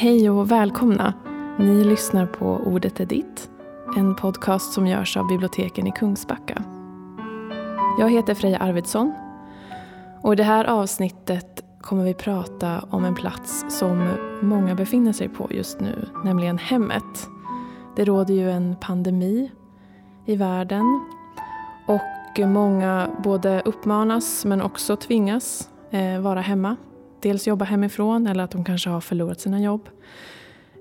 Hej 0.00 0.30
och 0.30 0.50
välkomna! 0.50 1.14
Ni 1.58 1.84
lyssnar 1.84 2.26
på 2.26 2.46
Ordet 2.46 3.00
är 3.00 3.06
ditt, 3.06 3.50
en 3.96 4.16
podcast 4.16 4.72
som 4.72 4.86
görs 4.86 5.16
av 5.16 5.26
biblioteken 5.26 5.86
i 5.86 5.92
Kungsbacka. 5.92 6.62
Jag 7.98 8.10
heter 8.10 8.34
Freja 8.34 8.58
Arvidsson 8.58 9.12
och 10.22 10.32
i 10.32 10.36
det 10.36 10.42
här 10.42 10.64
avsnittet 10.64 11.64
kommer 11.80 12.04
vi 12.04 12.14
prata 12.14 12.84
om 12.90 13.04
en 13.04 13.14
plats 13.14 13.64
som 13.68 14.08
många 14.42 14.74
befinner 14.74 15.12
sig 15.12 15.28
på 15.28 15.48
just 15.50 15.80
nu, 15.80 16.08
nämligen 16.24 16.58
hemmet. 16.58 17.28
Det 17.96 18.04
råder 18.04 18.34
ju 18.34 18.50
en 18.50 18.76
pandemi 18.80 19.50
i 20.26 20.36
världen 20.36 21.00
och 21.86 22.46
många 22.48 23.08
både 23.24 23.62
uppmanas 23.64 24.44
men 24.44 24.62
också 24.62 24.96
tvingas 24.96 25.70
eh, 25.90 26.20
vara 26.20 26.40
hemma. 26.40 26.76
Dels 27.20 27.46
jobba 27.46 27.64
hemifrån 27.64 28.26
eller 28.26 28.44
att 28.44 28.50
de 28.50 28.64
kanske 28.64 28.90
har 28.90 29.00
förlorat 29.00 29.40
sina 29.40 29.60
jobb. 29.60 29.88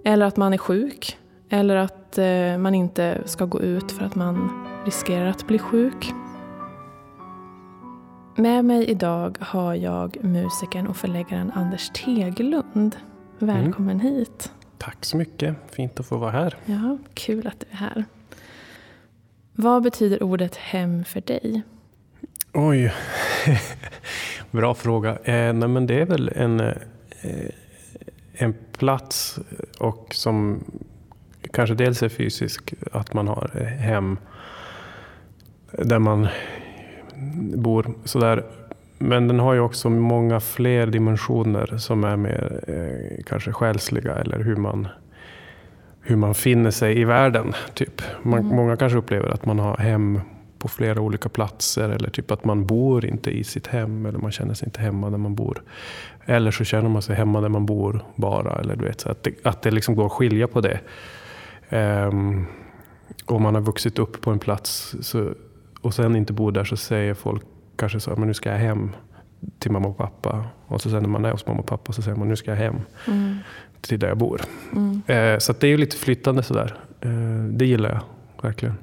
Eller 0.06 0.26
att 0.26 0.38
man 0.38 0.54
är 0.54 0.58
sjuk. 0.58 1.18
Eller 1.50 1.76
att 1.76 2.18
eh, 2.18 2.58
man 2.58 2.76
inte 2.76 3.22
ska 3.26 3.46
gå 3.46 3.62
ut 3.62 3.92
för 3.92 4.06
att 4.06 4.16
man 4.16 4.66
riskerar 4.86 5.26
att 5.26 5.48
bli 5.48 5.60
sjuk. 5.60 6.14
Med 8.36 8.66
mig 8.66 8.86
idag 8.86 9.38
har 9.40 9.76
jag 9.76 10.24
musikern 10.24 10.88
och 10.88 10.98
förläggaren 10.98 11.52
Anders 11.52 11.90
Teglund. 11.90 12.96
Välkommen 13.40 14.00
mm. 14.00 14.14
hit. 14.14 14.52
Tack 14.78 15.06
så 15.06 15.18
mycket. 15.18 15.56
Fint 15.72 16.00
att 16.00 16.06
få 16.06 16.18
vara 16.18 16.32
här. 16.32 16.56
Ja, 16.66 16.98
kul 17.14 17.48
att 17.48 17.60
du 17.60 17.66
är 17.72 17.76
här. 17.76 18.06
Vad 19.54 19.84
betyder 19.84 20.24
ordet 20.24 20.56
hem 20.56 21.04
för 21.04 21.22
dig? 21.22 21.62
Oj, 22.54 22.94
bra 24.52 24.74
fråga. 24.74 25.10
Eh, 25.10 25.54
nej, 25.54 25.70
men 25.70 25.88
det 25.88 26.02
är 26.02 26.06
väl 26.06 26.32
en, 26.36 26.60
eh, 26.60 26.74
en 28.34 28.56
plats 28.78 29.40
och 29.80 30.08
som 30.12 30.64
kanske 31.52 31.76
dels 31.76 32.04
är 32.04 32.10
fysisk, 32.10 32.74
att 32.92 33.14
man 33.14 33.28
har 33.28 33.50
hem 33.80 34.18
där 35.72 36.00
man 36.00 36.28
bor. 37.54 37.94
Sådär. 38.04 38.44
Men 38.98 39.28
den 39.28 39.40
har 39.40 39.54
ju 39.54 39.60
också 39.60 39.90
många 39.90 40.40
fler 40.40 40.88
dimensioner 40.88 41.78
som 41.78 42.04
är 42.04 42.16
mer 42.16 42.64
eh, 42.68 43.24
kanske 43.26 43.52
själsliga 43.52 44.16
eller 44.16 44.40
hur 44.40 44.56
man, 44.56 44.88
hur 46.02 46.16
man 46.16 46.36
finner 46.36 46.72
sig 46.72 47.00
i 47.00 47.04
världen. 47.04 47.54
Typ. 47.74 48.02
Man, 48.24 48.40
mm. 48.40 48.56
Många 48.56 48.78
kanske 48.78 48.98
upplever 48.98 49.30
att 49.30 49.46
man 49.46 49.60
har 49.60 49.78
hem 49.78 50.22
på 50.60 50.68
flera 50.68 51.02
olika 51.02 51.30
platser 51.30 51.90
eller 51.90 52.10
typ 52.10 52.32
att 52.32 52.46
man 52.46 52.66
bor 52.66 53.06
inte 53.06 53.32
i 53.32 53.44
sitt 53.44 53.68
hem 53.68 54.06
eller 54.06 54.20
man 54.20 54.32
känner 54.32 54.54
sig 54.54 54.68
inte 54.68 54.82
hemma 54.82 55.10
där 55.10 55.18
man 55.18 55.36
bor. 55.36 55.64
Eller 56.26 56.52
så 56.52 56.64
känner 56.64 56.90
man 56.90 57.02
sig 57.02 57.16
hemma 57.16 57.42
där 57.42 57.50
man 57.50 57.66
bor 57.66 58.06
bara. 58.16 58.60
Eller 58.60 58.76
du 58.76 58.86
vet, 58.86 59.02
så 59.02 59.10
att 59.12 59.24
det, 59.24 59.34
att 59.44 59.62
det 59.62 59.72
liksom 59.72 59.96
går 59.96 60.06
att 60.06 60.12
skilja 60.12 60.48
på 60.48 60.62
det. 60.62 60.80
Um, 61.70 62.46
om 63.26 63.44
man 63.44 63.56
har 63.56 63.62
vuxit 63.62 64.00
upp 64.00 64.22
på 64.22 64.32
en 64.32 64.40
plats 64.40 64.96
så, 65.02 65.34
och 65.82 65.94
sen 65.94 66.16
inte 66.16 66.34
bor 66.34 66.52
där 66.52 66.64
så 66.64 66.78
säger 66.78 67.14
folk 67.14 67.44
kanske 67.76 68.00
så 68.00 68.16
men 68.16 68.28
nu 68.28 68.34
ska 68.34 68.52
jag 68.52 68.58
hem 68.58 68.92
till 69.60 69.72
mamma 69.72 69.88
och 69.88 69.98
pappa. 69.98 70.46
Och 70.68 70.82
så 70.82 70.90
sen 70.90 71.04
när 71.04 71.10
man 71.10 71.26
är 71.26 71.32
hos 71.32 71.48
mamma 71.48 71.60
och 71.60 71.66
pappa 71.66 71.94
så 71.94 72.02
säger 72.02 72.18
man 72.18 72.28
nu 72.28 72.36
ska 72.36 72.52
jag 72.52 72.58
hem 72.58 72.82
mm. 73.08 73.38
till 73.82 74.00
där 74.00 74.08
jag 74.08 74.18
bor. 74.18 74.42
Mm. 74.72 75.34
Uh, 75.34 75.40
så 75.40 75.54
det 75.60 75.68
är 75.68 75.78
lite 75.78 75.98
flyttande 75.98 76.44
sådär. 76.44 76.78
Uh, 77.06 77.44
det 77.44 77.66
gillar 77.66 77.90
jag 77.90 78.02
verkligen. 78.42 78.76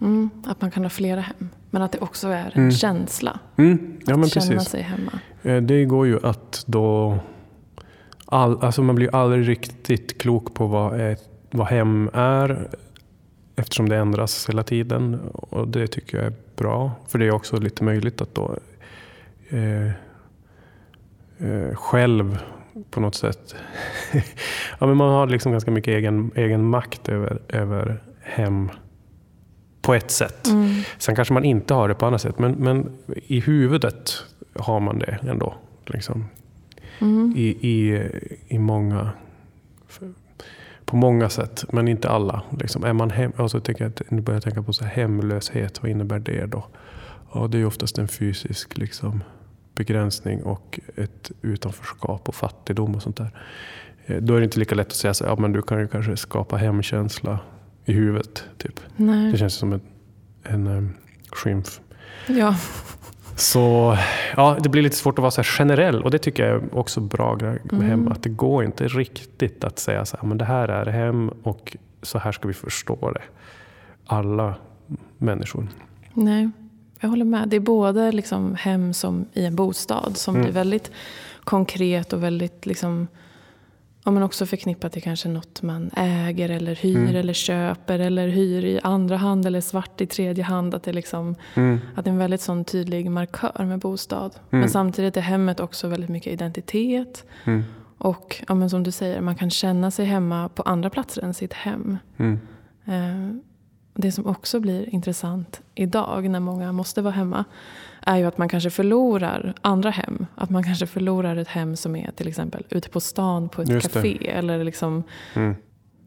Mm, 0.00 0.30
att 0.44 0.60
man 0.60 0.70
kan 0.70 0.82
ha 0.82 0.90
flera 0.90 1.20
hem. 1.20 1.48
Men 1.70 1.82
att 1.82 1.92
det 1.92 1.98
också 1.98 2.28
är 2.28 2.52
en 2.54 2.62
mm. 2.62 2.70
känsla. 2.70 3.38
Mm. 3.56 3.98
Ja, 4.06 4.20
att 4.20 4.30
känna 4.30 4.46
precis. 4.46 4.68
sig 4.68 4.82
hemma. 4.82 5.12
Eh, 5.42 5.62
det 5.62 5.84
går 5.84 6.06
ju 6.06 6.26
att 6.26 6.64
då... 6.66 7.18
All, 8.24 8.64
alltså 8.64 8.82
man 8.82 8.94
blir 8.94 9.14
aldrig 9.14 9.48
riktigt 9.48 10.20
klok 10.20 10.54
på 10.54 10.66
vad, 10.66 11.00
ett, 11.00 11.28
vad 11.50 11.66
hem 11.66 12.10
är. 12.12 12.68
Eftersom 13.56 13.88
det 13.88 13.96
ändras 13.96 14.48
hela 14.48 14.62
tiden. 14.62 15.20
Och 15.32 15.68
det 15.68 15.86
tycker 15.86 16.18
jag 16.18 16.26
är 16.26 16.34
bra. 16.56 16.92
För 17.08 17.18
det 17.18 17.26
är 17.26 17.30
också 17.30 17.60
lite 17.60 17.84
möjligt 17.84 18.20
att 18.20 18.34
då 18.34 18.56
eh, 19.48 19.86
eh, 21.38 21.74
själv 21.74 22.38
på 22.90 23.00
något 23.00 23.14
sätt... 23.14 23.54
ja, 24.78 24.86
men 24.86 24.96
man 24.96 25.10
har 25.10 25.26
liksom 25.26 25.52
ganska 25.52 25.70
mycket 25.70 25.94
egen, 25.94 26.30
egen 26.34 26.64
makt 26.64 27.08
över, 27.08 27.42
över 27.48 28.02
hem 28.20 28.70
på 29.80 29.94
ett 29.94 30.10
sätt. 30.10 30.46
Mm. 30.46 30.82
Sen 30.98 31.16
kanske 31.16 31.34
man 31.34 31.44
inte 31.44 31.74
har 31.74 31.88
det 31.88 31.94
på 31.94 32.06
annat 32.06 32.20
sätt, 32.20 32.38
men, 32.38 32.52
men 32.52 32.98
i 33.26 33.40
huvudet 33.40 34.24
har 34.54 34.80
man 34.80 34.98
det 34.98 35.18
ändå. 35.22 35.54
Liksom. 35.86 36.24
Mm. 36.98 37.34
I, 37.36 37.46
i, 37.48 38.08
I 38.48 38.58
många... 38.58 39.10
På 40.84 40.96
många 40.96 41.28
sätt, 41.28 41.64
men 41.72 41.88
inte 41.88 42.08
alla. 42.08 42.42
Liksom. 42.60 42.84
Är 42.84 42.92
man 42.92 43.10
hem, 43.10 43.32
alltså, 43.36 43.60
tänker 43.60 43.84
jag, 43.84 43.92
nu 44.08 44.20
börjar 44.20 44.36
jag 44.36 44.42
tänka 44.42 44.62
på 44.62 44.72
så 44.72 44.84
här, 44.84 44.90
hemlöshet, 44.90 45.82
vad 45.82 45.90
innebär 45.90 46.18
det 46.18 46.46
då? 46.46 46.66
Ja, 47.34 47.46
det 47.46 47.58
är 47.58 47.64
oftast 47.64 47.98
en 47.98 48.08
fysisk 48.08 48.78
liksom, 48.78 49.24
begränsning 49.74 50.42
och 50.42 50.80
ett 50.96 51.30
utanförskap 51.42 52.28
och 52.28 52.34
fattigdom 52.34 52.94
och 52.94 53.02
sånt 53.02 53.16
där. 53.16 53.30
Eh, 54.06 54.16
då 54.16 54.34
är 54.34 54.40
det 54.40 54.44
inte 54.44 54.58
lika 54.58 54.74
lätt 54.74 54.86
att 54.86 54.92
säga 54.92 55.14
så 55.14 55.24
ja, 55.24 55.36
men 55.36 55.52
du 55.52 55.62
kan 55.62 55.80
ju 55.80 55.88
kanske 55.88 56.16
skapa 56.16 56.56
hemkänsla 56.56 57.38
i 57.84 57.92
huvudet. 57.92 58.44
Typ. 58.56 58.80
Nej. 58.96 59.32
Det 59.32 59.38
känns 59.38 59.54
som 59.54 59.72
en, 59.72 59.80
en 60.42 60.66
um, 60.66 60.94
skymf. 61.30 61.80
Ja. 62.26 62.56
Så 63.36 63.96
ja, 64.36 64.56
det 64.60 64.68
blir 64.68 64.82
lite 64.82 64.96
svårt 64.96 65.18
att 65.18 65.22
vara 65.22 65.30
så 65.30 65.42
generell 65.42 66.02
och 66.02 66.10
det 66.10 66.18
tycker 66.18 66.46
jag 66.46 66.56
är 66.56 66.78
också 66.78 67.00
bra 67.00 67.36
med 67.36 67.72
mm. 67.72 67.86
hem. 67.86 68.08
Att 68.08 68.22
det 68.22 68.28
går 68.28 68.64
inte 68.64 68.88
riktigt 68.88 69.64
att 69.64 69.78
säga 69.78 70.04
så 70.04 70.16
här, 70.20 70.28
men 70.28 70.38
det 70.38 70.44
här 70.44 70.68
är 70.68 70.86
hem 70.86 71.28
och 71.42 71.76
så 72.02 72.18
här 72.18 72.32
ska 72.32 72.48
vi 72.48 72.54
förstå 72.54 73.10
det. 73.10 73.22
Alla 74.06 74.54
människor. 75.18 75.68
Nej, 76.14 76.50
jag 77.00 77.08
håller 77.08 77.24
med. 77.24 77.48
Det 77.48 77.56
är 77.56 77.60
både 77.60 78.12
liksom 78.12 78.54
hem 78.54 78.92
som 78.92 79.26
i 79.32 79.44
en 79.44 79.56
bostad 79.56 80.16
som 80.16 80.34
mm. 80.34 80.44
blir 80.44 80.54
väldigt 80.54 80.90
konkret 81.44 82.12
och 82.12 82.22
väldigt 82.22 82.66
liksom 82.66 83.08
Ja, 84.04 84.10
men 84.10 84.22
också 84.22 84.46
förknippat 84.46 84.92
till 84.92 85.02
kanske 85.02 85.28
något 85.28 85.62
man 85.62 85.90
äger 85.96 86.48
eller 86.48 86.74
hyr 86.74 86.96
mm. 86.96 87.16
eller 87.16 87.32
köper 87.32 87.98
eller 87.98 88.28
hyr 88.28 88.64
i 88.64 88.80
andra 88.82 89.16
hand 89.16 89.46
eller 89.46 89.60
svart 89.60 90.00
i 90.00 90.06
tredje 90.06 90.44
hand. 90.44 90.74
Att 90.74 90.82
det, 90.82 90.92
liksom, 90.92 91.34
mm. 91.54 91.80
att 91.94 92.04
det 92.04 92.08
är 92.08 92.12
en 92.12 92.18
väldigt 92.18 92.40
sån 92.40 92.64
tydlig 92.64 93.10
markör 93.10 93.64
med 93.64 93.78
bostad. 93.78 94.34
Mm. 94.50 94.60
Men 94.60 94.70
samtidigt 94.70 95.16
är 95.16 95.20
hemmet 95.20 95.60
också 95.60 95.88
väldigt 95.88 96.10
mycket 96.10 96.32
identitet. 96.32 97.24
Mm. 97.44 97.62
Och 97.98 98.44
ja, 98.48 98.54
men 98.54 98.70
som 98.70 98.82
du 98.82 98.90
säger, 98.90 99.20
man 99.20 99.36
kan 99.36 99.50
känna 99.50 99.90
sig 99.90 100.04
hemma 100.04 100.48
på 100.48 100.62
andra 100.62 100.90
platser 100.90 101.22
än 101.22 101.34
sitt 101.34 101.52
hem. 101.52 101.98
Mm. 102.16 102.40
Eh, 102.84 103.36
det 103.94 104.12
som 104.12 104.26
också 104.26 104.60
blir 104.60 104.94
intressant 104.94 105.60
idag 105.74 106.30
när 106.30 106.40
många 106.40 106.72
måste 106.72 107.02
vara 107.02 107.14
hemma 107.14 107.44
är 108.06 108.16
ju 108.16 108.24
att 108.24 108.38
man 108.38 108.48
kanske 108.48 108.70
förlorar 108.70 109.54
andra 109.62 109.90
hem. 109.90 110.26
Att 110.34 110.50
man 110.50 110.64
kanske 110.64 110.86
förlorar 110.86 111.36
ett 111.36 111.48
hem 111.48 111.76
som 111.76 111.96
är 111.96 112.10
till 112.10 112.28
exempel 112.28 112.64
ute 112.70 112.88
på 112.88 113.00
stan 113.00 113.48
på 113.48 113.62
ett 113.62 113.68
Just 113.68 113.92
café. 113.92 114.28
Eller, 114.28 114.64
liksom, 114.64 115.02
mm. 115.34 115.54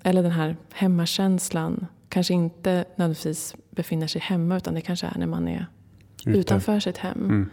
eller 0.03 0.23
den 0.23 0.31
här 0.31 0.55
hemmakänslan 0.73 1.87
kanske 2.09 2.33
inte 2.33 2.85
nödvändigtvis 2.95 3.55
befinner 3.69 4.07
sig 4.07 4.21
hemma 4.21 4.57
utan 4.57 4.73
det 4.73 4.81
kanske 4.81 5.07
är 5.07 5.19
när 5.19 5.27
man 5.27 5.47
är 5.47 5.65
Ute. 6.25 6.39
utanför 6.39 6.79
sitt 6.79 6.97
hem. 6.97 7.25
Mm. 7.25 7.49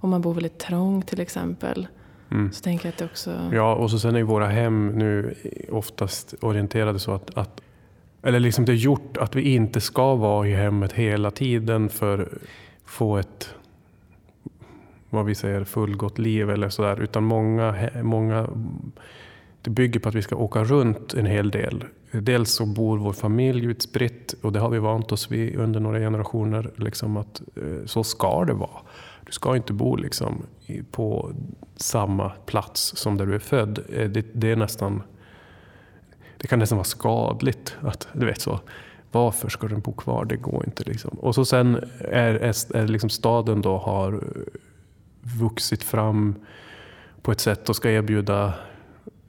Om 0.00 0.10
man 0.10 0.20
bor 0.20 0.34
väldigt 0.34 0.58
trångt 0.58 1.06
till 1.06 1.20
exempel. 1.20 1.88
Mm. 2.30 2.52
Så 2.52 2.62
tänker 2.62 2.86
jag 2.86 2.92
att 2.92 2.98
det 2.98 3.04
också... 3.04 3.50
Ja, 3.52 3.74
och 3.74 3.90
så 3.90 3.98
sen 3.98 4.14
är 4.14 4.18
ju 4.18 4.24
våra 4.24 4.46
hem 4.46 4.88
nu 4.88 5.34
oftast 5.70 6.34
orienterade 6.40 6.98
så 6.98 7.12
att, 7.12 7.38
att 7.38 7.60
eller 8.22 8.40
liksom 8.40 8.64
det 8.64 8.72
är 8.72 8.76
gjort 8.76 9.16
att 9.16 9.36
vi 9.36 9.54
inte 9.54 9.80
ska 9.80 10.14
vara 10.14 10.48
i 10.48 10.54
hemmet 10.54 10.92
hela 10.92 11.30
tiden 11.30 11.88
för 11.88 12.18
att 12.18 12.28
få 12.84 13.16
ett 13.16 13.54
vad 15.10 15.24
vi 15.24 15.34
säger 15.34 15.64
fullgott 15.64 16.18
liv 16.18 16.50
eller 16.50 16.68
sådär. 16.68 17.00
Utan 17.00 17.24
många, 17.24 17.90
många, 18.02 18.48
det 19.62 19.70
bygger 19.70 20.00
på 20.00 20.08
att 20.08 20.14
vi 20.14 20.22
ska 20.22 20.36
åka 20.36 20.64
runt 20.64 21.14
en 21.14 21.26
hel 21.26 21.50
del. 21.50 21.84
Dels 22.10 22.50
så 22.50 22.66
bor 22.66 22.98
vår 22.98 23.12
familj 23.12 23.64
utspritt 23.64 24.34
och 24.42 24.52
det 24.52 24.60
har 24.60 24.70
vi 24.70 24.78
vant 24.78 25.12
oss 25.12 25.30
vid 25.30 25.56
under 25.56 25.80
några 25.80 25.98
generationer. 25.98 26.70
Liksom 26.76 27.16
att 27.16 27.42
eh, 27.56 27.86
så 27.86 28.04
ska 28.04 28.44
det 28.44 28.52
vara. 28.52 28.80
Du 29.26 29.32
ska 29.32 29.56
inte 29.56 29.72
bo 29.72 29.96
liksom 29.96 30.42
på 30.90 31.32
samma 31.76 32.28
plats 32.28 32.96
som 32.96 33.16
där 33.16 33.26
du 33.26 33.34
är 33.34 33.38
född. 33.38 33.78
Eh, 33.92 34.10
det, 34.10 34.26
det 34.32 34.50
är 34.50 34.56
nästan 34.56 35.02
det 36.38 36.46
kan 36.46 36.58
nästan 36.58 36.78
vara 36.78 36.84
skadligt. 36.84 37.76
att 37.80 38.08
du 38.12 38.26
vet 38.26 38.40
så 38.40 38.60
Varför 39.12 39.48
ska 39.48 39.68
den 39.68 39.80
bo 39.80 39.92
kvar? 39.92 40.24
Det 40.24 40.36
går 40.36 40.64
inte. 40.66 40.84
Liksom. 40.84 41.10
Och 41.10 41.34
så 41.34 41.44
sen 41.44 41.84
är, 41.98 42.34
är, 42.34 42.76
är 42.76 42.86
liksom 42.86 43.10
staden 43.10 43.62
då 43.62 43.76
har 43.78 44.24
vuxit 45.36 45.82
fram 45.82 46.34
på 47.22 47.32
ett 47.32 47.40
sätt 47.40 47.68
och 47.68 47.76
ska 47.76 47.90
erbjuda 47.90 48.54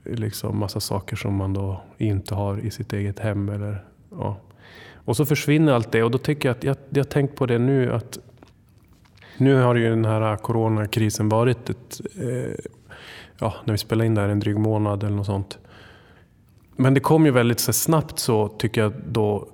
liksom 0.04 0.60
massa 0.60 0.80
saker 0.80 1.16
som 1.16 1.36
man 1.36 1.54
då 1.54 1.82
inte 1.98 2.36
har 2.36 2.60
i 2.60 2.72
sitt 2.72 2.94
eget 2.94 3.20
hem. 3.20 3.50
Eller, 3.50 3.84
ja. 4.12 4.38
Och 4.94 5.18
så 5.18 5.26
försvinner 5.26 5.74
allt 5.74 5.92
det 5.92 6.04
och 6.04 6.12
då 6.12 6.18
tycker 6.18 6.50
jag 6.50 6.58
att 6.58 6.64
jag, 6.64 6.78
jag 6.90 7.00
har 7.00 7.10
tänkt 7.10 7.36
på 7.36 7.46
det 7.46 7.60
nu 7.60 7.94
att 7.94 8.20
nu 9.38 9.62
har 9.62 9.76
ju 9.76 9.90
den 9.90 10.06
här 10.06 10.36
coronakrisen 10.36 11.30
varit 11.30 11.70
ett, 11.70 12.02
eh, 12.16 12.66
ja, 13.40 13.56
när 13.66 13.72
vi 13.72 13.78
spelar 13.78 14.06
in 14.06 14.16
det 14.16 14.22
här 14.22 14.30
en 14.30 14.40
dryg 14.40 14.58
månad 14.58 15.04
eller 15.04 15.16
något 15.16 15.26
sånt. 15.26 15.58
men 16.76 16.94
det 16.94 17.00
kom 17.00 17.26
ju 17.26 17.32
väldigt 17.32 17.60
så 17.60 17.74
snabbt 17.74 18.20
så 18.20 18.48
tycker 18.48 18.82
jag 18.82 18.94
då 19.08 19.48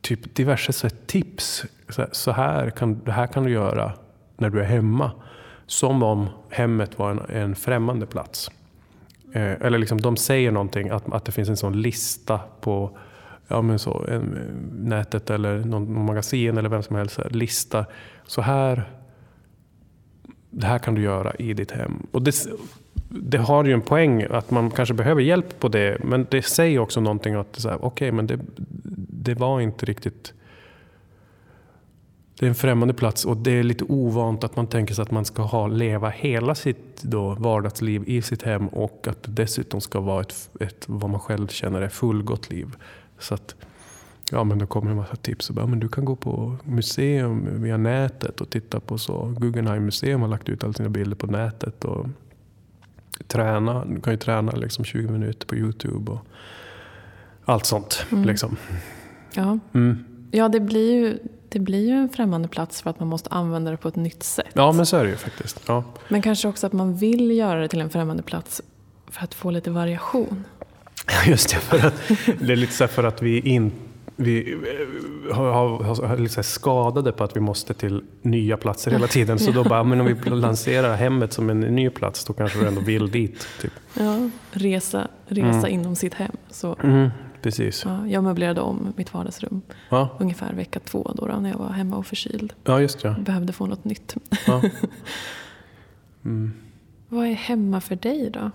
typ 0.00 0.34
diverse 0.34 0.72
så 0.72 0.88
tips. 0.88 1.64
Så 2.12 2.30
här, 2.30 2.70
kan, 2.70 3.00
det 3.04 3.12
här 3.12 3.26
kan 3.26 3.44
du 3.44 3.50
göra 3.50 3.92
när 4.36 4.50
du 4.50 4.60
är 4.60 4.64
hemma. 4.64 5.12
Som 5.70 6.02
om 6.02 6.28
hemmet 6.48 6.98
var 6.98 7.10
en, 7.10 7.20
en 7.36 7.54
främmande 7.54 8.06
plats. 8.06 8.50
Eh, 9.32 9.52
eller 9.52 9.78
liksom, 9.78 10.00
de 10.00 10.16
säger 10.16 10.50
någonting, 10.50 10.88
att, 10.88 11.12
att 11.12 11.24
det 11.24 11.32
finns 11.32 11.48
en 11.48 11.56
sån 11.56 11.82
lista 11.82 12.40
på 12.60 12.98
ja, 13.48 13.62
men 13.62 13.78
så, 13.78 14.06
en, 14.08 14.22
nätet 14.72 15.30
eller 15.30 15.58
någon, 15.58 15.94
någon 15.94 16.04
magasin 16.04 16.58
eller 16.58 16.68
vem 16.68 16.82
som 16.82 16.96
helst. 16.96 17.20
Lista. 17.30 17.86
Så 18.26 18.42
här, 18.42 18.90
det 20.50 20.66
här 20.66 20.78
kan 20.78 20.94
du 20.94 21.02
göra 21.02 21.34
i 21.34 21.54
ditt 21.54 21.70
hem. 21.70 22.06
Och 22.10 22.22
det, 22.22 22.34
det 23.08 23.38
har 23.38 23.64
ju 23.64 23.72
en 23.72 23.82
poäng 23.82 24.26
att 24.30 24.50
man 24.50 24.70
kanske 24.70 24.94
behöver 24.94 25.22
hjälp 25.22 25.60
på 25.60 25.68
det. 25.68 26.04
Men 26.04 26.26
det 26.30 26.42
säger 26.42 26.78
också 26.78 27.00
någonting 27.00 27.34
att 27.34 27.52
det, 27.52 27.76
okay, 27.80 28.12
men 28.12 28.26
det, 28.26 28.38
det 29.08 29.34
var 29.34 29.60
inte 29.60 29.86
riktigt 29.86 30.34
det 32.40 32.46
är 32.46 32.48
en 32.48 32.54
främmande 32.54 32.94
plats 32.94 33.24
och 33.24 33.36
det 33.36 33.50
är 33.50 33.62
lite 33.62 33.84
ovant 33.84 34.44
att 34.44 34.56
man 34.56 34.66
tänker 34.66 34.94
sig 34.94 35.02
att 35.02 35.10
man 35.10 35.24
ska 35.24 35.42
ha, 35.42 35.66
leva 35.66 36.08
hela 36.08 36.54
sitt 36.54 37.02
då, 37.02 37.34
vardagsliv 37.34 38.04
i 38.06 38.22
sitt 38.22 38.42
hem 38.42 38.68
och 38.68 39.06
att 39.08 39.22
det 39.22 39.32
dessutom 39.32 39.80
ska 39.80 40.00
vara 40.00 40.20
ett, 40.20 40.50
ett 40.60 40.84
vad 40.86 41.10
man 41.10 41.20
själv 41.20 41.48
känner 41.48 41.80
är 41.80 41.88
fullgott 41.88 42.50
liv. 42.50 42.66
Så 43.18 43.34
att, 43.34 43.54
ja, 44.30 44.44
men 44.44 44.58
då 44.58 44.66
kommer 44.66 44.90
en 44.90 44.96
massa 44.96 45.16
tips. 45.16 45.48
Och 45.50 45.56
bara, 45.56 45.66
men 45.66 45.80
du 45.80 45.88
kan 45.88 46.04
gå 46.04 46.16
på 46.16 46.56
museum 46.64 47.62
via 47.62 47.76
nätet 47.76 48.40
och 48.40 48.50
titta 48.50 48.80
på 48.80 48.98
så. 48.98 49.34
Guggenheim 49.38 49.84
museum 49.84 50.20
har 50.20 50.28
lagt 50.28 50.48
ut 50.48 50.64
alla 50.64 50.72
sina 50.72 50.88
bilder 50.88 51.16
på 51.16 51.26
nätet. 51.26 51.84
Och 51.84 52.06
träna. 53.26 53.84
Du 53.84 54.00
kan 54.00 54.12
ju 54.12 54.16
träna 54.16 54.52
liksom 54.52 54.84
20 54.84 55.08
minuter 55.08 55.46
på 55.46 55.56
Youtube. 55.56 56.12
Och 56.12 56.20
allt 57.44 57.66
sånt. 57.66 58.06
Mm. 58.12 58.24
Liksom. 58.24 58.56
Ja. 59.34 59.58
Mm. 59.72 60.04
ja, 60.30 60.48
det 60.48 60.60
blir 60.60 60.92
ju 60.92 61.18
det 61.52 61.58
blir 61.58 61.88
ju 61.88 61.94
en 61.94 62.08
främmande 62.08 62.48
plats 62.48 62.82
för 62.82 62.90
att 62.90 62.98
man 62.98 63.08
måste 63.08 63.30
använda 63.30 63.70
det 63.70 63.76
på 63.76 63.88
ett 63.88 63.96
nytt 63.96 64.22
sätt. 64.22 64.46
Ja, 64.52 64.72
men 64.72 64.86
så 64.86 64.96
är 64.96 65.04
det 65.04 65.10
ju 65.10 65.16
faktiskt. 65.16 65.60
Ja. 65.66 65.84
Men 66.08 66.22
kanske 66.22 66.48
också 66.48 66.66
att 66.66 66.72
man 66.72 66.96
vill 66.96 67.30
göra 67.30 67.60
det 67.60 67.68
till 67.68 67.80
en 67.80 67.90
främmande 67.90 68.22
plats 68.22 68.62
för 69.10 69.24
att 69.24 69.34
få 69.34 69.50
lite 69.50 69.70
variation. 69.70 70.44
Just 71.26 71.50
det, 71.50 71.56
för 71.56 71.86
att, 71.86 71.94
det 72.40 72.52
är 72.52 72.56
lite 72.56 72.72
så 72.72 72.88
för 72.88 73.04
att 73.04 73.22
vi 73.22 73.40
inte 73.40 73.76
vi 74.22 74.52
eh, 74.52 75.36
har, 75.36 75.52
har, 75.52 76.06
har 76.06 76.16
liksom 76.16 76.44
skadade 76.44 77.12
på 77.12 77.24
att 77.24 77.36
vi 77.36 77.40
måste 77.40 77.74
till 77.74 78.02
nya 78.22 78.56
platser 78.56 78.90
hela 78.90 79.06
tiden. 79.06 79.38
Så 79.38 79.50
då 79.50 79.64
bara, 79.64 79.84
men 79.84 80.00
om 80.00 80.06
vi 80.06 80.30
lanserar 80.30 80.96
hemmet 80.96 81.32
som 81.32 81.50
en 81.50 81.60
ny 81.60 81.90
plats, 81.90 82.24
då 82.24 82.32
kanske 82.32 82.58
du 82.58 82.66
ändå 82.66 82.80
vill 82.80 83.10
dit. 83.10 83.46
Typ. 83.60 83.72
Ja, 83.94 84.30
resa, 84.50 85.08
resa 85.26 85.58
mm. 85.58 85.70
inom 85.70 85.96
sitt 85.96 86.14
hem. 86.14 86.36
Så. 86.50 86.76
Mm, 86.82 87.10
precis. 87.42 87.84
Ja, 87.84 88.06
jag 88.06 88.24
möblerade 88.24 88.60
om 88.60 88.92
mitt 88.96 89.14
vardagsrum 89.14 89.62
ja. 89.88 90.16
ungefär 90.20 90.52
vecka 90.54 90.80
två 90.80 91.12
då, 91.14 91.26
då, 91.26 91.36
när 91.36 91.50
jag 91.50 91.58
var 91.58 91.68
hemma 91.68 91.96
och 91.96 92.06
förkyld. 92.06 92.52
Ja, 92.64 92.80
just 92.80 93.02
det. 93.02 93.16
Behövde 93.24 93.52
få 93.52 93.66
något 93.66 93.84
nytt. 93.84 94.16
Ja. 94.46 94.62
Mm. 96.24 96.52
Vad 97.08 97.26
är 97.26 97.32
hemma 97.32 97.80
för 97.80 97.96
dig 97.96 98.30
då? 98.30 98.50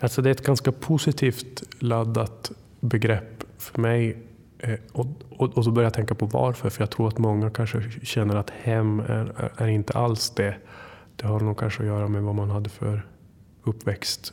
Alltså 0.00 0.22
det 0.22 0.28
är 0.28 0.30
ett 0.30 0.46
ganska 0.46 0.72
positivt 0.72 1.62
laddat 1.78 2.52
begrepp 2.80 3.44
för 3.58 3.80
mig. 3.80 4.22
Eh, 4.58 4.78
och, 4.92 5.06
och, 5.30 5.56
och 5.56 5.64
så 5.64 5.70
börjar 5.70 5.86
jag 5.86 5.94
tänka 5.94 6.14
på 6.14 6.26
varför. 6.26 6.70
För 6.70 6.82
jag 6.82 6.90
tror 6.90 7.08
att 7.08 7.18
många 7.18 7.50
kanske 7.50 7.90
känner 8.02 8.36
att 8.36 8.50
hem 8.50 9.00
är, 9.00 9.32
är, 9.36 9.52
är 9.56 9.68
inte 9.68 9.92
alls 9.92 10.30
det. 10.30 10.56
Det 11.16 11.26
har 11.26 11.40
nog 11.40 11.58
kanske 11.58 11.82
att 11.82 11.86
göra 11.86 12.08
med 12.08 12.22
vad 12.22 12.34
man 12.34 12.50
hade 12.50 12.70
för 12.70 13.06
uppväxt. 13.62 14.32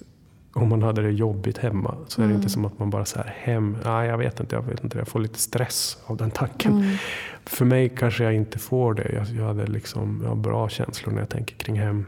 Om 0.58 0.70
man 0.70 0.84
hade 0.84 1.02
det 1.02 1.12
jobbigt 1.12 1.58
hemma 1.58 1.96
så 2.08 2.22
är 2.22 2.24
det 2.24 2.30
mm. 2.30 2.38
inte 2.38 2.50
som 2.50 2.66
att 2.66 2.80
man 2.80 2.90
bara 2.90 3.06
säger 3.06 3.34
hem. 3.38 3.78
Nej, 3.86 4.10
jag 4.10 4.18
vet 4.18 4.40
inte. 4.40 4.56
Jag 4.56 4.62
vet 4.62 4.84
inte. 4.84 4.98
Jag 4.98 5.08
får 5.08 5.20
lite 5.20 5.40
stress 5.40 5.98
av 6.06 6.18
den 6.18 6.32
tanken. 6.32 6.72
Mm. 6.72 6.98
För 7.46 7.66
mig 7.66 7.90
kanske 7.90 8.24
jag 8.24 8.34
inte 8.34 8.60
får 8.60 8.94
det. 8.94 9.12
Jag, 9.14 9.28
jag 9.28 9.46
hade 9.46 9.68
liksom, 9.68 10.20
jag 10.22 10.30
har 10.30 10.36
bra 10.36 10.70
känslor 10.70 11.14
när 11.14 11.20
jag 11.20 11.30
tänker 11.30 11.56
kring 11.56 11.80
hem. 11.80 12.06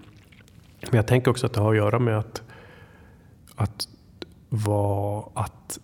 Men 0.81 0.95
jag 0.95 1.07
tänker 1.07 1.31
också 1.31 1.45
att 1.45 1.53
det 1.53 1.61
har 1.61 1.71
att 1.71 1.77
göra 1.77 1.99
med 1.99 2.19
att, 2.19 2.41
att 3.55 3.87
vara 4.49 5.23
att 5.33 5.79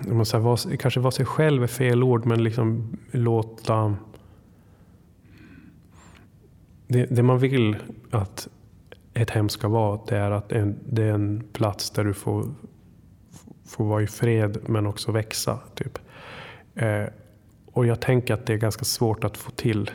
man 0.00 0.26
säga, 0.26 0.40
var, 0.40 0.76
kanske 0.76 1.00
vara 1.00 1.10
sig 1.10 1.26
själv 1.26 1.62
är 1.62 1.66
fel 1.66 2.02
ord, 2.02 2.26
men 2.26 2.44
liksom 2.44 2.98
låta... 3.10 3.96
Det, 6.86 7.06
det, 7.06 7.22
man 7.22 7.38
vill 7.38 7.76
att 8.10 8.48
ett 9.22 9.30
hem 9.30 9.48
ska 9.48 9.68
vara, 9.68 10.00
det 10.06 10.16
är 10.16 10.30
att 10.30 10.52
en, 10.52 10.78
det 10.86 11.02
är 11.02 11.12
en 11.12 11.44
plats 11.52 11.90
där 11.90 12.04
du 12.04 12.14
får, 12.14 12.54
får 13.66 13.84
vara 13.84 14.02
i 14.02 14.06
fred 14.06 14.58
men 14.66 14.86
också 14.86 15.12
växa. 15.12 15.58
Typ. 15.74 15.98
Eh, 16.74 17.04
och 17.72 17.86
jag 17.86 18.00
tänker 18.00 18.34
att 18.34 18.46
det 18.46 18.52
är 18.52 18.56
ganska 18.56 18.84
svårt 18.84 19.24
att 19.24 19.36
få 19.36 19.50
till. 19.50 19.90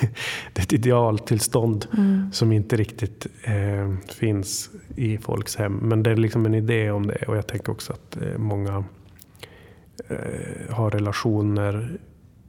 det 0.52 0.60
är 0.60 0.62
ett 0.62 0.72
idealtillstånd 0.72 1.86
mm. 1.96 2.32
som 2.32 2.52
inte 2.52 2.76
riktigt 2.76 3.26
eh, 3.44 3.94
finns 4.18 4.70
i 4.96 5.18
folks 5.18 5.56
hem. 5.56 5.72
Men 5.72 6.02
det 6.02 6.10
är 6.10 6.16
liksom 6.16 6.46
en 6.46 6.54
idé 6.54 6.90
om 6.90 7.06
det 7.06 7.28
och 7.28 7.36
jag 7.36 7.46
tänker 7.46 7.72
också 7.72 7.92
att 7.92 8.16
eh, 8.16 8.38
många 8.38 8.84
eh, 10.08 10.74
har 10.74 10.90
relationer 10.90 11.98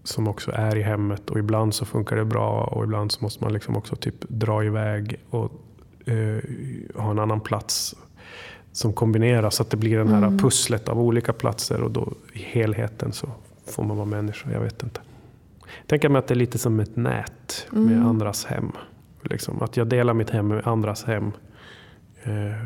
som 0.04 0.28
också 0.28 0.52
är 0.52 0.76
i 0.76 0.82
hemmet 0.82 1.30
och 1.30 1.40
ibland 1.40 1.74
så 1.74 1.86
funkar 1.86 2.16
det 2.16 2.26
bra 2.26 2.64
och 2.64 2.84
ibland 2.84 3.12
så 3.12 3.24
måste 3.24 3.44
man 3.44 3.54
liksom 3.54 3.78
också 3.78 3.96
typ 3.96 4.30
dra 4.30 4.64
iväg 4.64 5.20
och 5.30 5.52
ha 6.96 7.12
en 7.12 7.20
annan 7.20 7.40
plats 7.40 7.96
som 8.72 8.94
kombineras 8.94 9.56
så 9.56 9.64
att 9.64 9.70
det 9.70 9.78
blir 9.78 9.98
den 9.98 10.08
här 10.08 10.18
mm. 10.18 10.38
pusslet 10.38 10.90
av 10.90 11.00
olika 11.00 11.34
platser 11.34 11.82
och 11.82 11.92
då 11.92 12.14
i 12.34 12.40
helheten 12.40 13.14
så 13.14 13.28
får 13.66 13.84
man 13.84 13.98
vara 13.98 14.06
människa. 14.06 14.52
Jag 14.52 14.60
vet 14.60 14.84
inte. 14.84 15.02
Tänker 15.88 16.10
mig 16.10 16.20
att 16.20 16.28
det 16.28 16.34
är 16.34 16.36
lite 16.36 16.58
som 16.58 16.80
ett 16.80 16.96
nät 16.96 17.68
med 17.72 17.82
mm. 17.82 18.08
andras 18.08 18.46
hem. 18.46 18.72
Liksom, 19.22 19.62
att 19.62 19.78
jag 19.78 19.88
delar 19.88 20.14
mitt 20.14 20.30
hem 20.30 20.48
med 20.48 20.68
andras 20.68 21.04
hem. 21.04 21.32
Eh, 22.24 22.64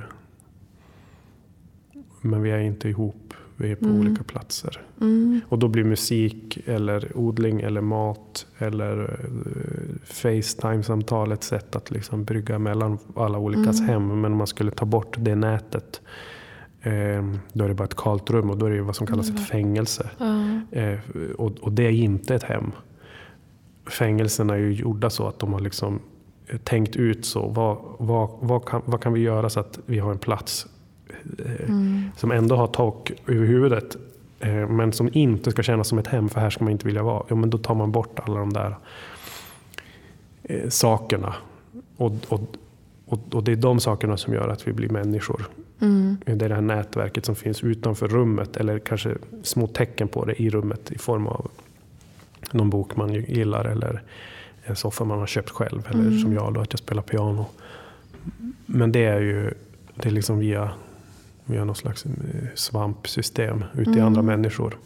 men 2.22 2.42
vi 2.42 2.52
är 2.52 2.60
inte 2.60 2.90
ihop. 2.90 3.34
Vi 3.60 3.72
är 3.72 3.76
på 3.76 3.86
mm. 3.86 4.00
olika 4.00 4.24
platser. 4.24 4.82
Mm. 5.02 5.42
Och 5.50 5.60
då 5.60 5.68
blir 5.68 5.84
musik 5.84 6.60
eller 6.66 7.18
odling 7.18 7.62
eller 7.62 7.82
mat 7.82 8.48
eller 8.58 9.02
uh, 9.02 9.96
Facetime-samtal 10.04 11.32
ett 11.32 11.44
sätt 11.44 11.76
att 11.76 11.92
liksom 11.92 12.24
brygga 12.24 12.60
mellan 12.60 12.98
alla 13.16 13.38
olikas 13.38 13.80
mm. 13.80 13.90
hem. 13.90 14.22
Men 14.22 14.32
om 14.32 14.38
man 14.38 14.48
skulle 14.48 14.72
ta 14.72 14.86
bort 14.86 15.16
det 15.20 15.36
nätet 15.36 16.02
eh, 16.82 17.24
då 17.54 17.64
är 17.64 17.68
det 17.68 17.74
bara 17.74 17.84
ett 17.84 17.96
kalt 17.96 18.30
rum 18.30 18.50
och 18.50 18.58
då 18.58 18.66
är 18.66 18.70
det 18.70 18.82
vad 18.82 18.96
som 18.96 19.08
kallas 19.08 19.26
ett 19.26 19.36
mm. 19.36 19.46
fängelse. 19.46 20.10
Eh, 20.72 21.00
och, 21.38 21.52
och, 21.62 21.72
det 21.72 21.84
är 21.84 21.92
inte 21.92 22.36
ett 22.36 22.44
hem. 22.44 22.72
Fängelserna 23.90 24.54
är 24.54 24.58
ju 24.58 24.74
gjorda 24.74 25.10
så 25.10 25.28
att 25.28 25.40
de 25.40 25.54
har 25.54 25.60
liksom 25.60 26.00
eh, 26.48 26.58
tänkt 26.58 26.96
ut 26.96 27.26
så. 27.26 27.48
Vad, 27.48 27.78
vad, 28.00 28.30
vad, 28.42 28.66
kan, 28.66 28.82
vad 28.86 29.02
kan 29.02 29.14
vi 29.14 29.22
göra 29.22 29.50
så 29.50 29.60
att 29.60 29.80
vi 29.86 30.00
har 30.00 30.12
en 30.12 30.20
plats 30.20 30.68
mm. 31.68 32.04
som 32.18 32.32
ändå 32.32 32.56
har 32.56 32.68
tak 32.68 33.12
över 33.28 33.46
huvudet. 33.46 33.98
Eh, 34.40 34.70
men 34.70 34.94
som 34.94 35.10
inte 35.14 35.52
ska 35.52 35.64
kännas 35.64 35.88
som 35.88 36.00
ett 36.00 36.08
hem, 36.08 36.30
för 36.30 36.42
här 36.42 36.50
ska 36.50 36.64
man 36.64 36.72
inte 36.72 36.86
vilja 36.86 37.04
vara. 37.04 37.24
Ja, 37.28 37.36
men 37.36 37.50
då 37.50 37.58
tar 37.58 37.76
man 37.76 37.92
bort 37.92 38.20
alla 38.20 38.40
de 38.40 38.54
där 38.54 38.76
eh, 40.44 40.70
sakerna. 40.70 41.36
Och, 41.98 42.12
och, 42.28 42.42
och, 43.06 43.20
och, 43.32 43.44
det 43.44 43.52
är 43.52 43.56
de 43.56 43.80
sakerna 43.80 44.18
som 44.18 44.34
gör 44.34 44.48
att 44.48 44.68
vi 44.68 44.74
blir 44.74 44.90
människor. 44.90 45.46
Mm. 45.80 46.18
Det 46.26 46.32
är 46.32 46.50
det 46.50 46.56
här 46.56 46.62
nätverket 46.62 47.26
som 47.26 47.36
finns 47.36 47.64
utanför 47.64 48.08
rummet, 48.08 48.58
eller 48.58 48.80
kanske 48.80 49.16
små 49.44 49.68
tecken 49.68 50.08
på 50.08 50.26
det 50.26 50.42
i 50.42 50.50
rummet 50.50 50.92
i 50.92 50.98
form 50.98 51.28
av 51.28 51.52
någon 52.52 52.70
bok 52.70 52.96
man 52.96 53.14
gillar 53.14 53.66
eller 53.66 54.04
en 54.64 54.76
soffa 54.76 55.04
man 55.04 55.20
har 55.20 55.28
köpt 55.28 55.50
själv. 55.50 55.88
Eller 55.90 56.02
mm. 56.02 56.20
som 56.20 56.34
jag 56.34 56.54
då, 56.54 56.62
att 56.62 56.74
jag 56.74 56.80
spelar 56.80 57.02
piano. 57.02 57.46
Men 58.66 58.92
det 58.92 59.06
är 59.06 59.20
ju 59.20 59.54
det 59.96 60.10
är 60.10 60.12
liksom 60.12 60.40
via 60.40 60.72
vi 61.50 61.58
har 61.58 61.66
något 61.66 61.78
slags 61.78 62.06
eh, 62.06 62.12
svampsystem 62.56 63.64
ute 63.74 63.90
mm. 63.90 64.00
i 64.00 64.02
andra 64.02 64.22
människor. 64.22 64.78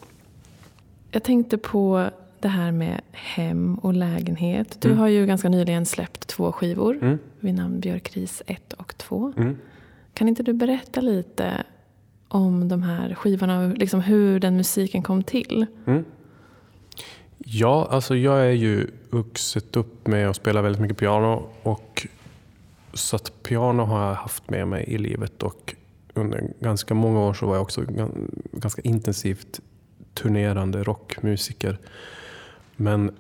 Jag 1.12 1.24
tänkte 1.24 1.58
på 1.58 2.10
det 2.39 2.48
här 2.48 2.72
med 2.72 3.01
hem 3.12 3.75
och 3.75 3.93
lägenhet. 3.93 4.77
Du 4.82 4.88
mm. 4.88 5.00
har 5.00 5.08
ju 5.08 5.25
ganska 5.25 5.50
nyligen 5.50 5.86
släppt 5.86 6.27
två 6.27 6.51
skivor 6.51 6.98
mm. 7.01 7.20
vid 7.39 7.55
namn 7.55 7.79
Björkris 7.79 8.41
1 8.48 8.74
och 8.74 8.98
2. 8.98 9.34
Mm. 9.38 9.58
Kan 10.13 10.27
inte 10.27 10.43
du 10.43 10.53
berätta 10.53 11.01
lite 11.01 11.63
om 12.27 12.67
de 12.70 12.84
här 12.84 13.15
skivorna 13.15 13.60
och 13.60 13.77
liksom 13.77 14.01
hur 14.01 14.39
den 14.39 14.58
musiken 14.58 15.03
kom 15.03 15.24
till? 15.24 15.65
Mm. 15.86 16.05
Ja, 17.38 17.88
alltså 17.91 18.15
jag 18.15 18.39
är 18.39 18.51
ju 18.51 18.88
vuxit 19.10 19.75
upp 19.75 20.08
med 20.08 20.29
att 20.29 20.36
spela 20.36 20.62
väldigt 20.62 20.82
mycket 20.82 20.98
piano 20.98 21.50
och 21.63 22.08
så 22.93 23.15
att 23.15 23.43
piano 23.43 23.84
har 23.84 24.08
jag 24.08 24.15
haft 24.15 24.50
med 24.50 24.67
mig 24.67 24.84
i 24.88 24.98
livet 24.98 25.43
och 25.43 25.75
under 26.13 26.50
ganska 26.60 26.93
många 26.93 27.20
år 27.20 27.34
så 27.34 27.46
var 27.46 27.55
jag 27.55 27.62
också 27.62 27.84
ganska 28.51 28.82
intensivt 28.82 29.60
turnerande 30.13 30.84
rockmusiker. 30.84 31.77
Men 32.75 33.12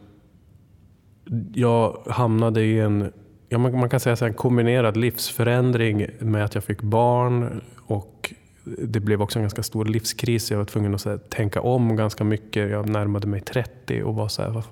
jag 1.53 1.97
hamnade 2.07 2.61
i 2.61 2.79
en, 2.79 3.11
ja 3.49 3.57
man, 3.57 3.89
kan 3.89 3.99
säga 3.99 4.15
så 4.15 4.25
en 4.25 4.33
kombinerad 4.33 4.97
livsförändring 4.97 6.07
med 6.19 6.45
att 6.45 6.55
jag 6.55 6.63
fick 6.63 6.81
barn 6.81 7.61
och 7.85 8.33
det 8.63 8.99
blev 8.99 9.21
också 9.21 9.39
en 9.39 9.43
ganska 9.43 9.63
stor 9.63 9.85
livskris. 9.85 10.51
Jag 10.51 10.57
var 10.57 10.65
tvungen 10.65 10.95
att 10.95 11.05
här, 11.05 11.17
tänka 11.17 11.61
om 11.61 11.95
ganska 11.95 12.23
mycket. 12.23 12.71
Jag 12.71 12.89
närmade 12.89 13.27
mig 13.27 13.41
30 13.41 14.03
och 14.03 14.15
var 14.15 14.27
så 14.27 14.41
här, 14.41 14.63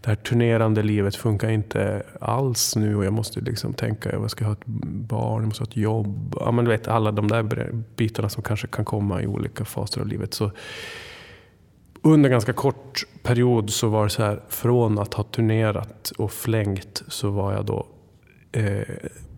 det 0.00 0.08
här 0.08 0.16
turnerande 0.16 0.82
livet 0.82 1.16
funkar 1.16 1.50
inte 1.50 2.02
alls 2.20 2.76
nu 2.76 2.96
och 2.96 3.04
jag 3.04 3.12
måste 3.12 3.40
liksom 3.40 3.74
tänka, 3.74 4.12
jag 4.12 4.30
ska 4.30 4.44
ha 4.44 4.52
ett 4.52 4.66
barn, 4.66 5.42
jag 5.42 5.46
måste 5.46 5.62
ha 5.62 5.68
ett 5.68 5.76
jobb. 5.76 6.36
Ja, 6.40 6.50
men 6.50 6.64
du 6.64 6.70
vet, 6.70 6.88
alla 6.88 7.12
de 7.12 7.28
där 7.28 7.72
bitarna 7.96 8.28
som 8.28 8.42
kanske 8.42 8.66
kan 8.66 8.84
komma 8.84 9.22
i 9.22 9.26
olika 9.26 9.64
faser 9.64 10.00
av 10.00 10.06
livet. 10.06 10.34
Så 10.34 10.50
under 12.02 12.30
en 12.30 12.32
ganska 12.32 12.52
kort 12.52 13.06
period 13.22 13.70
så 13.70 13.88
var 13.88 14.04
det 14.04 14.10
så 14.10 14.22
här, 14.22 14.40
från 14.48 14.98
att 14.98 15.14
ha 15.14 15.24
turnerat 15.24 16.12
och 16.18 16.32
flängt 16.32 17.02
så 17.08 17.30
var 17.30 17.52
jag 17.52 17.66
då 17.66 17.86
eh, 18.52 18.82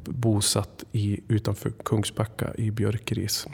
bosatt 0.05 0.85
i, 0.93 1.21
utanför 1.29 1.73
Kungsbacka 1.85 2.55
i 2.55 2.71
Björkeris. 2.71 3.47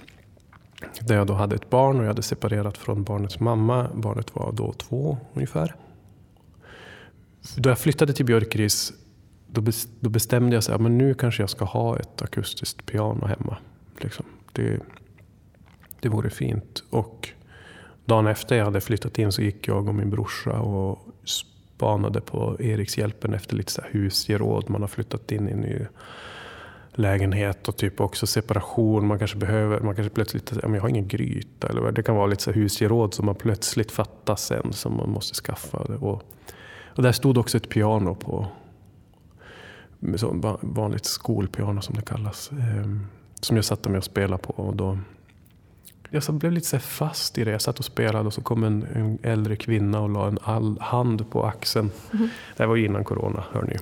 Där 1.01 1.17
jag 1.17 1.27
då 1.27 1.35
hade 1.35 1.57
ett 1.57 1.71
barn 1.71 1.97
och 1.97 2.03
jag 2.03 2.09
hade 2.09 2.23
separerat 2.23 2.79
från 2.79 3.05
barnets 3.05 3.41
mamma. 3.41 3.89
Barnet 3.95 4.35
var 4.35 4.53
då 4.53 4.73
två 4.73 5.19
ungefär. 5.35 5.75
Då 7.57 7.69
jag 7.69 7.79
flyttade 7.79 8.13
till 8.13 8.27
Björkeris 8.27 8.93
då 10.01 10.09
bestämde 10.11 10.57
jag 10.57 10.75
att 10.75 10.81
nu 10.81 11.15
kanske 11.15 11.43
jag 11.43 11.51
ska 11.51 11.65
ha 11.65 11.99
ett 11.99 12.23
akustiskt 12.23 12.87
piano 12.87 13.27
hemma. 13.27 13.57
Liksom. 14.01 14.27
Det, 14.53 14.81
det 16.01 16.09
vore 16.09 16.31
fint. 16.31 16.83
Och 16.91 17.29
dagen 18.05 18.27
efter 18.27 18.57
jag 18.57 18.65
hade 18.65 18.81
flyttat 18.81 19.19
in 19.19 19.33
så 19.33 19.43
gick 19.43 19.69
jag 19.69 19.89
och 19.89 19.95
min 19.95 20.11
brorsa 20.11 20.61
och 20.61 20.99
spanade 21.25 22.21
på 22.21 22.57
Erikshjälpen 22.61 23.35
efter 23.35 23.57
lite 23.57 23.73
så 23.73 23.83
husgeråd. 23.91 24.71
Man 24.71 24.81
har 24.81 24.89
flyttat 24.89 25.33
in 25.33 25.49
i 25.49 25.53
en 25.53 25.61
ny 25.61 25.87
lägenhet 26.93 27.69
och 27.69 27.77
typ 27.77 28.01
också 28.01 28.27
separation. 28.27 29.07
Man 29.07 29.19
kanske 29.19 29.37
behöver, 29.37 29.81
man 29.81 29.95
kanske 29.95 30.15
plötsligt, 30.15 30.53
ja, 30.63 30.69
men 30.69 30.75
jag 30.75 30.83
har 30.83 30.89
ingen 30.89 31.09
gryta. 31.09 31.69
Eller 31.69 31.93
det 31.93 32.03
kan 32.03 32.17
vara 32.17 32.27
lite 32.27 32.43
så 32.43 32.53
husgeråd 32.53 33.15
som 33.15 33.27
man 33.27 33.35
plötsligt 33.35 33.93
fattar 33.93 34.37
sen 34.37 34.73
som 34.73 34.97
man 34.97 35.11
måste 35.11 35.35
skaffa. 35.35 35.79
Och, 35.79 36.23
och 36.99 37.05
där 37.05 37.13
stod 37.13 37.39
också 37.39 37.57
ett 37.57 37.69
piano 37.69 38.15
på, 38.15 38.47
så 40.17 40.57
vanligt 40.61 41.05
skolpiano 41.05 41.81
som 41.81 41.95
det 41.95 42.03
kallas. 42.03 42.51
Eh, 42.53 42.87
som 43.41 43.57
jag 43.57 43.65
satte 43.65 43.89
mig 43.89 43.99
och 43.99 44.05
spelade 44.05 44.43
på. 44.43 44.53
Och 44.53 44.77
då, 44.77 44.99
jag 46.11 46.35
blev 46.35 46.53
lite 46.53 46.67
så 46.67 46.79
fast 46.79 47.39
i 47.39 47.45
det. 47.45 47.51
Jag 47.51 47.61
satt 47.61 47.79
och 47.79 47.85
spelade 47.85 48.27
och 48.27 48.35
så 48.35 48.41
kom 48.41 48.65
en, 48.65 48.87
en 48.95 49.19
äldre 49.23 49.57
kvinna 49.57 50.01
och 50.01 50.09
la 50.09 50.29
en 50.29 50.39
all, 50.43 50.79
hand 50.81 51.31
på 51.31 51.45
axeln. 51.45 51.91
Mm. 52.13 52.29
Det 52.57 52.63
här 52.63 52.69
var 52.69 52.77
innan 52.77 53.05
corona, 53.05 53.45
hör 53.53 53.63
ni. 53.63 53.77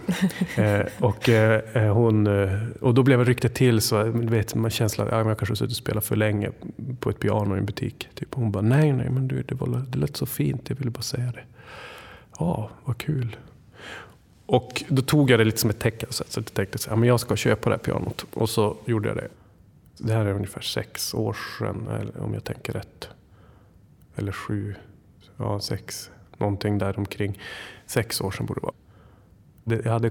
eh, 0.63 0.87
och, 1.01 1.29
eh, 1.29 1.95
hon, 1.95 2.27
eh, 2.27 2.61
och 2.81 2.95
då 2.95 3.03
blev 3.03 3.19
jag 3.19 3.29
riktigt 3.29 3.55
till 3.55 3.81
så, 3.81 4.05
vet, 4.05 4.55
man 4.55 4.71
känslan 4.71 5.07
att 5.07 5.13
ja, 5.13 5.19
jag 5.19 5.39
kanske 5.39 5.57
suttit 5.57 5.73
och 5.73 5.77
spelat 5.77 6.05
för 6.05 6.17
länge 6.17 6.51
på 7.01 7.11
ett 7.11 7.21
piano 7.21 7.57
i 7.57 7.59
en 7.59 7.67
butik. 7.67 8.09
Typ. 8.15 8.35
Hon 8.35 8.53
bara, 8.53 8.63
nej, 8.63 8.93
nej, 8.93 9.11
men 9.11 9.29
du, 9.29 9.43
det, 9.43 9.55
var, 9.55 9.83
det 9.89 9.99
lät 9.99 10.17
så 10.17 10.27
fint, 10.27 10.69
jag 10.69 10.77
ville 10.77 10.91
bara 10.91 11.03
säga 11.03 11.33
det. 11.33 11.56
Ja, 12.39 12.71
vad 12.85 12.99
kul. 12.99 13.37
Och 14.47 14.85
då 14.89 15.03
tog 15.03 15.31
jag 15.31 15.41
det 15.41 15.45
lite 15.45 15.59
som 15.59 15.71
ett 15.71 15.79
tecken. 15.79 16.09
Så 16.13 16.25
jag 16.35 16.55
tänkte 16.55 16.77
att 16.77 16.87
ja, 17.01 17.07
jag 17.07 17.21
ska 17.21 17.37
köpa 17.37 17.71
det 17.71 17.77
här 17.77 17.83
pianot. 17.83 18.27
Och 18.35 18.49
så 18.49 18.77
gjorde 18.85 19.09
jag 19.09 19.17
det. 19.17 19.29
Det 19.99 20.13
här 20.13 20.27
är 20.27 20.35
ungefär 20.35 20.61
sex 20.61 21.15
år 21.15 21.37
sedan, 21.59 22.11
om 22.19 22.35
jag 22.35 22.45
tänker 22.45 22.73
rätt. 22.73 23.09
Eller 24.17 24.33
sju, 24.33 24.75
ja 25.37 25.61
sex, 25.61 26.11
någonting 26.39 26.79
där 26.79 26.99
omkring. 26.99 27.41
Sex 27.87 28.21
år 28.21 28.31
sedan 28.31 28.47
borde 28.47 28.61
det 28.61 28.65
vara. 28.65 29.83
Jag 29.85 29.93
hade 29.93 30.11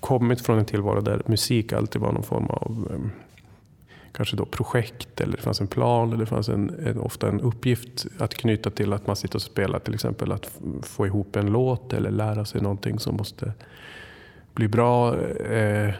kommit 0.00 0.40
från 0.40 0.58
en 0.58 0.64
tillvaro 0.64 1.00
där 1.00 1.22
musik 1.26 1.72
alltid 1.72 2.00
var 2.00 2.12
någon 2.12 2.22
form 2.22 2.46
av 2.46 2.88
ehm, 2.94 3.10
kanske 4.16 4.36
då 4.36 4.44
projekt 4.44 5.20
eller 5.20 5.36
det 5.36 5.42
fanns 5.42 5.60
en 5.60 5.66
plan 5.66 6.08
eller 6.08 6.20
det 6.20 6.26
fanns 6.26 6.48
en, 6.48 6.74
en, 6.86 7.00
ofta 7.00 7.28
en 7.28 7.40
uppgift 7.40 8.06
att 8.18 8.34
knyta 8.34 8.70
till 8.70 8.92
att 8.92 9.06
man 9.06 9.16
sitter 9.16 9.36
och 9.36 9.42
spelar 9.42 9.78
till 9.78 9.94
exempel 9.94 10.32
att 10.32 10.50
få 10.82 11.06
ihop 11.06 11.36
en 11.36 11.46
låt 11.46 11.92
eller 11.92 12.10
lära 12.10 12.44
sig 12.44 12.60
någonting 12.60 12.98
som 12.98 13.16
måste 13.16 13.52
bli 14.54 14.68
bra. 14.68 15.16
Eh, 15.20 15.94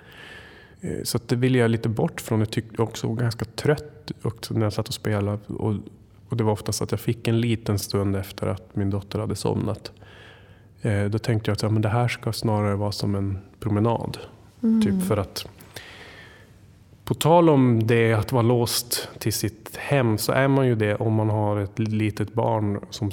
Eh, 0.86 1.02
så 1.02 1.18
det 1.26 1.36
ville 1.36 1.58
jag 1.58 1.70
lite 1.70 1.88
bort 1.88 2.20
från. 2.20 2.38
Jag 2.38 2.50
tyckte 2.50 2.82
också 2.82 3.06
var 3.06 3.14
ganska 3.14 3.44
trött 3.44 4.10
också 4.22 4.54
när 4.54 4.62
jag 4.62 4.72
satt 4.72 4.88
och 4.88 4.94
spelade. 4.94 5.38
Och, 5.46 5.74
och 6.28 6.36
det 6.36 6.44
var 6.44 6.52
oftast 6.52 6.82
att 6.82 6.90
jag 6.90 7.00
fick 7.00 7.28
en 7.28 7.40
liten 7.40 7.78
stund 7.78 8.16
efter 8.16 8.46
att 8.46 8.76
min 8.76 8.90
dotter 8.90 9.18
hade 9.18 9.36
somnat. 9.36 9.92
Eh, 10.82 11.04
då 11.04 11.18
tänkte 11.18 11.50
jag 11.50 11.54
att 11.54 11.62
ja, 11.62 11.68
men 11.68 11.82
det 11.82 11.88
här 11.88 12.08
ska 12.08 12.32
snarare 12.32 12.74
vara 12.74 12.92
som 12.92 13.14
en 13.14 13.38
promenad. 13.60 14.18
Mm. 14.62 14.82
Typ 14.82 15.08
för 15.08 15.16
att 15.16 15.48
på 17.06 17.14
tal 17.14 17.48
om 17.48 17.86
det 17.86 18.12
att 18.12 18.32
vara 18.32 18.42
låst 18.42 19.08
till 19.18 19.32
sitt 19.32 19.76
hem 19.76 20.18
så 20.18 20.32
är 20.32 20.48
man 20.48 20.66
ju 20.66 20.74
det 20.74 20.94
om 20.94 21.14
man 21.14 21.30
har 21.30 21.56
ett 21.56 21.78
litet 21.78 22.32
barn 22.32 22.80
som 22.90 23.10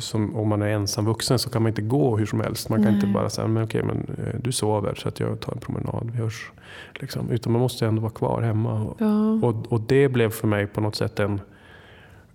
som 0.00 0.36
om 0.36 0.48
man 0.48 0.62
är 0.62 0.66
ensam 0.66 1.04
vuxen 1.04 1.38
så 1.38 1.50
kan 1.50 1.62
man 1.62 1.70
inte 1.70 1.82
gå 1.82 2.16
hur 2.16 2.26
som 2.26 2.40
helst. 2.40 2.68
Man 2.68 2.78
kan 2.82 2.92
Nej. 2.92 2.94
inte 2.94 3.06
bara 3.06 3.30
säga, 3.30 3.48
men 3.48 3.64
okej, 3.64 3.82
men 3.82 4.16
eh, 4.18 4.40
du 4.40 4.52
sover 4.52 4.94
så 4.94 5.08
att 5.08 5.20
jag 5.20 5.40
tar 5.40 5.52
en 5.52 5.58
promenad, 5.58 6.10
vi 6.12 6.18
hörs. 6.18 6.50
Liksom. 6.94 7.30
Utan 7.30 7.52
man 7.52 7.62
måste 7.62 7.86
ändå 7.86 8.02
vara 8.02 8.12
kvar 8.12 8.42
hemma. 8.42 8.94
Ja. 8.98 9.32
Och, 9.48 9.72
och 9.72 9.80
det 9.80 10.08
blev 10.08 10.30
för 10.30 10.48
mig 10.48 10.66
på 10.66 10.80
något 10.80 10.96
sätt 10.96 11.20
en, 11.20 11.40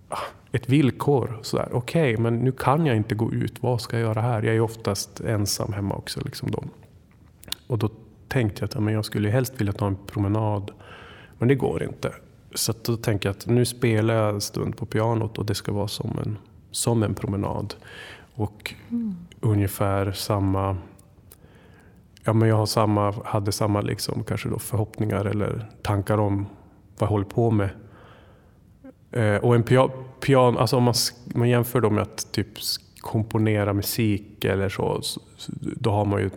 ah, 0.08 0.18
ett 0.52 0.68
villkor. 0.68 1.40
Okej, 1.52 1.68
okay, 1.72 2.16
men 2.16 2.38
nu 2.38 2.52
kan 2.52 2.86
jag 2.86 2.96
inte 2.96 3.14
gå 3.14 3.32
ut. 3.32 3.62
Vad 3.62 3.80
ska 3.80 3.98
jag 3.98 4.08
göra 4.08 4.20
här? 4.20 4.42
Jag 4.42 4.56
är 4.56 4.60
oftast 4.60 5.20
ensam 5.20 5.72
hemma 5.72 5.94
också. 5.94 6.20
Liksom 6.24 6.50
då. 6.50 6.64
Och 7.66 7.78
då 7.78 7.90
tänkte 8.28 8.62
jag 8.62 8.68
att 8.68 8.82
men 8.82 8.94
jag 8.94 9.04
skulle 9.04 9.28
helst 9.28 9.60
vilja 9.60 9.72
ta 9.72 9.86
en 9.86 9.96
promenad. 10.06 10.70
Men 11.38 11.48
det 11.48 11.54
går 11.54 11.82
inte. 11.82 12.12
Så 12.54 12.72
då 12.84 12.96
tänker 12.96 13.28
jag 13.28 13.36
att 13.36 13.46
nu 13.46 13.64
spelar 13.64 14.14
jag 14.14 14.34
en 14.34 14.40
stund 14.40 14.76
på 14.76 14.86
pianot 14.86 15.38
och 15.38 15.46
det 15.46 15.54
ska 15.54 15.72
vara 15.72 15.88
som 15.88 16.18
en 16.24 16.38
som 16.70 17.02
en 17.02 17.14
promenad. 17.14 17.74
Och 18.34 18.74
mm. 18.90 19.16
ungefär 19.40 20.12
samma... 20.12 20.76
Ja, 22.24 22.32
men 22.32 22.48
jag 22.48 22.56
har 22.56 22.66
samma, 22.66 23.14
hade 23.24 23.52
samma 23.52 23.80
liksom, 23.80 24.24
kanske 24.24 24.48
då 24.48 24.58
förhoppningar 24.58 25.24
eller 25.24 25.66
tankar 25.82 26.18
om 26.18 26.46
vad 26.98 27.06
jag 27.06 27.12
håller 27.12 27.24
på 27.24 27.50
med. 27.50 27.70
Eh, 29.10 29.36
och 29.36 29.54
en 29.54 29.62
piano, 29.62 29.92
pian, 30.20 30.58
alltså 30.58 30.76
om 30.76 30.82
man, 30.82 30.94
man 31.34 31.48
jämför 31.48 31.80
då 31.80 31.90
med 31.90 32.02
att 32.02 32.32
typ 32.32 32.48
komponera 33.00 33.72
musik 33.72 34.44
eller 34.44 34.68
så, 34.68 35.00
då 35.56 35.90
har 35.90 36.04
man 36.04 36.20
ju 36.20 36.30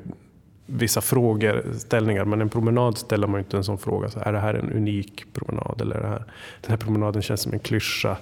vissa 0.72 1.02
frågeställningar. 1.02 2.26
Men 2.26 2.42
en 2.42 2.50
promenad 2.50 2.98
ställer 2.98 3.28
man 3.28 3.40
ju 3.40 3.44
inte 3.44 3.58
en 3.58 3.64
sån 3.64 3.78
fråga. 3.78 4.10
Så 4.10 4.20
är 4.20 4.34
det 4.34 4.40
här 4.40 4.54
en 4.54 4.72
unik 4.72 5.34
promenad? 5.34 5.82
Eller 5.82 5.96
är 5.96 6.02
det 6.02 6.08
här, 6.08 6.26
den 6.62 6.70
här 6.70 6.78
promenaden 6.78 7.22
känns 7.22 7.42
som 7.42 7.54
en 7.54 7.60
klyscha. 7.60 8.18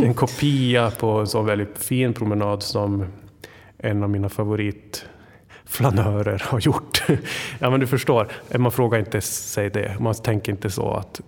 En 0.00 0.14
kopia 0.14 0.90
på 0.90 1.10
en 1.10 1.26
sån 1.26 1.46
väldigt 1.46 1.78
fin 1.78 2.14
promenad 2.14 2.62
som 2.62 3.04
en 3.78 4.02
av 4.02 4.10
mina 4.10 4.28
favoritflanörer 4.28 6.42
har 6.46 6.60
gjort. 6.60 7.02
ja 7.58 7.70
men 7.70 7.80
du 7.80 7.86
förstår, 7.86 8.28
man 8.58 8.72
frågar 8.72 8.98
inte 8.98 9.20
sig 9.20 9.70
det. 9.70 9.96
Man 10.00 10.14
tänker 10.14 10.52
inte 10.52 10.70
så 10.70 10.90
att 10.90 11.20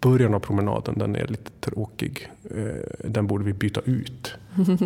början 0.00 0.34
av 0.34 0.40
promenaden 0.40 0.98
den 0.98 1.16
är 1.16 1.26
lite 1.26 1.50
tråkig. 1.60 2.28
Eh, 2.56 2.64
den 3.04 3.26
borde 3.26 3.44
vi 3.44 3.52
byta 3.52 3.80
ut. 3.84 4.34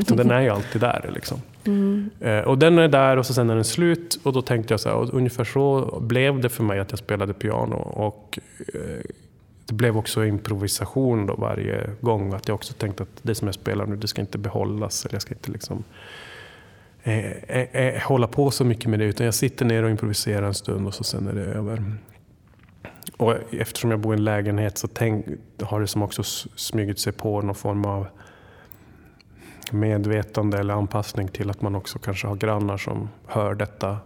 den 0.06 0.30
är 0.30 0.40
ju 0.40 0.48
alltid 0.48 0.80
där. 0.80 1.10
Liksom. 1.14 1.38
Mm. 1.64 2.10
Och 2.46 2.58
den 2.58 2.78
är 2.78 2.88
där 2.88 3.16
och 3.16 3.26
så 3.26 3.34
sen 3.34 3.50
är 3.50 3.54
den 3.54 3.64
slut. 3.64 4.20
Och 4.22 4.32
då 4.32 4.42
tänkte 4.42 4.72
jag 4.72 4.80
så 4.80 4.88
här, 4.88 4.96
och 4.96 5.14
ungefär 5.14 5.44
så 5.44 5.98
blev 6.00 6.40
det 6.40 6.48
för 6.48 6.64
mig 6.64 6.80
att 6.80 6.90
jag 6.90 6.98
spelade 6.98 7.32
piano. 7.32 7.76
Och 7.76 8.38
eh, 8.74 8.80
det 9.66 9.74
blev 9.74 9.96
också 9.96 10.24
improvisation 10.24 11.26
då 11.26 11.34
varje 11.34 11.90
gång. 12.00 12.32
Att 12.32 12.48
jag 12.48 12.54
också 12.54 12.74
tänkte 12.74 13.02
att 13.02 13.20
det 13.22 13.34
som 13.34 13.48
jag 13.48 13.54
spelar 13.54 13.86
nu, 13.86 13.96
det 13.96 14.08
ska 14.08 14.20
inte 14.20 14.38
behållas. 14.38 15.04
Eller 15.04 15.14
jag 15.14 15.22
ska 15.22 15.34
inte 15.34 15.50
liksom 15.50 15.84
eh, 17.02 17.60
eh, 17.60 18.02
hålla 18.02 18.26
på 18.26 18.50
så 18.50 18.64
mycket 18.64 18.90
med 18.90 18.98
det. 18.98 19.04
Utan 19.04 19.24
jag 19.24 19.34
sitter 19.34 19.64
ner 19.64 19.82
och 19.82 19.90
improviserar 19.90 20.46
en 20.46 20.54
stund 20.54 20.86
och 20.86 20.94
så 20.94 21.04
sen 21.04 21.28
är 21.28 21.32
det 21.32 21.44
över. 21.44 21.82
Och 23.16 23.34
eftersom 23.50 23.90
jag 23.90 24.00
bor 24.00 24.14
i 24.14 24.16
en 24.16 24.24
lägenhet 24.24 24.78
så 24.78 24.88
tänk, 24.88 25.26
har 25.62 25.80
det 25.80 25.86
som 25.86 26.02
också 26.02 26.22
smugit 26.56 26.98
sig 26.98 27.12
på 27.12 27.42
någon 27.42 27.54
form 27.54 27.84
av 27.84 28.06
medvetande 29.72 30.58
eller 30.58 30.74
anpassning 30.74 31.28
till 31.28 31.50
att 31.50 31.62
man 31.62 31.74
också 31.74 31.98
kanske 31.98 32.26
har 32.26 32.36
grannar 32.36 32.76
som 32.76 33.08
hör 33.26 33.54
detta. 33.54 33.98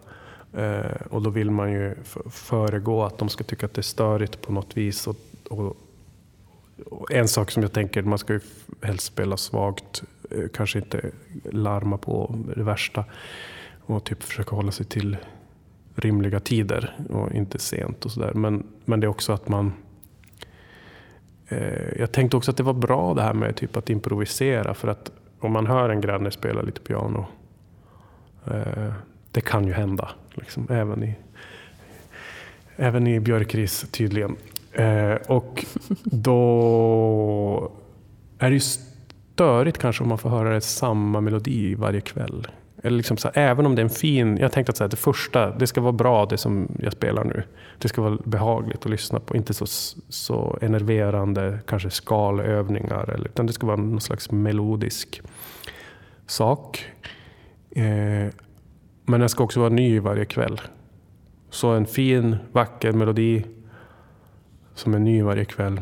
Eh, 0.53 0.97
och 1.11 1.23
då 1.23 1.31
vill 1.31 1.51
man 1.51 1.73
ju 1.73 1.95
föregå 2.31 3.05
att 3.05 3.19
de 3.19 3.29
ska 3.29 3.45
tycka 3.45 3.67
att 3.67 3.75
det 3.75 3.81
är 3.81 3.83
störigt 3.83 4.43
på 4.43 4.53
något 4.53 4.77
vis. 4.77 5.07
Och, 5.07 5.17
och, 5.51 5.77
och 6.87 7.13
en 7.13 7.29
sak 7.29 7.51
som 7.51 7.63
jag 7.63 7.73
tänker, 7.73 8.03
man 8.03 8.19
ska 8.19 8.33
ju 8.33 8.41
helst 8.83 9.07
spela 9.07 9.37
svagt, 9.37 10.03
eh, 10.31 10.49
kanske 10.55 10.79
inte 10.79 11.11
larma 11.45 11.99
på 11.99 12.39
det 12.57 12.63
värsta. 12.63 13.05
Och 13.87 14.05
typ 14.05 14.23
försöka 14.23 14.57
hålla 14.57 14.73
sig 14.73 14.87
till 14.87 15.17
rimliga 15.95 16.41
tider 16.41 16.97
och 17.11 17.33
inte 17.33 17.59
sent 17.59 18.05
och 18.05 18.11
sådär. 18.11 18.33
Men, 18.35 18.67
men 18.85 19.01
det 19.01 19.07
är 19.07 19.09
också 19.09 19.33
att 19.33 19.49
man... 19.49 19.73
Eh, 21.49 21.99
jag 21.99 22.13
tänkte 22.13 22.37
också 22.37 22.51
att 22.51 22.57
det 22.57 22.63
var 22.63 22.73
bra 22.73 23.15
det 23.15 23.23
här 23.23 23.35
med 23.35 23.57
typ 23.57 23.77
att 23.77 23.91
improvisera 23.91 24.75
för 24.75 24.89
att 24.89 25.11
om 25.41 25.53
man 25.53 25.67
hör 25.67 25.89
en 25.89 26.01
granne 26.01 26.31
spela 26.31 26.63
lite 26.63 26.81
piano, 26.81 27.27
eh, 28.47 28.93
det 29.31 29.41
kan 29.41 29.67
ju 29.67 29.73
hända. 29.73 30.09
Liksom, 30.35 30.67
även, 30.71 31.03
i, 31.03 31.15
även 32.77 33.07
i 33.07 33.21
Björkris 33.21 33.87
tydligen. 33.91 34.37
Eh, 34.73 35.15
och 35.15 35.65
då 36.05 37.73
är 38.39 38.49
det 38.49 38.55
ju 38.55 38.61
störigt 38.61 39.79
kanske 39.79 40.03
om 40.03 40.09
man 40.09 40.19
får 40.19 40.31
höra 40.31 40.61
samma 40.61 41.21
melodi 41.21 41.75
varje 41.75 42.01
kväll. 42.01 42.47
Eller 42.85 42.97
liksom 42.97 43.17
så 43.17 43.31
här, 43.35 43.51
även 43.51 43.67
om 43.67 43.75
det 43.75 43.83
är 43.83 43.85
en 43.85 43.91
fin... 43.91 44.37
Jag 44.37 44.53
tänkte 44.53 44.71
att 44.71 44.77
så 44.77 44.85
här, 44.85 44.89
det 44.89 44.97
första, 44.97 45.51
det 45.51 45.67
ska 45.67 45.81
vara 45.81 45.93
bra 45.93 46.27
det 46.27 46.37
som 46.37 46.69
jag 46.81 46.93
spelar 46.93 47.25
nu. 47.25 47.43
Det 47.79 47.89
ska 47.89 48.03
vara 48.03 48.19
behagligt 48.25 48.85
att 48.85 48.91
lyssna 48.91 49.21
på. 49.21 49.37
Inte 49.37 49.55
så, 49.55 49.67
så 50.09 50.59
enerverande, 50.63 51.59
kanske 51.67 51.91
skalövningar. 51.91 53.11
Eller, 53.11 53.25
utan 53.25 53.47
det 53.47 53.53
ska 53.53 53.67
vara 53.67 53.77
någon 53.77 54.01
slags 54.01 54.31
melodisk 54.31 55.23
sak. 56.27 56.85
Eh, 57.71 58.33
men 59.05 59.21
den 59.21 59.29
ska 59.29 59.45
också 59.45 59.61
vara 59.61 59.71
ny 59.71 60.01
varje 60.01 60.25
kväll. 60.25 60.61
Så 61.51 61.71
en 61.71 61.87
fin, 61.87 62.37
vacker 62.53 62.93
melodi 62.93 63.45
som 64.75 64.95
är 64.95 64.99
ny 64.99 65.23
varje 65.23 65.45
kväll. 65.45 65.81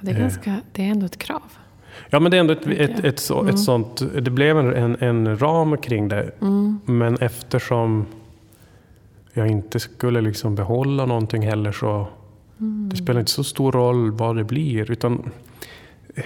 Det 0.00 0.10
är, 0.10 0.18
ganska, 0.18 0.60
det 0.72 0.82
är 0.82 0.90
ändå 0.90 1.06
ett 1.06 1.18
krav. 1.18 1.58
Ja, 2.10 2.20
men 2.20 2.30
det 2.30 2.36
är 2.36 2.40
ändå 2.40 2.52
ett, 2.52 2.66
ett, 2.66 3.04
ett, 3.04 3.18
så, 3.18 3.40
mm. 3.40 3.54
ett 3.54 3.60
sånt... 3.60 4.02
Det 4.22 4.30
blev 4.30 4.58
en, 4.58 4.96
en 5.00 5.38
ram 5.38 5.76
kring 5.76 6.08
det. 6.08 6.30
Mm. 6.40 6.80
Men 6.84 7.16
eftersom 7.16 8.06
jag 9.32 9.48
inte 9.48 9.80
skulle 9.80 10.20
liksom 10.20 10.54
behålla 10.54 11.06
någonting 11.06 11.42
heller 11.42 11.72
så... 11.72 12.06
Mm. 12.60 12.88
Det 12.88 12.96
spelar 12.96 13.20
inte 13.20 13.32
så 13.32 13.44
stor 13.44 13.72
roll 13.72 14.10
vad 14.10 14.36
det 14.36 14.44
blir. 14.44 14.90
Utan, 14.90 15.30
eh, 16.14 16.24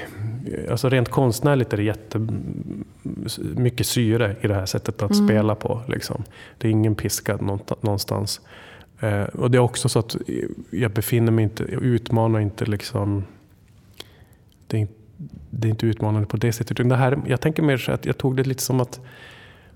alltså 0.71 0.89
rent 0.89 1.09
konstnärligt 1.09 1.73
är 1.73 1.77
det 1.77 1.83
jättemycket 1.83 3.87
syre 3.87 4.37
i 4.41 4.47
det 4.47 4.55
här 4.55 4.67
sättet 4.67 5.03
att 5.03 5.11
mm. 5.11 5.29
spela 5.29 5.55
på. 5.55 5.83
Liksom. 5.89 6.25
Det 6.59 6.69
är 6.69 6.73
ingen 6.73 6.95
piskad 6.95 7.43
någonstans. 7.81 8.41
Eh, 9.01 9.23
och 9.23 9.51
det 9.51 9.59
är 9.59 9.63
också 9.63 9.89
så 9.89 9.99
att 9.99 10.17
jag 10.71 10.91
befinner 10.91 11.33
mig 11.33 11.43
inte, 11.43 11.67
jag 11.73 11.83
utmanar 11.83 12.41
inte 12.41 12.65
liksom... 12.65 13.25
Det 14.67 14.77
är 14.77 14.81
inte 14.81 14.98
det 15.51 15.69
är 15.69 15.71
inte 15.71 15.87
utmanande 15.87 16.27
på 16.27 16.37
det 16.37 16.53
sättet. 16.53 16.89
Det 16.89 16.97
här, 16.97 17.19
jag 17.27 17.41
tänker 17.41 17.63
mer 17.63 17.77
så 17.77 17.93
att 17.93 18.07
jag 18.07 18.19
tog 18.19 18.37
det 18.37 18.45
lite 18.45 18.63
som 18.63 18.81
att 18.81 19.01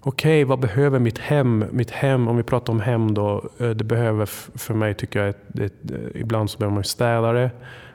okej, 0.00 0.44
okay, 0.44 0.44
vad 0.44 0.60
behöver 0.60 0.98
mitt 0.98 1.18
hem? 1.18 1.64
Mitt 1.70 1.90
hem, 1.90 2.28
om 2.28 2.36
vi 2.36 2.42
pratar 2.42 2.72
om 2.72 2.80
hem 2.80 3.14
då, 3.14 3.50
eh, 3.58 3.70
det 3.70 3.84
behöver 3.84 4.26
för 4.58 4.74
mig 4.74 4.94
tycker 4.94 5.20
jag, 5.20 5.28
ett, 5.28 5.58
ett, 5.58 5.90
eh, 5.90 6.20
ibland 6.20 6.50
så 6.50 6.58
behöver 6.58 6.74
man 6.74 6.84
städa 6.84 7.32
det. 7.32 7.50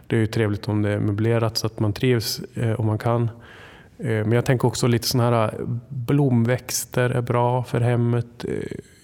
Det 0.08 0.16
är 0.16 0.20
ju 0.20 0.28
trevligt 0.28 0.68
om 0.68 0.82
det 0.82 0.90
är 0.90 1.00
möblerat 1.00 1.58
så 1.58 1.68
att 1.68 1.80
man 1.80 1.94
trivs 1.94 2.42
eh, 2.56 2.80
om 2.80 2.86
man 2.86 2.98
kan. 2.98 3.24
Eh, 3.98 4.06
men 4.06 4.32
jag 4.32 4.46
tänker 4.46 4.68
också 4.68 4.88
lite 4.88 5.08
sådana 5.08 5.30
här 5.30 5.54
blomväxter 5.90 7.10
är 7.10 7.22
bra 7.22 7.64
för 7.64 7.82
hemmet. 7.82 8.46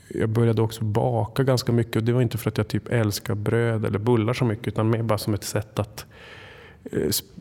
Jag 0.07 0.29
började 0.29 0.61
också 0.61 0.83
baka 0.83 1.43
ganska 1.43 1.71
mycket 1.71 1.95
och 1.95 2.03
det 2.03 2.13
var 2.13 2.21
inte 2.21 2.37
för 2.37 2.49
att 2.49 2.57
jag 2.57 2.67
typ 2.67 2.87
älskar 2.87 3.35
bröd 3.35 3.85
eller 3.85 3.99
bullar 3.99 4.33
så 4.33 4.45
mycket 4.45 4.67
utan 4.67 4.89
mer 4.89 5.03
bara 5.03 5.17
som 5.17 5.33
ett 5.33 5.43
sätt 5.43 5.79
att 5.79 6.05
Eh, 6.05 6.12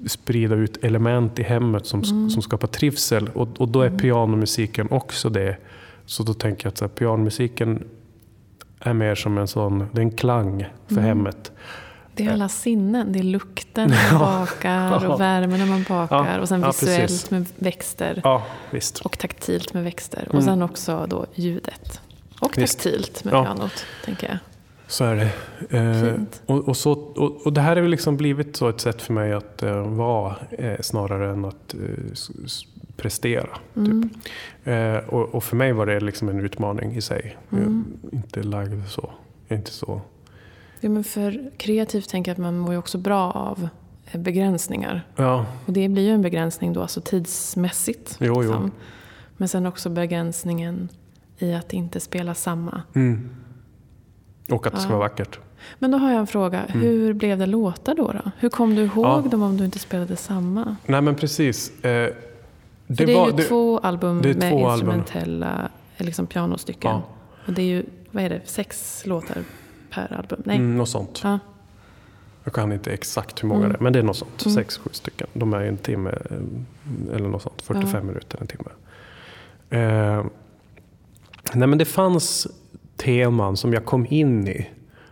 sprida 0.06 0.54
ut 0.54 0.84
element 0.84 1.38
i 1.38 1.42
hemmet 1.42 1.86
som, 1.86 2.02
mm. 2.02 2.30
som 2.30 2.42
skapar 2.42 2.68
trivsel. 2.68 3.28
Och, 3.34 3.48
och 3.60 3.68
då 3.68 3.82
är 3.82 3.86
mm. 3.86 3.98
pianomusiken 3.98 4.88
också 4.90 5.28
det. 5.28 5.56
Så 6.06 6.22
då 6.22 6.34
tänker 6.34 6.66
jag 6.66 6.70
att 6.70 6.78
så 6.78 6.84
här, 6.84 6.90
pianomusiken 6.90 7.84
är 8.80 8.92
mer 8.92 9.14
som 9.14 9.38
en 9.38 9.48
sån, 9.48 9.78
det 9.92 10.00
är 10.00 10.02
en 10.02 10.10
klang 10.10 10.66
för 10.86 10.94
mm. 10.94 11.04
hemmet. 11.04 11.52
Det 12.14 12.26
är 12.26 12.32
alla 12.32 12.48
sinnen. 12.48 13.12
Det 13.12 13.18
är 13.18 13.22
lukten 13.22 13.88
när 13.88 14.12
man 14.12 14.20
bakar 14.40 15.06
och 15.06 15.20
värmen 15.20 15.58
när 15.58 15.66
man 15.66 15.84
bakar. 15.88 16.34
Ja, 16.34 16.40
och 16.40 16.48
sen 16.48 16.66
visuellt 16.66 17.00
precis. 17.00 17.30
med 17.30 17.46
växter. 17.56 18.20
Ja, 18.24 18.42
och 19.04 19.18
taktilt 19.18 19.74
med 19.74 19.84
växter. 19.84 20.24
Och 20.28 20.34
mm. 20.34 20.44
sen 20.44 20.62
också 20.62 21.06
då 21.08 21.26
ljudet. 21.34 22.00
Och 22.40 22.52
taktilt 22.52 23.24
med 23.24 23.32
pianot, 23.32 23.84
tänker 24.04 24.28
jag. 24.28 24.38
Så 24.92 25.04
är 25.04 25.16
det. 25.16 25.78
Eh, 25.78 26.14
och, 26.46 26.68
och, 26.68 26.76
så, 26.76 26.92
och, 26.92 27.46
och, 27.46 27.52
det 27.52 27.60
här 27.60 27.76
har 27.76 27.88
liksom 27.88 28.16
blivit 28.16 28.56
så 28.56 28.68
ett 28.68 28.80
sätt 28.80 29.02
för 29.02 29.12
mig 29.12 29.32
att 29.32 29.62
eh, 29.62 29.88
vara 29.88 30.36
eh, 30.50 30.80
snarare 30.80 31.32
än 31.32 31.44
att 31.44 31.74
eh, 31.74 31.80
prestera. 32.96 33.48
Typ. 33.74 33.76
Mm. 33.76 34.10
Typ. 34.64 35.08
och, 35.08 35.34
och, 35.34 35.44
för 35.44 35.56
mig 35.56 35.72
var 35.72 35.86
det 35.86 36.00
liksom 36.00 36.28
en 36.28 36.40
utmaning 36.40 36.96
i 36.96 37.00
sig. 37.00 37.36
Mm. 37.52 37.84
inte 38.12 38.42
lagd 38.42 38.88
så. 38.88 39.10
Jag 39.48 39.54
är 39.54 39.58
inte 39.58 39.70
så. 39.70 40.00
Ja, 40.80 40.88
men 40.88 41.04
för 41.04 41.50
kreativt 41.56 42.08
tänker 42.08 42.30
jag 42.30 42.34
att 42.34 42.42
man 42.42 42.58
mår 42.58 42.72
ju 42.72 42.78
också 42.78 42.98
bra 42.98 43.30
av 43.30 43.68
eh, 44.12 44.20
begränsningar. 44.20 45.06
Ja. 45.16 45.46
Och 45.66 45.72
det 45.72 45.88
blir 45.88 46.02
ju 46.02 46.14
en 46.14 46.22
begränsning 46.22 46.72
då, 46.72 46.82
alltså 46.82 47.00
tidsmässigt. 47.00 48.16
Jo, 48.20 48.26
jo. 48.26 48.40
Liksom. 48.40 48.70
Men 49.36 49.48
sen 49.48 49.66
också 49.66 49.90
begränsningen 49.90 50.88
i 51.38 51.54
att 51.54 51.72
inte 51.72 52.00
spela 52.00 52.34
samma. 52.34 52.82
Mm. 52.94 53.30
Och 54.50 54.66
att 54.66 54.74
det 54.74 54.80
ska 54.80 54.88
vara 54.88 54.98
vackert. 54.98 55.38
Men 55.78 55.90
då 55.90 55.98
har 55.98 56.10
jag 56.10 56.20
en 56.20 56.26
fråga. 56.26 56.64
Mm. 56.64 56.80
Hur 56.80 57.12
blev 57.12 57.38
det 57.38 57.46
låtar 57.46 57.94
då, 57.94 58.12
då? 58.12 58.30
Hur 58.38 58.48
kom 58.48 58.74
du 58.74 58.82
ihåg 58.82 59.26
ja. 59.26 59.30
dem 59.30 59.42
om 59.42 59.56
du 59.56 59.64
inte 59.64 59.78
spelade 59.78 60.16
samma? 60.16 60.76
Nej 60.86 61.00
men 61.00 61.14
precis. 61.14 61.84
Eh, 61.84 61.90
det, 62.86 63.04
det, 63.04 63.12
är 63.12 63.18
var, 63.18 63.26
ju 63.26 63.36
det, 63.36 63.42
två 63.42 63.78
album 63.78 64.18
med 64.18 64.40
två 64.40 64.70
instrumentella 64.70 65.48
album. 65.48 65.70
liksom 65.98 66.26
pianostycken. 66.26 66.90
Ja. 66.90 67.02
Och 67.46 67.52
det 67.52 67.62
är 67.62 67.66
ju, 67.66 67.84
vad 68.10 68.24
är 68.24 68.28
det, 68.28 68.40
sex 68.44 69.02
låtar 69.06 69.44
per 69.90 70.12
album? 70.18 70.42
Nej. 70.44 70.56
Mm, 70.56 70.76
något 70.76 70.88
sånt. 70.88 71.20
Ja. 71.24 71.38
Jag 72.44 72.54
kan 72.54 72.72
inte 72.72 72.92
exakt 72.92 73.42
hur 73.42 73.48
många 73.48 73.60
mm. 73.60 73.72
det 73.72 73.78
är, 73.78 73.82
men 73.82 73.92
det 73.92 73.98
är 73.98 74.02
något 74.02 74.16
sånt. 74.16 74.46
Mm. 74.46 74.54
Sex, 74.54 74.78
sju 74.78 74.90
stycken. 74.92 75.26
De 75.32 75.52
är 75.52 75.60
en 75.60 75.76
timme 75.76 76.10
eh, 76.10 77.14
eller 77.14 77.28
något 77.28 77.42
sånt. 77.42 77.62
45 77.62 77.90
ja. 77.94 78.02
minuter, 78.02 78.38
en 78.40 78.46
timme. 78.46 78.70
Eh, 79.70 80.24
nej 81.52 81.68
men 81.68 81.78
det 81.78 81.84
fanns 81.84 82.48
teman 82.96 83.56
som 83.56 83.72
jag 83.72 83.84
kom 83.84 84.06
in 84.10 84.48
i. 84.48 84.70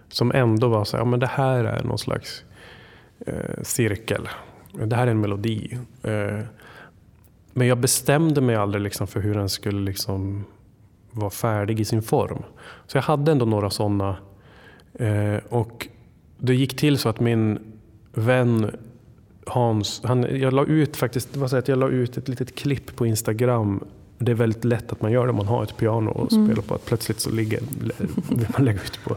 Som 0.08 0.32
ändå 0.32 0.68
var 0.68 0.84
så 0.84 0.96
här, 0.96 1.04
ja, 1.04 1.10
men 1.10 1.20
det 1.20 1.26
här 1.26 1.64
är 1.64 1.84
någon 1.84 1.98
slags 1.98 2.44
eh, 3.26 3.62
cirkel. 3.62 4.28
Det 4.84 4.96
här 4.96 5.06
är 5.06 5.10
en 5.10 5.20
melodi. 5.20 5.78
Eh, 6.02 6.40
men 7.52 7.66
jag 7.66 7.78
bestämde 7.78 8.40
mig 8.40 8.56
aldrig 8.56 8.82
liksom 8.82 9.06
för 9.06 9.20
hur 9.20 9.34
den 9.34 9.48
skulle 9.48 9.80
liksom 9.80 10.44
vara 11.10 11.30
färdig 11.30 11.80
i 11.80 11.84
sin 11.84 12.02
form. 12.02 12.42
Så 12.86 12.96
jag 12.96 13.02
hade 13.02 13.32
ändå 13.32 13.44
några 13.44 13.70
sådana. 13.70 14.16
Eh, 14.94 15.36
och 15.48 15.88
det 16.38 16.54
gick 16.54 16.76
till 16.76 16.98
så 16.98 17.08
att 17.08 17.20
min 17.20 17.58
vän 18.12 18.70
Hans, 19.46 20.00
han, 20.04 20.40
jag 20.40 20.52
la 20.52 20.64
ut 20.64 20.96
faktiskt, 20.96 21.32
det 21.32 21.40
var 21.40 21.48
så 21.48 21.56
att 21.56 21.68
jag 21.68 21.78
la 21.78 21.88
ut 21.88 22.16
ett 22.16 22.28
litet 22.28 22.54
klipp 22.54 22.96
på 22.96 23.06
Instagram 23.06 23.84
det 24.20 24.32
är 24.32 24.36
väldigt 24.36 24.64
lätt 24.64 24.92
att 24.92 25.02
man 25.02 25.12
gör 25.12 25.24
det 25.24 25.30
om 25.30 25.36
man 25.36 25.46
har 25.46 25.62
ett 25.62 25.76
piano 25.76 26.10
och 26.10 26.32
mm. 26.32 26.46
spelar 26.46 26.62
på. 26.62 26.74
Att 26.74 26.86
plötsligt 26.86 27.20
så 27.20 27.30
ligger, 27.30 27.60
vill 27.80 28.46
man 28.52 28.64
lägga 28.64 28.82
ut 28.82 29.00
på. 29.04 29.16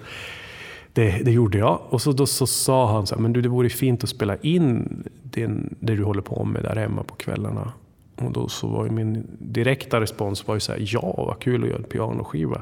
Det, 0.93 1.21
det 1.25 1.31
gjorde 1.31 1.57
jag. 1.57 1.79
Och 1.89 2.01
så, 2.01 2.11
då 2.11 2.25
så 2.25 2.47
sa 2.47 2.91
han 2.91 3.07
så 3.07 3.15
här, 3.15 3.21
men 3.21 3.33
du 3.33 3.41
det 3.41 3.49
vore 3.49 3.69
fint 3.69 4.03
att 4.03 4.09
spela 4.09 4.37
in 4.37 5.03
din, 5.23 5.75
det 5.79 5.95
du 5.95 6.03
håller 6.03 6.21
på 6.21 6.45
med 6.45 6.63
där 6.63 6.75
hemma 6.75 7.03
på 7.03 7.15
kvällarna. 7.15 7.71
Och 8.15 8.31
då 8.31 8.47
så 8.47 8.67
var 8.67 8.89
min 8.89 9.27
direkta 9.39 10.01
respons 10.01 10.47
var 10.47 10.55
ju 10.55 10.59
så 10.59 10.71
här, 10.71 10.79
ja 10.93 11.13
vad 11.17 11.39
kul 11.39 11.63
att 11.63 11.69
göra 11.69 11.77
en 11.77 11.83
pianoskiva. 11.83 12.61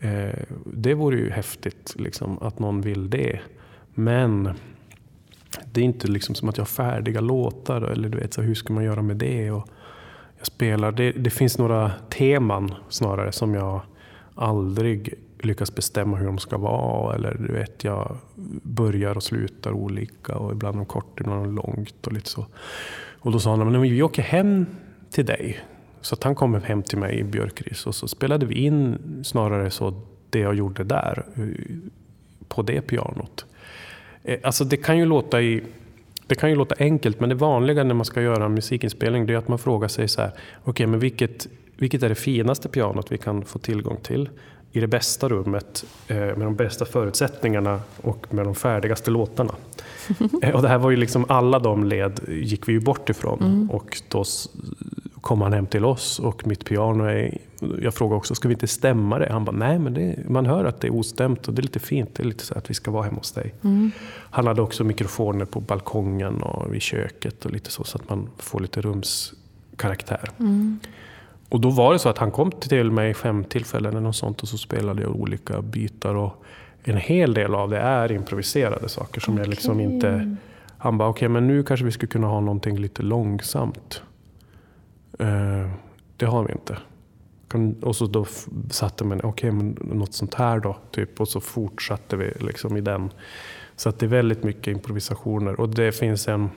Eh, 0.00 0.38
det 0.64 0.94
vore 0.94 1.16
ju 1.16 1.30
häftigt 1.30 1.94
liksom, 1.98 2.38
att 2.38 2.58
någon 2.58 2.80
vill 2.80 3.10
det. 3.10 3.40
Men 3.94 4.50
det 5.72 5.80
är 5.80 5.84
inte 5.84 6.08
liksom 6.08 6.34
som 6.34 6.48
att 6.48 6.56
jag 6.56 6.64
har 6.64 6.66
färdiga 6.66 7.20
låtar. 7.20 7.82
Eller 7.82 8.08
du 8.08 8.18
vet, 8.18 8.34
så 8.34 8.40
här, 8.40 8.48
hur 8.48 8.54
ska 8.54 8.72
man 8.72 8.84
göra 8.84 9.02
med 9.02 9.16
det? 9.16 9.50
Och, 9.50 9.68
jag 10.38 10.46
spelar. 10.46 10.92
Det, 10.92 11.12
det, 11.12 11.30
finns 11.30 11.58
några 11.58 11.92
teman 12.10 12.74
snarare 12.88 13.32
som 13.32 13.54
jag 13.54 13.80
aldrig 14.34 15.14
lyckas 15.40 15.74
bestämma 15.74 16.16
hur 16.16 16.26
de 16.26 16.38
ska 16.38 16.58
vara. 16.58 17.14
Eller 17.14 17.34
du 17.34 17.52
vet, 17.52 17.84
jag 17.84 18.16
börjar 18.62 19.16
och 19.16 19.22
slutar 19.22 19.72
olika 19.72 20.36
och 20.36 20.52
ibland 20.52 20.74
är 20.74 20.78
de 20.78 20.86
kort, 20.86 21.20
ibland 21.20 21.40
är 21.40 21.44
de 21.44 21.54
långt 21.54 22.06
och 22.06 22.12
lite 22.12 22.28
så. 22.28 22.46
Och 23.20 23.32
då 23.32 23.40
sa 23.40 23.56
han, 23.56 23.72
men 23.72 23.80
vi 23.80 24.02
åker 24.02 24.22
hem 24.22 24.66
till 25.10 25.26
dig. 25.26 25.60
Så 26.00 26.14
att 26.14 26.24
han 26.24 26.34
kom 26.34 26.54
hem 26.54 26.82
till 26.82 26.98
mig 26.98 27.18
i 27.18 27.24
Björkris 27.24 27.86
och 27.86 27.94
så 27.94 28.08
spelade 28.08 28.46
vi 28.46 28.54
in 28.54 28.98
snarare 29.24 29.70
så 29.70 30.02
det 30.30 30.38
jag 30.38 30.54
gjorde 30.54 30.84
där 30.84 31.24
eh, 31.34 31.44
på 32.48 32.62
det 32.62 32.80
pianot. 32.80 33.46
Eh, 34.22 34.38
alltså 34.42 34.64
det 34.64 34.76
kan 34.76 34.98
ju 34.98 35.04
låta 35.04 35.42
i 35.42 35.62
det 36.28 36.34
kan 36.34 36.50
ju 36.50 36.56
låta 36.56 36.74
enkelt, 36.78 37.20
men 37.20 37.28
det 37.28 37.34
vanliga 37.34 37.84
när 37.84 37.94
man 37.94 38.04
ska 38.04 38.22
göra 38.22 38.44
en 38.44 38.54
musikinspelning 38.54 39.26
det 39.26 39.32
är 39.32 39.36
att 39.36 39.48
man 39.48 39.58
frågar 39.58 39.88
sig 39.88 40.08
så 40.08 40.20
här, 40.20 40.28
okej, 40.28 40.70
okay, 40.70 40.86
men 40.86 41.00
vilket, 41.00 41.46
vilket 41.76 42.02
är 42.02 42.08
det 42.08 42.14
finaste 42.14 42.68
pianot 42.68 43.12
vi 43.12 43.18
kan 43.18 43.44
få 43.44 43.58
tillgång 43.58 43.96
till? 44.02 44.28
I 44.72 44.80
det 44.80 44.86
bästa 44.86 45.28
rummet, 45.28 45.84
eh, 46.08 46.16
med 46.16 46.40
de 46.40 46.56
bästa 46.56 46.84
förutsättningarna 46.84 47.80
och 47.96 48.34
med 48.34 48.44
de 48.44 48.54
färdigaste 48.54 49.10
låtarna. 49.10 49.54
Eh, 50.42 50.54
och 50.54 50.62
det 50.62 50.68
här 50.68 50.78
var 50.78 50.90
ju 50.90 50.96
liksom, 50.96 51.24
alla 51.28 51.58
de 51.58 51.84
led 51.84 52.20
gick 52.28 52.68
vi 52.68 52.72
ju 52.72 52.80
bort 52.80 53.10
ifrån. 53.10 53.38
Mm. 53.40 53.70
Och 53.70 54.02
då 54.08 54.24
kom 55.20 55.40
han 55.40 55.52
hem 55.52 55.66
till 55.66 55.84
oss 55.84 56.18
och 56.18 56.46
mitt 56.46 56.64
piano 56.64 57.04
är... 57.04 57.38
Jag 57.82 57.94
frågade 57.94 58.16
också, 58.16 58.34
ska 58.34 58.48
vi 58.48 58.54
inte 58.54 58.66
stämma 58.66 59.18
det? 59.18 59.32
Han 59.32 59.44
bara, 59.44 59.56
nej 59.56 59.78
men 59.78 59.94
det, 59.94 60.28
man 60.28 60.46
hör 60.46 60.64
att 60.64 60.80
det 60.80 60.86
är 60.86 60.94
ostämt 60.94 61.48
och 61.48 61.54
det 61.54 61.60
är 61.60 61.62
lite 61.62 61.78
fint. 61.78 62.14
Det 62.14 62.22
är 62.22 62.24
lite 62.24 62.44
så 62.44 62.58
att 62.58 62.70
vi 62.70 62.74
ska 62.74 62.90
vara 62.90 63.04
hemma 63.04 63.16
hos 63.16 63.32
dig. 63.32 63.54
Mm. 63.64 63.90
Han 64.30 64.46
hade 64.46 64.62
också 64.62 64.84
mikrofoner 64.84 65.44
på 65.44 65.60
balkongen 65.60 66.42
och 66.42 66.76
i 66.76 66.80
köket 66.80 67.44
och 67.44 67.50
lite 67.50 67.70
så, 67.70 67.84
så 67.84 67.98
att 67.98 68.08
man 68.08 68.28
får 68.38 68.60
lite 68.60 68.80
rumskaraktär. 68.80 70.30
Mm. 70.38 70.78
Och 71.48 71.60
då 71.60 71.70
var 71.70 71.92
det 71.92 71.98
så 71.98 72.08
att 72.08 72.18
han 72.18 72.30
kom 72.30 72.50
till 72.50 72.90
mig 72.90 73.14
fem 73.14 73.44
tillfällen 73.44 73.92
eller 73.92 74.00
något 74.00 74.16
sånt 74.16 74.42
och 74.42 74.48
så 74.48 74.58
spelade 74.58 75.02
jag 75.02 75.16
olika 75.16 75.62
bitar. 75.62 76.14
Och, 76.14 76.44
en 76.84 76.96
hel 76.96 77.34
del 77.34 77.54
av 77.54 77.70
det 77.70 77.78
är 77.78 78.12
improviserade 78.12 78.88
saker 78.88 79.20
som 79.20 79.34
okay. 79.34 79.44
jag 79.44 79.50
liksom 79.50 79.80
inte... 79.80 80.36
Han 80.78 80.98
bara, 80.98 81.08
okej 81.08 81.18
okay, 81.18 81.28
men 81.28 81.46
nu 81.46 81.62
kanske 81.62 81.86
vi 81.86 81.92
skulle 81.92 82.10
kunna 82.10 82.26
ha 82.26 82.40
någonting 82.40 82.78
lite 82.78 83.02
långsamt. 83.02 84.02
Eh, 85.18 85.70
det 86.16 86.26
har 86.26 86.44
vi 86.44 86.52
inte. 86.52 86.78
Och 87.80 87.96
så 87.96 88.06
då 88.06 88.26
satte 88.70 89.04
man, 89.04 89.18
okej 89.18 89.28
okay, 89.28 89.52
men 89.52 89.78
något 89.98 90.14
sånt 90.14 90.34
här 90.34 90.60
då. 90.60 90.76
Typ, 90.90 91.20
och 91.20 91.28
så 91.28 91.40
fortsatte 91.40 92.16
vi 92.16 92.32
liksom 92.40 92.76
i 92.76 92.80
den. 92.80 93.10
Så 93.76 93.88
att 93.88 93.98
det 93.98 94.06
är 94.06 94.10
väldigt 94.10 94.42
mycket 94.42 94.66
improvisationer. 94.66 95.60
Och 95.60 95.68
det 95.68 95.92
finns 95.92 96.28
en 96.28 96.50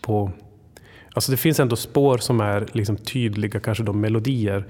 på... 0.00 0.30
Alltså 1.12 1.30
det 1.30 1.36
finns 1.36 1.60
ändå 1.60 1.76
spår 1.76 2.18
som 2.18 2.40
är 2.40 2.66
liksom 2.72 2.96
tydliga, 2.96 3.60
kanske 3.60 3.84
de 3.84 4.00
melodier. 4.00 4.66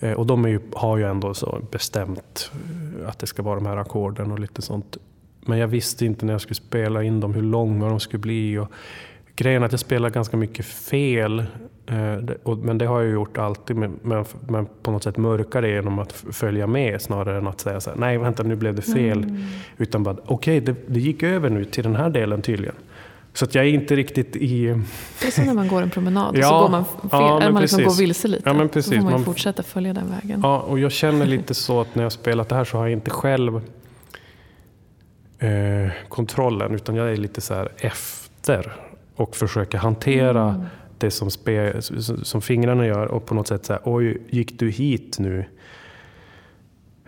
Eh, 0.00 0.12
och 0.12 0.26
de 0.26 0.48
ju, 0.48 0.60
har 0.72 0.96
ju 0.96 1.04
ändå 1.04 1.34
så 1.34 1.60
bestämt 1.70 2.50
eh, 2.54 3.08
att 3.08 3.18
det 3.18 3.26
ska 3.26 3.42
vara 3.42 3.54
de 3.54 3.66
här 3.66 3.76
ackorden 3.76 4.32
och 4.32 4.38
lite 4.38 4.62
sånt. 4.62 4.96
Men 5.40 5.58
jag 5.58 5.68
visste 5.68 6.06
inte 6.06 6.26
när 6.26 6.32
jag 6.34 6.40
skulle 6.40 6.54
spela 6.54 7.02
in 7.02 7.20
dem 7.20 7.34
hur 7.34 7.42
långa 7.42 7.88
de 7.88 8.00
skulle 8.00 8.20
bli. 8.20 8.58
Och 8.58 8.72
grejen 9.36 9.62
är 9.62 9.66
att 9.66 9.72
jag 9.72 9.80
spelar 9.80 10.10
ganska 10.10 10.36
mycket 10.36 10.66
fel. 10.66 11.46
Eh, 11.88 12.56
men 12.62 12.78
det 12.78 12.86
har 12.86 13.00
jag 13.00 13.12
gjort 13.12 13.38
alltid. 13.38 13.76
Men, 13.76 14.66
på 14.82 14.90
något 14.90 15.02
sätt 15.02 15.16
mörkar 15.16 15.62
det 15.62 15.68
genom 15.68 15.98
att 15.98 16.12
följa 16.12 16.66
med 16.66 17.02
snarare 17.02 17.38
än 17.38 17.46
att 17.46 17.60
säga 17.60 17.80
så 17.80 17.90
här, 17.90 17.96
nej 17.96 18.18
vänta 18.18 18.42
nu 18.42 18.56
blev 18.56 18.74
det 18.74 18.82
fel. 18.82 19.24
Mm. 19.24 19.44
Utan 19.76 20.02
bara, 20.02 20.16
okej 20.24 20.34
okay, 20.34 20.60
det, 20.60 20.74
det 20.86 21.00
gick 21.00 21.22
över 21.22 21.50
nu 21.50 21.64
till 21.64 21.84
den 21.84 21.96
här 21.96 22.10
delen 22.10 22.42
tydligen. 22.42 22.74
Så 23.32 23.44
att 23.44 23.54
jag 23.54 23.64
är 23.64 23.68
inte 23.68 23.96
riktigt 23.96 24.36
i... 24.36 24.66
Det 25.20 25.26
är 25.26 25.30
som 25.30 25.44
när 25.44 25.54
man 25.54 25.68
går 25.68 25.82
en 25.82 25.90
promenad 25.90 26.28
och 26.28 26.36
ja, 26.42 26.48
så 26.48 26.58
går 26.58 26.68
man 26.68 26.84
fel, 26.84 26.98
ja, 27.10 27.50
man 27.50 27.62
liksom 27.62 27.84
går 27.84 27.98
vilse 27.98 28.28
lite. 28.28 28.42
Ja, 28.48 28.52
men 28.52 28.68
precis. 28.68 28.92
Så 28.92 28.96
får 28.96 29.04
man, 29.04 29.12
man 29.12 29.24
fortsätta 29.24 29.62
följa 29.62 29.92
den 29.92 30.10
vägen. 30.10 30.40
Ja, 30.42 30.60
och 30.60 30.78
jag 30.78 30.92
känner 30.92 31.26
lite 31.36 31.54
så 31.54 31.80
att 31.80 31.94
när 31.94 32.02
jag 32.02 32.12
spelat 32.12 32.48
det 32.48 32.54
här 32.54 32.64
så 32.64 32.76
har 32.76 32.84
jag 32.84 32.92
inte 32.92 33.10
själv 33.10 33.56
eh, 35.38 35.90
kontrollen 36.08 36.74
utan 36.74 36.94
jag 36.94 37.12
är 37.12 37.16
lite 37.16 37.40
så 37.40 37.54
här 37.54 37.68
efter 37.76 38.72
och 39.16 39.36
försöker 39.36 39.78
hantera 39.78 40.48
mm. 40.48 40.66
Det 41.00 41.10
som, 41.10 41.30
spe, 41.30 41.82
som 42.22 42.42
fingrarna 42.42 42.86
gör 42.86 43.06
och 43.06 43.26
på 43.26 43.34
något 43.34 43.48
sätt 43.48 43.64
säga 43.64 43.80
oj, 43.84 44.22
gick 44.28 44.58
du 44.58 44.70
hit 44.70 45.18
nu? 45.18 45.44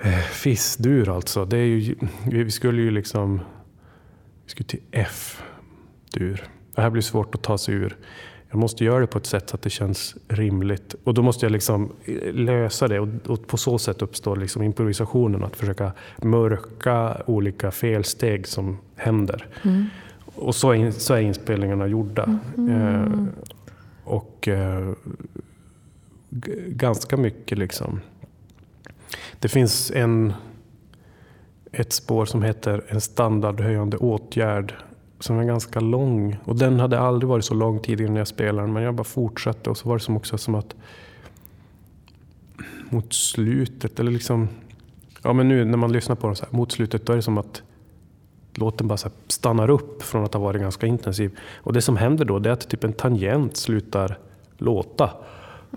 Eh, 0.02 0.18
Fissdur 0.18 1.16
alltså. 1.16 1.44
Det 1.44 1.56
är 1.56 1.64
ju, 1.66 1.94
vi 2.24 2.50
skulle 2.50 2.82
ju 2.82 2.90
liksom 2.90 3.40
vi 4.44 4.50
skulle 4.50 4.66
till 4.66 4.82
F 4.90 5.42
ur. 6.16 6.44
Det 6.74 6.82
här 6.82 6.90
blir 6.90 7.02
svårt 7.02 7.34
att 7.34 7.42
ta 7.42 7.58
sig 7.58 7.74
ur. 7.74 7.96
Jag 8.50 8.58
måste 8.58 8.84
göra 8.84 9.00
det 9.00 9.06
på 9.06 9.18
ett 9.18 9.26
sätt 9.26 9.50
så 9.50 9.56
att 9.56 9.62
det 9.62 9.70
känns 9.70 10.16
rimligt. 10.28 10.94
Och 11.04 11.14
då 11.14 11.22
måste 11.22 11.46
jag 11.46 11.52
liksom 11.52 11.92
eh, 12.04 12.34
lösa 12.34 12.88
det. 12.88 13.00
Och, 13.00 13.46
på 13.46 13.56
så 13.56 13.78
sätt 13.78 14.02
uppstår 14.02 14.36
liksom 14.36 14.62
improvisationen. 14.62 15.44
Att 15.44 15.56
försöka 15.56 15.92
mörka 16.22 17.22
olika 17.26 17.70
felsteg 17.70 18.46
som 18.46 18.78
händer. 18.96 19.46
Mm. 19.62 19.86
Och 20.34 20.54
så 20.54 20.70
är, 20.70 20.90
så 20.90 21.14
är 21.14 21.20
inspelningarna 21.20 21.86
gjorda. 21.86 22.38
Mm. 22.56 22.70
Eh, 22.70 23.12
och 24.10 24.48
eh, 24.48 24.92
ganska 26.66 27.16
mycket 27.16 27.58
liksom. 27.58 28.00
Det 29.38 29.48
finns 29.48 29.90
en, 29.90 30.32
ett 31.72 31.92
spår 31.92 32.24
som 32.24 32.42
heter 32.42 32.84
En 32.88 33.00
standardhöjande 33.00 33.96
åtgärd 33.96 34.74
som 35.18 35.38
är 35.38 35.44
ganska 35.44 35.80
lång. 35.80 36.36
Och 36.44 36.56
den 36.56 36.80
hade 36.80 37.00
aldrig 37.00 37.28
varit 37.28 37.44
så 37.44 37.54
lång 37.54 37.80
tidigare 37.80 38.12
när 38.12 38.20
jag 38.20 38.28
spelade 38.28 38.66
den, 38.66 38.72
men 38.72 38.82
jag 38.82 38.94
bara 38.94 39.04
fortsatte. 39.04 39.70
Och 39.70 39.76
så 39.76 39.88
var 39.88 39.96
det 39.96 40.04
som 40.04 40.16
också 40.16 40.38
som 40.38 40.54
att 40.54 40.74
mot 42.90 43.12
slutet, 43.12 44.00
eller 44.00 44.10
liksom... 44.10 44.48
Ja 45.22 45.32
men 45.32 45.48
nu 45.48 45.64
när 45.64 45.78
man 45.78 45.92
lyssnar 45.92 46.16
på 46.16 46.26
den 46.26 46.36
så 46.36 46.44
här, 46.44 46.56
mot 46.56 46.72
slutet, 46.72 47.06
då 47.06 47.12
är 47.12 47.16
det 47.16 47.22
som 47.22 47.38
att 47.38 47.62
låten 48.54 48.88
bara 48.88 48.96
så 48.96 49.10
stannar 49.28 49.70
upp 49.70 50.02
från 50.02 50.24
att 50.24 50.34
ha 50.34 50.40
varit 50.40 50.60
ganska 50.60 50.86
intensiv. 50.86 51.38
Och 51.56 51.72
det 51.72 51.82
som 51.82 51.96
händer 51.96 52.24
då, 52.24 52.38
det 52.38 52.48
är 52.48 52.52
att 52.52 52.68
typ 52.68 52.84
en 52.84 52.92
tangent 52.92 53.56
slutar 53.56 54.18
låta. 54.58 55.10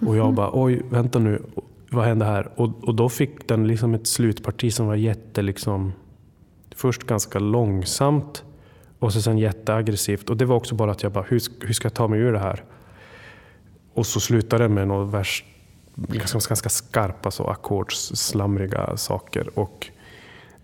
Och 0.06 0.18
jag 0.18 0.26
mhm. 0.26 0.36
bara, 0.36 0.50
oj, 0.54 0.82
vänta 0.90 1.20
nu, 1.20 1.42
vad 1.90 2.06
hände 2.06 2.26
här? 2.26 2.50
Och, 2.56 2.70
och 2.84 2.96
då 2.96 3.10
fick 3.10 3.48
den 3.48 3.68
liksom 3.68 3.94
ett 3.94 4.08
slutparti 4.08 4.74
som 4.74 4.88
var 4.88 4.96
jätte, 4.96 5.42
liksom, 5.42 5.94
först 6.76 7.04
ganska 7.04 7.40
långsamt 7.40 8.44
och 9.00 9.14
så 9.14 9.22
sen 9.22 9.38
jätteaggressivt. 9.38 10.30
Och 10.30 10.38
det 10.38 10.46
var 10.46 10.56
också 10.56 10.76
bara 10.76 10.92
att 10.92 11.04
jag 11.04 11.12
bara, 11.12 11.26
hur, 11.28 11.42
hur 11.60 11.74
ska 11.74 11.86
jag 11.86 11.94
ta 11.94 12.08
mig 12.08 12.20
ur 12.20 12.34
det 12.34 12.40
här? 12.40 12.64
Och 13.94 14.06
så 14.06 14.20
slutade 14.20 14.64
det 14.64 14.70
med 14.70 14.88
något 14.88 15.14
vers, 15.14 15.44
liksom 15.96 16.42
ganska 16.50 16.70
skarpa 16.70 17.32
så 17.32 17.48
ackordsslamriga 17.48 18.98
saker. 18.98 19.60
Och 19.60 19.90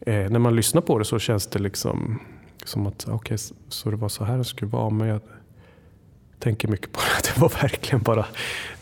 eh, 0.01 0.29
när 0.29 0.39
man 0.39 0.55
lyssnar 0.55 0.81
på 0.81 0.99
det 0.99 1.05
så 1.05 1.19
känns 1.19 1.47
det 1.47 1.59
liksom 1.59 2.19
som 2.65 2.87
att 2.87 3.03
okej, 3.03 3.15
okay, 3.15 3.37
så 3.69 3.91
det 3.91 3.95
var 3.95 4.09
så 4.09 4.23
här 4.23 4.37
det 4.37 4.43
skulle 4.43 4.71
vara. 4.71 4.89
Men 4.89 5.07
jag 5.07 5.21
tänker 6.39 6.67
mycket 6.67 6.91
på 6.91 6.99
det. 7.23 7.33
Det 7.33 7.41
var 7.41 7.49
verkligen 7.61 8.01
bara, 8.03 8.25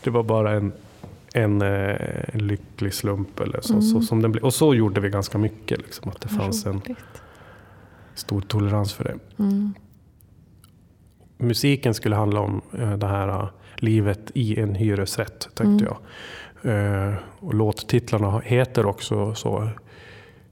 det 0.04 0.10
var 0.10 0.22
bara 0.22 0.52
en, 0.52 0.72
en, 1.32 1.62
en 1.62 1.90
eh, 1.90 2.40
lycklig 2.40 2.94
slump. 2.94 3.40
Eller 3.40 3.60
så, 3.60 3.72
mm. 3.72 3.82
så, 3.82 4.02
som 4.02 4.22
den. 4.22 4.38
Och 4.38 4.54
så 4.54 4.74
gjorde 4.74 5.00
vi 5.00 5.10
ganska 5.10 5.38
mycket. 5.38 5.78
Liksom, 5.78 6.10
att 6.10 6.20
det 6.20 6.28
fanns 6.28 6.66
en, 6.66 6.80
stor 8.14 8.40
tolerans 8.40 8.92
för 8.92 9.04
det. 9.04 9.18
Mm. 9.38 9.74
Musiken 11.36 11.94
skulle 11.94 12.16
handla 12.16 12.40
om 12.40 12.60
eh, 12.78 12.96
det 12.96 13.06
här 13.06 13.28
eh, 13.28 13.48
livet 13.76 14.30
i 14.34 14.60
en 14.60 14.74
hyresrätt, 14.74 15.48
tänkte 15.54 15.64
mm. 15.64 15.84
jag. 15.84 15.98
Och 17.40 17.54
låttitlarna 17.54 18.38
heter 18.38 18.86
också 18.86 19.34
så. 19.34 19.70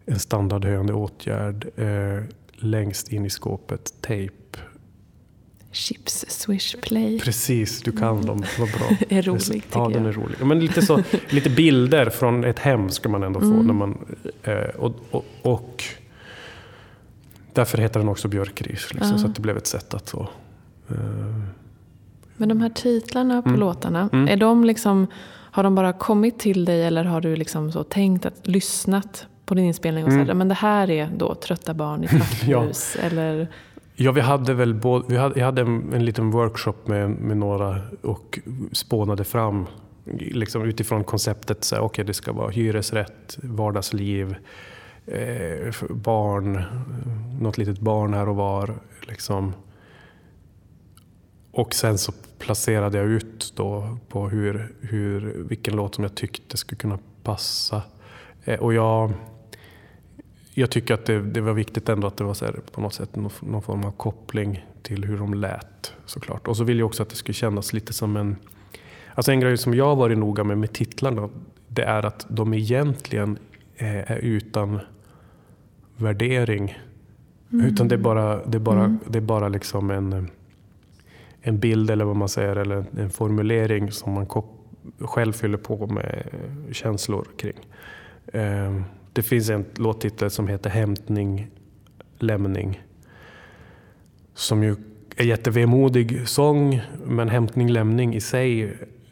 En 0.07 0.19
standardhöjande 0.19 0.93
åtgärd. 0.93 1.67
Längst 2.53 3.13
in 3.13 3.27
i 3.27 3.31
skåpet, 3.31 3.93
Tape. 4.01 4.31
Chips 5.73 6.25
Swish 6.29 6.77
Play. 6.83 7.21
Precis, 7.21 7.83
du 7.83 7.93
kan 7.93 8.27
dem. 8.27 8.43
Vad 8.59 8.69
bra. 8.69 8.97
är 9.09 9.23
rolig 9.23 9.65
Ja, 9.73 9.89
den 9.89 10.07
är 10.07 10.13
rolig. 10.13 10.37
Men 10.45 10.61
lite, 10.61 10.83
så, 10.83 11.03
lite 11.31 11.51
bilder 11.51 12.11
från 12.11 12.45
ett 12.45 12.59
hem 12.59 12.91
ska 12.91 13.09
man 13.09 13.23
ändå 13.23 13.41
få. 13.41 13.47
Mm. 13.47 13.67
När 13.67 13.75
man, 13.75 14.17
och, 14.79 14.95
och, 15.11 15.25
och 15.43 15.85
Därför 17.57 17.79
heter 17.79 18.01
den 18.01 18.09
också 18.09 18.29
Björkris. 18.29 18.95
Liksom, 18.95 19.13
ja. 19.13 19.19
Så 19.19 19.27
att 19.27 19.35
det 19.35 19.41
blev 19.41 19.57
ett 19.57 19.67
sätt 19.67 19.95
att 19.95 20.09
så... 20.09 20.29
Uh... 20.91 20.97
Men 22.37 22.49
de 22.49 22.61
här 22.61 22.69
titlarna 22.69 23.43
på 23.43 23.49
mm. 23.49 23.61
låtarna, 23.61 24.09
mm. 24.13 24.29
Är 24.29 24.37
de 24.37 24.65
liksom, 24.65 25.07
har 25.27 25.63
de 25.63 25.75
bara 25.75 25.93
kommit 25.93 26.39
till 26.39 26.65
dig 26.65 26.85
eller 26.85 27.05
har 27.05 27.21
du 27.21 27.37
liksom 27.37 27.73
så 27.73 27.85
tänkt 27.85 28.27
att 28.27 28.47
lyssnat 28.47 29.27
på 29.47 29.55
din 29.55 29.65
inspelning 29.65 30.05
och 30.05 30.11
mm. 30.11 30.27
sagt 30.27 30.41
att 30.41 30.49
det 30.49 30.55
här 30.55 30.91
är 30.91 31.11
då 31.17 31.35
Trötta 31.35 31.75
barn 31.75 32.05
i 32.05 32.09
trapphus? 32.09 32.97
ja. 32.99 33.07
eller... 33.07 33.49
Ja, 33.99 34.13
vi 34.13 34.21
hade 34.21 34.55
väl 34.55 34.75
både, 34.75 35.05
vi 35.09 35.17
hade, 35.17 35.39
jag 35.39 35.47
hade 35.47 35.63
en, 35.63 35.93
en 35.93 36.05
liten 36.05 36.31
workshop 36.31 36.75
med, 36.85 37.11
med 37.11 37.37
några 37.37 37.81
och 38.03 38.39
spånade 38.73 39.25
fram 39.25 39.67
liksom 40.15 40.63
utifrån 40.63 41.05
konceptet, 41.05 41.69
okej 41.73 41.81
okay, 41.81 42.05
det 42.05 42.15
ska 42.15 42.33
vara 42.33 42.51
hyresrätt, 42.51 43.39
vardagsliv, 43.43 44.37
eh, 45.07 45.75
barn, 45.91 46.63
något 47.41 47.59
litet 47.59 47.79
barn 47.79 48.15
här 48.15 48.29
och 48.29 48.37
var. 48.37 48.75
Liksom. 49.09 49.53
Och 51.53 51.75
sen 51.75 51.99
så 51.99 52.13
placerade 52.39 52.99
jag 52.99 53.07
ut 53.07 53.53
då 53.57 53.99
på 54.09 54.29
hur, 54.29 54.75
hur, 54.81 55.45
vilken 55.49 55.77
låt 55.77 55.95
som 55.95 56.05
jag 56.05 56.15
tyckte 56.15 56.57
skulle 56.57 56.79
kunna 56.79 56.99
passa. 57.23 57.83
Eh, 58.45 58.61
och 58.61 58.75
jag, 58.75 59.13
jag 60.59 60.71
tycker 60.71 60.95
att 60.95 61.05
det, 61.05 61.23
det, 61.23 61.41
var 61.41 61.53
viktigt 61.53 61.89
ändå 61.89 62.07
att 62.07 62.17
det 62.17 62.25
var 62.25 62.35
så 62.35 62.45
här, 62.45 62.61
på 62.73 62.81
något 62.81 62.95
sätt 62.95 63.17
någon, 63.17 63.31
någon, 63.41 63.63
form 63.63 63.85
av 63.85 63.91
koppling 63.91 64.67
till 64.83 65.05
hur 65.05 65.19
de 65.19 65.35
lät 65.35 65.93
såklart. 66.07 66.49
Och 66.49 66.57
så 66.57 66.65
vill 66.65 66.79
jag 66.79 66.87
också 66.87 67.03
att 67.03 67.11
det 67.11 67.17
skulle 67.17 67.35
kännas 67.35 67.73
lite 67.73 67.93
som 67.93 68.17
en... 68.17 68.37
Alltså 69.15 69.33
en 69.33 69.41
grej 69.41 69.59
som 69.59 69.75
jag 69.75 69.85
har 69.85 69.97
varit 69.97 70.19
noga 70.19 70.45
med 70.45 70.59
med 70.59 70.73
titlarna, 70.73 71.29
det 71.69 71.83
är 71.83 72.07
att 72.07 72.27
de 72.29 72.55
egentligen 72.55 73.39
är 73.77 74.19
utan 74.19 74.81
värdering. 75.97 76.79
Mm. 77.53 77.67
Utan 77.67 77.89
det 77.89 77.95
är 77.95 77.99
bara, 77.99 78.47
det 78.47 78.59
är 78.59 78.61
bara, 78.61 78.85
mm. 78.85 78.99
det 79.07 79.19
är 79.19 79.23
bara 79.23 79.49
liksom 79.49 79.91
en, 79.91 80.31
en 81.41 81.59
bild 81.59 81.91
eller 81.91 82.05
vad 82.05 82.17
man 82.17 82.29
säger, 82.29 82.57
eller 82.57 82.85
en 82.99 83.11
formulering 83.11 83.93
som 83.93 84.13
man 84.13 84.27
själv 84.99 85.33
fyller 85.33 85.59
på 85.59 85.87
med 85.87 86.27
känslor 86.73 87.27
kring. 87.37 87.59
Det 89.17 89.23
finns 89.23 89.51
en 89.51 89.65
låttitel 89.75 90.31
som 90.31 90.49
heter 90.49 90.71
Hämtning, 90.71 91.51
lämning. 92.19 92.83
Som 94.35 94.63
ju 94.63 94.77
är 95.17 95.25
jättevemodig 95.25 96.29
sång, 96.29 96.83
men 97.05 97.29
hämtning, 97.29 97.71
lämning 97.71 98.15
i 98.15 98.21
sig 98.21 98.65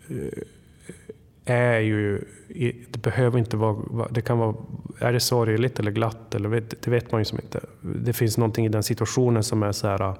eh, 0.09 0.43
är 1.45 1.79
ju, 1.79 2.25
det 2.90 3.03
behöver 3.03 3.38
inte 3.38 3.57
vara, 3.57 4.09
det 4.11 4.23
kan 4.23 4.38
vara, 4.38 4.55
är 4.99 5.12
det 5.12 5.21
sorgligt 5.21 5.79
eller 5.79 5.90
glatt? 5.90 6.35
Eller 6.35 6.62
det 6.81 6.88
vet 6.88 7.12
man 7.12 7.21
ju 7.21 7.25
som 7.25 7.38
inte. 7.38 7.61
Det 7.81 8.12
finns 8.12 8.38
någonting 8.38 8.67
i 8.67 8.69
den 8.69 8.83
situationen 8.83 9.43
som 9.43 9.62
är 9.62 9.73
så 9.73 9.88
här, 9.88 10.14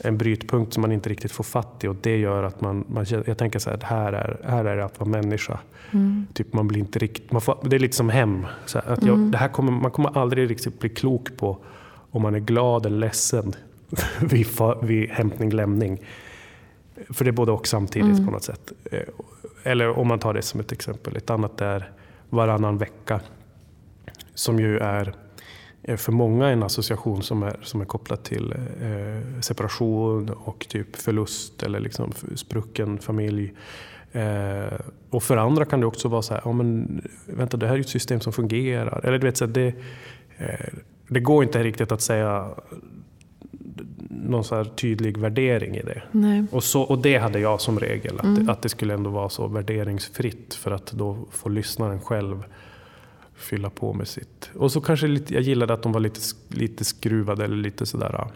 en 0.00 0.18
brytpunkt 0.18 0.72
som 0.72 0.80
man 0.80 0.92
inte 0.92 1.08
riktigt 1.08 1.32
får 1.32 1.44
fatt 1.44 1.84
i 1.84 1.88
och 1.88 1.96
det 2.00 2.16
gör 2.16 2.42
att 2.42 2.60
man, 2.60 2.84
man 2.88 3.06
jag 3.26 3.38
tänker 3.38 3.58
så 3.58 3.70
här, 3.70 3.78
här 3.82 4.12
är, 4.12 4.40
här 4.44 4.64
är 4.64 4.76
det 4.76 4.84
att 4.84 5.00
vara 5.00 5.10
människa. 5.10 5.58
Mm. 5.90 6.26
Typ 6.32 6.52
man 6.52 6.68
blir 6.68 6.80
inte 6.80 6.98
rikt, 6.98 7.32
man 7.32 7.40
får, 7.40 7.58
det 7.62 7.76
är 7.76 7.80
lite 7.80 7.96
som 7.96 8.08
hem. 8.08 8.46
Så 8.66 8.78
att 8.78 9.04
jag, 9.04 9.14
mm. 9.14 9.30
det 9.30 9.38
här 9.38 9.48
kommer, 9.48 9.72
man 9.72 9.90
kommer 9.90 10.18
aldrig 10.18 10.50
riktigt 10.50 10.80
bli 10.80 10.88
klok 10.88 11.36
på 11.36 11.58
om 12.10 12.22
man 12.22 12.34
är 12.34 12.38
glad 12.38 12.86
eller 12.86 12.98
ledsen 12.98 13.52
vid, 14.20 14.46
vid 14.82 15.10
hämtning, 15.10 15.50
lämning. 15.50 16.00
För 17.10 17.24
det 17.24 17.30
är 17.30 17.32
både 17.32 17.52
och 17.52 17.66
samtidigt 17.66 18.12
mm. 18.12 18.26
på 18.26 18.32
något 18.32 18.44
sätt. 18.44 18.72
Eh, 18.92 19.00
eller 19.62 19.98
om 19.98 20.08
man 20.08 20.18
tar 20.18 20.34
det 20.34 20.42
som 20.42 20.60
ett 20.60 20.72
exempel. 20.72 21.16
Ett 21.16 21.30
annat 21.30 21.60
är 21.60 21.90
varannan 22.30 22.78
vecka. 22.78 23.20
Som 24.34 24.58
ju 24.58 24.78
är 24.78 25.14
för 25.96 26.12
många 26.12 26.48
en 26.48 26.62
association 26.62 27.22
som 27.22 27.42
är, 27.42 27.56
som 27.62 27.80
är 27.80 27.84
kopplad 27.84 28.22
till 28.22 28.54
eh, 28.82 29.40
separation 29.40 30.30
och 30.30 30.66
typ 30.68 30.96
förlust 30.96 31.62
eller 31.62 31.80
liksom 31.80 32.12
sprucken 32.34 32.98
familj. 32.98 33.52
Eh, 34.12 34.78
och 35.10 35.22
för 35.22 35.36
andra 35.36 35.64
kan 35.64 35.80
det 35.80 35.86
också 35.86 36.08
vara 36.08 36.22
så 36.22 36.34
här, 36.34 36.42
ja, 36.44 36.52
men, 36.52 37.02
vänta 37.26 37.56
det 37.56 37.66
här 37.66 37.74
är 37.74 37.80
ett 37.80 37.88
system 37.88 38.20
som 38.20 38.32
fungerar. 38.32 39.00
Eller 39.04 39.18
du 39.18 39.26
vet, 39.26 39.36
så 39.36 39.46
det, 39.46 39.66
eh, 40.36 40.74
det 41.08 41.20
går 41.20 41.44
inte 41.44 41.62
riktigt 41.62 41.92
att 41.92 42.02
säga 42.02 42.48
någon 44.10 44.44
så 44.44 44.64
tydlig 44.64 45.18
värdering 45.18 45.76
i 45.76 45.82
det. 45.82 46.02
Och, 46.50 46.64
så, 46.64 46.82
och 46.82 46.98
det 46.98 47.18
hade 47.18 47.38
jag 47.40 47.60
som 47.60 47.80
regel, 47.80 48.18
att, 48.18 48.24
mm. 48.24 48.48
att 48.48 48.62
det 48.62 48.68
skulle 48.68 48.94
ändå 48.94 49.10
vara 49.10 49.28
så 49.28 49.46
värderingsfritt 49.46 50.54
för 50.54 50.70
att 50.70 50.92
då 50.92 51.18
får 51.30 51.50
lyssnaren 51.50 52.00
själv 52.00 52.44
fylla 53.38 53.70
på 53.70 53.92
med 53.92 54.08
sitt. 54.08 54.50
Och 54.54 54.72
så 54.72 54.80
kanske 54.80 55.06
lite, 55.06 55.34
jag 55.34 55.42
gillade 55.42 55.74
att 55.74 55.82
de 55.82 55.92
var 55.92 56.00
lite, 56.00 56.20
lite 56.48 56.84
skruvade 56.84 57.44
eller 57.44 57.56
lite 57.56 57.86
sådär 57.86 58.26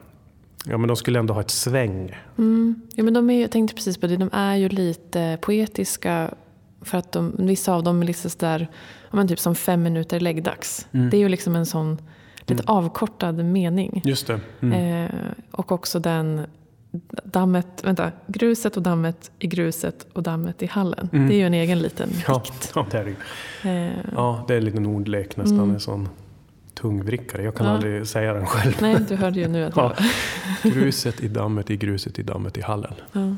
Ja 0.65 0.79
men 0.79 0.89
de 0.89 0.97
skulle 0.97 1.19
ändå 1.19 1.35
ha 1.35 1.41
ett 1.41 1.51
sväng. 1.51 2.17
Mm. 2.39 2.83
Ja, 2.95 3.05
men 3.05 3.15
de 3.15 3.31
är, 3.31 3.41
jag 3.41 3.51
tänkte 3.51 3.75
precis 3.75 3.99
på 3.99 4.07
det, 4.07 4.17
de 4.17 4.31
är 4.33 4.57
ju 4.57 4.69
lite 4.69 5.39
poetiska 5.41 6.35
för 6.81 6.99
att 6.99 7.13
de, 7.13 7.35
vissa 7.39 7.75
av 7.75 7.83
dem 7.83 8.03
är 8.03 8.07
liksom 8.07 8.31
där, 8.39 8.69
ja, 9.11 9.27
typ 9.27 9.39
som 9.39 9.55
fem 9.55 9.83
minuter 9.83 10.21
läggdags. 10.21 10.89
Mm. 10.93 11.11
Det 11.11 11.17
är 11.17 11.19
ju 11.19 11.29
liksom 11.29 11.57
en 11.57 11.67
sån 11.67 11.99
lite 12.41 12.63
mm. 12.63 12.77
avkortad 12.77 13.45
mening. 13.45 14.03
Just 14.05 14.27
det. 14.27 14.41
Mm. 14.61 15.05
Eh, 15.05 15.11
och 15.51 15.73
också 15.73 15.99
den 15.99 16.47
dammet, 17.25 17.67
vänta, 17.85 18.13
gruset 18.27 18.77
och 18.77 18.83
dammet 18.83 19.31
i 19.39 19.47
gruset 19.47 20.07
och 20.13 20.23
dammet 20.23 20.63
i 20.63 20.67
hallen. 20.67 21.09
Mm. 21.13 21.29
Det 21.29 21.35
är 21.35 21.37
ju 21.37 21.47
en 21.47 21.55
egen 21.55 21.79
liten 21.79 22.11
ja, 22.27 22.43
dikt. 22.45 22.73
Ja, 22.75 22.87
det 22.91 22.99
är 22.99 23.05
det. 23.63 23.71
Eh. 23.71 23.93
Ja, 24.15 24.45
det 24.49 24.55
är 24.55 24.59
en 24.59 24.65
liten 24.65 24.87
ordlek 24.87 25.37
nästan. 25.37 25.59
Mm. 25.59 25.71
En 25.71 25.81
sån 25.81 26.09
tungvrickare. 26.75 27.43
Jag 27.43 27.55
kan 27.55 27.67
ja. 27.67 27.73
aldrig 27.73 28.07
säga 28.07 28.33
den 28.35 28.47
själv. 28.47 28.77
Nej, 28.81 28.97
du 29.09 29.17
hörde 29.17 29.41
ju 29.41 29.49
nu 29.49 29.65
att 29.65 29.77
ja. 29.77 29.95
Gruset 30.63 31.21
i 31.21 31.29
dammet 31.29 31.71
i 31.71 31.77
gruset 31.77 32.19
i 32.19 32.23
dammet 32.23 32.59
i 32.59 32.61
hallen. 32.61 32.95
Ja. 33.13 33.37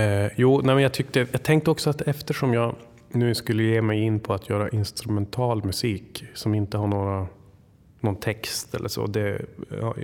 Eh, 0.00 0.30
jo, 0.36 0.60
nej, 0.64 0.74
men 0.74 0.82
jag, 0.82 0.92
tyckte, 0.92 1.26
jag 1.32 1.42
tänkte 1.42 1.70
också 1.70 1.90
att 1.90 2.00
eftersom 2.00 2.54
jag 2.54 2.74
nu 3.12 3.34
skulle 3.34 3.62
ge 3.62 3.82
mig 3.82 4.00
in 4.00 4.20
på 4.20 4.34
att 4.34 4.48
göra 4.48 4.68
instrumental 4.68 5.64
musik 5.64 6.24
som 6.34 6.54
inte 6.54 6.78
har 6.78 6.86
några, 6.86 7.26
någon 8.00 8.16
text 8.16 8.74
eller 8.74 8.88
så. 8.88 9.06
Det, 9.06 9.40
ja, 9.80 9.94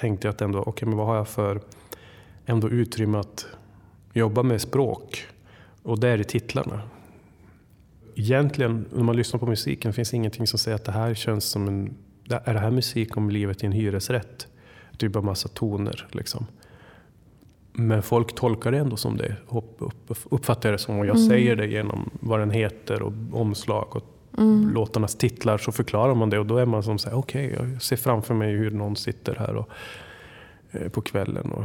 tänkte 0.00 0.26
jag 0.26 0.32
att 0.32 0.40
ändå, 0.40 0.62
okay, 0.62 0.88
men 0.88 0.98
vad 0.98 1.06
har 1.06 1.16
jag 1.16 1.28
för 1.28 1.60
ändå 2.46 2.68
utrymme 2.68 3.18
att 3.18 3.46
jobba 4.12 4.42
med 4.42 4.60
språk? 4.60 5.26
Och 5.82 6.00
det 6.00 6.08
är 6.08 6.20
i 6.20 6.24
titlarna. 6.24 6.82
Egentligen, 8.14 8.86
när 8.92 9.02
man 9.02 9.16
lyssnar 9.16 9.40
på 9.40 9.46
musiken, 9.46 9.92
finns 9.92 10.14
ingenting 10.14 10.46
som 10.46 10.58
säger 10.58 10.74
att 10.74 10.84
det 10.84 10.92
här 10.92 11.14
känns 11.14 11.44
som 11.44 11.68
en... 11.68 11.94
Är 12.44 12.54
det 12.54 12.60
här 12.60 12.70
musik 12.70 13.16
om 13.16 13.30
livet 13.30 13.62
i 13.62 13.66
en 13.66 13.72
hyresrätt? 13.72 14.48
Det 14.90 15.06
är 15.06 15.10
bara 15.10 15.24
massa 15.24 15.48
toner 15.48 16.06
liksom. 16.12 16.46
Men 17.72 18.02
folk 18.02 18.34
tolkar 18.34 18.72
det 18.72 18.78
ändå 18.78 18.96
som 18.96 19.16
det. 19.16 19.36
Uppfattar 20.30 20.72
det 20.72 20.78
som, 20.78 20.98
och 20.98 21.06
jag 21.06 21.16
mm. 21.16 21.28
säger 21.28 21.56
det 21.56 21.66
genom 21.66 22.10
vad 22.20 22.40
den 22.40 22.50
heter 22.50 23.02
och 23.02 23.12
omslag 23.32 23.96
och 23.96 24.19
mm. 24.38 24.70
låtarnas 24.70 25.14
titlar 25.14 25.58
så 25.58 25.72
förklarar 25.72 26.14
man 26.14 26.30
det 26.30 26.38
och 26.38 26.46
då 26.46 26.56
är 26.56 26.66
man 26.66 26.82
som 26.82 26.98
så 26.98 27.10
okej, 27.12 27.52
okay, 27.54 27.70
jag 27.72 27.82
ser 27.82 27.96
framför 27.96 28.34
mig 28.34 28.52
hur 28.52 28.70
någon 28.70 28.96
sitter 28.96 29.34
här 29.34 29.56
och, 29.56 29.68
eh, 30.70 30.88
på 30.88 31.00
kvällen. 31.00 31.52
Och, 31.52 31.64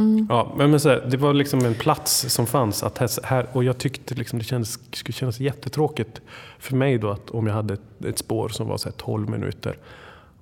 mm. 0.00 0.26
ja, 0.30 0.54
men, 0.56 0.80
så 0.80 0.88
här, 0.88 1.06
det 1.10 1.16
var 1.16 1.34
liksom 1.34 1.64
en 1.64 1.74
plats 1.74 2.34
som 2.34 2.46
fanns. 2.46 2.82
Att 2.82 3.24
här, 3.24 3.46
och 3.52 3.64
jag 3.64 3.78
tyckte 3.78 4.14
liksom 4.14 4.38
det 4.38 4.44
kändes, 4.44 4.78
skulle 4.92 5.12
kännas 5.12 5.40
jättetråkigt 5.40 6.20
för 6.58 6.76
mig 6.76 6.98
då 6.98 7.10
att 7.10 7.30
om 7.30 7.46
jag 7.46 7.54
hade 7.54 7.74
ett, 7.74 8.04
ett 8.04 8.18
spår 8.18 8.48
som 8.48 8.68
var 8.68 8.76
så 8.76 8.88
här 8.88 8.96
12 8.96 9.30
minuter, 9.30 9.78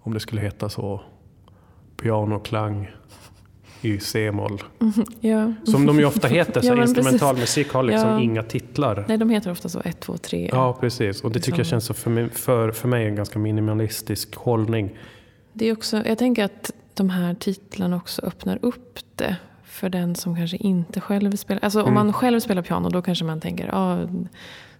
om 0.00 0.14
det 0.14 0.20
skulle 0.20 0.40
heta 0.40 0.68
så 0.68 1.00
pianoklang 1.96 2.90
i 3.82 4.00
C-moll. 4.00 4.62
Mm, 4.80 4.92
ja. 5.20 5.52
Som 5.64 5.86
de 5.86 5.98
ju 5.98 6.04
ofta 6.04 6.28
heter. 6.28 6.60
Så 6.60 6.66
ja, 6.66 6.82
instrumental 6.82 7.36
musik 7.36 7.72
har 7.72 7.82
liksom 7.82 8.10
ja. 8.10 8.20
inga 8.20 8.42
titlar. 8.42 9.04
Nej, 9.08 9.18
de 9.18 9.30
heter 9.30 9.50
ofta 9.50 9.68
så 9.68 9.80
1, 9.80 10.00
2, 10.00 10.16
3. 10.16 10.50
Ja, 10.52 10.76
precis. 10.80 11.20
Och 11.20 11.32
det 11.32 11.40
tycker 11.40 11.58
jag 11.58 11.66
känns 11.66 11.84
så 11.84 11.94
för 11.94 12.10
mig, 12.10 12.30
för, 12.30 12.72
för 12.72 12.88
mig 12.88 13.06
en 13.06 13.16
ganska 13.16 13.38
minimalistisk 13.38 14.34
hållning. 14.34 14.98
Det 15.52 15.68
är 15.68 15.72
också, 15.72 16.06
jag 16.06 16.18
tänker 16.18 16.44
att 16.44 16.70
de 16.94 17.10
här 17.10 17.34
titlarna 17.34 17.96
också 17.96 18.22
öppnar 18.22 18.58
upp 18.62 18.98
det 19.14 19.36
för 19.64 19.88
den 19.88 20.14
som 20.14 20.36
kanske 20.36 20.56
inte 20.56 21.00
själv 21.00 21.36
spelar. 21.36 21.64
Alltså 21.64 21.78
mm. 21.78 21.88
om 21.88 21.94
man 21.94 22.12
själv 22.12 22.40
spelar 22.40 22.62
piano 22.62 22.88
då 22.88 23.02
kanske 23.02 23.24
man 23.24 23.40
tänker 23.40 23.70
ah, 23.72 24.08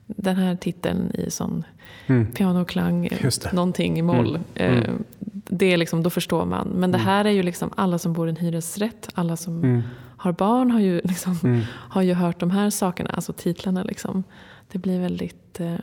den 0.06 0.36
här 0.36 0.56
titeln 0.56 1.10
i 1.14 1.30
sån 1.30 1.64
mm. 2.06 2.32
pianoklang, 2.32 3.08
någonting 3.52 3.98
i 3.98 4.02
moll. 4.02 4.38
Mm. 4.54 4.78
Mm. 4.78 5.04
Det 5.48 5.72
är 5.72 5.76
liksom, 5.76 6.02
då 6.02 6.10
förstår 6.10 6.44
man. 6.44 6.68
Men 6.68 6.92
det 6.92 6.98
mm. 6.98 7.06
här 7.06 7.24
är 7.24 7.30
ju 7.30 7.42
liksom 7.42 7.70
alla 7.76 7.98
som 7.98 8.12
bor 8.12 8.26
i 8.26 8.30
en 8.30 8.36
hyresrätt, 8.36 9.08
alla 9.14 9.36
som 9.36 9.64
mm. 9.64 9.82
har 10.16 10.32
barn 10.32 10.70
har 10.70 10.80
ju, 10.80 11.00
liksom, 11.04 11.38
mm. 11.42 11.60
har 11.70 12.02
ju 12.02 12.14
hört 12.14 12.40
de 12.40 12.50
här 12.50 12.70
sakerna, 12.70 13.10
alltså 13.10 13.32
titlarna. 13.32 13.82
Liksom. 13.82 14.24
Det 14.72 14.78
blir 14.78 15.00
väldigt 15.00 15.60
eh, 15.60 15.74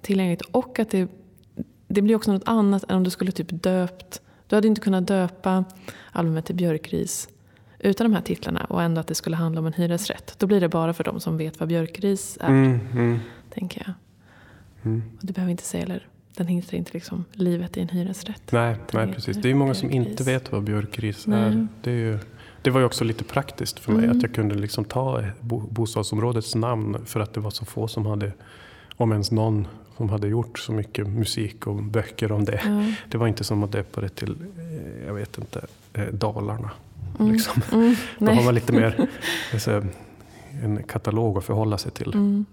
tillgängligt. 0.00 0.42
Och 0.42 0.78
att 0.78 0.90
det, 0.90 1.08
det 1.88 2.02
blir 2.02 2.16
också 2.16 2.32
något 2.32 2.48
annat 2.48 2.90
än 2.90 2.96
om 2.96 3.04
du 3.04 3.10
skulle 3.10 3.32
typ 3.32 3.62
döpt. 3.62 4.20
Du 4.46 4.54
hade 4.56 4.68
inte 4.68 4.80
kunnat 4.80 5.06
döpa 5.06 5.64
albumet 6.12 6.44
till 6.44 6.54
Björkris 6.54 7.28
utan 7.80 8.10
de 8.10 8.14
här 8.14 8.22
titlarna 8.22 8.64
och 8.64 8.82
ändå 8.82 9.00
att 9.00 9.06
det 9.06 9.14
skulle 9.14 9.36
handla 9.36 9.60
om 9.60 9.66
en 9.66 9.72
hyresrätt. 9.72 10.34
Då 10.38 10.46
blir 10.46 10.60
det 10.60 10.68
bara 10.68 10.92
för 10.92 11.04
de 11.04 11.20
som 11.20 11.36
vet 11.36 11.60
vad 11.60 11.68
björkris 11.68 12.38
är. 12.40 12.48
Mm, 12.48 12.80
mm. 12.92 13.18
Tänker 13.54 13.82
jag. 13.86 13.94
Mm. 14.82 15.02
Och 15.18 15.26
du 15.26 15.32
behöver 15.32 15.50
inte 15.50 15.62
säga, 15.62 15.84
eller 15.84 16.06
den 16.36 16.46
heter 16.46 16.76
inte 16.76 16.90
liksom 16.92 17.24
livet 17.32 17.76
i 17.76 17.80
en 17.80 17.88
hyresrätt. 17.88 18.52
Nej, 18.52 18.76
nej 18.92 19.12
precis. 19.12 19.36
Det 19.36 19.50
är 19.50 19.54
många 19.54 19.74
som 19.74 19.90
inte 19.90 20.24
vet 20.24 20.52
vad 20.52 20.64
björkris 20.64 21.26
nej. 21.26 21.38
är. 21.38 21.66
Det, 21.82 21.90
är 21.90 21.94
ju, 21.94 22.18
det 22.62 22.70
var 22.70 22.80
ju 22.80 22.86
också 22.86 23.04
lite 23.04 23.24
praktiskt 23.24 23.78
för 23.78 23.92
mig 23.92 24.04
mm. 24.04 24.16
att 24.16 24.22
jag 24.22 24.34
kunde 24.34 24.54
liksom 24.54 24.84
ta 24.84 25.24
bostadsområdets 25.70 26.54
namn 26.54 27.06
för 27.06 27.20
att 27.20 27.34
det 27.34 27.40
var 27.40 27.50
så 27.50 27.64
få 27.64 27.88
som 27.88 28.06
hade, 28.06 28.32
om 28.96 29.12
ens 29.12 29.30
någon, 29.30 29.66
som 29.96 30.08
hade 30.08 30.28
gjort 30.28 30.58
så 30.58 30.72
mycket 30.72 31.08
musik 31.08 31.66
och 31.66 31.82
böcker 31.82 32.32
om 32.32 32.44
det. 32.44 32.94
Det 33.08 33.18
var 33.18 33.26
inte 33.26 33.44
som 33.44 33.62
att 33.62 33.72
döpa 33.72 34.00
det 34.00 34.08
till, 34.08 34.36
eh, 34.58 35.06
jag 35.06 35.14
vet 35.14 35.38
inte, 35.38 35.66
eh, 35.92 36.04
Dalarna. 36.04 36.70
Mm. 37.18 37.32
Liksom. 37.32 37.62
Mm. 37.72 37.94
Då 38.18 38.32
har 38.32 38.44
man 38.44 38.54
lite 38.54 38.72
mer 38.72 39.08
alltså, 39.52 39.84
en 40.62 40.82
katalog 40.82 41.38
att 41.38 41.44
förhålla 41.44 41.78
sig 41.78 41.92
till. 41.92 42.14
Mm. 42.14 42.44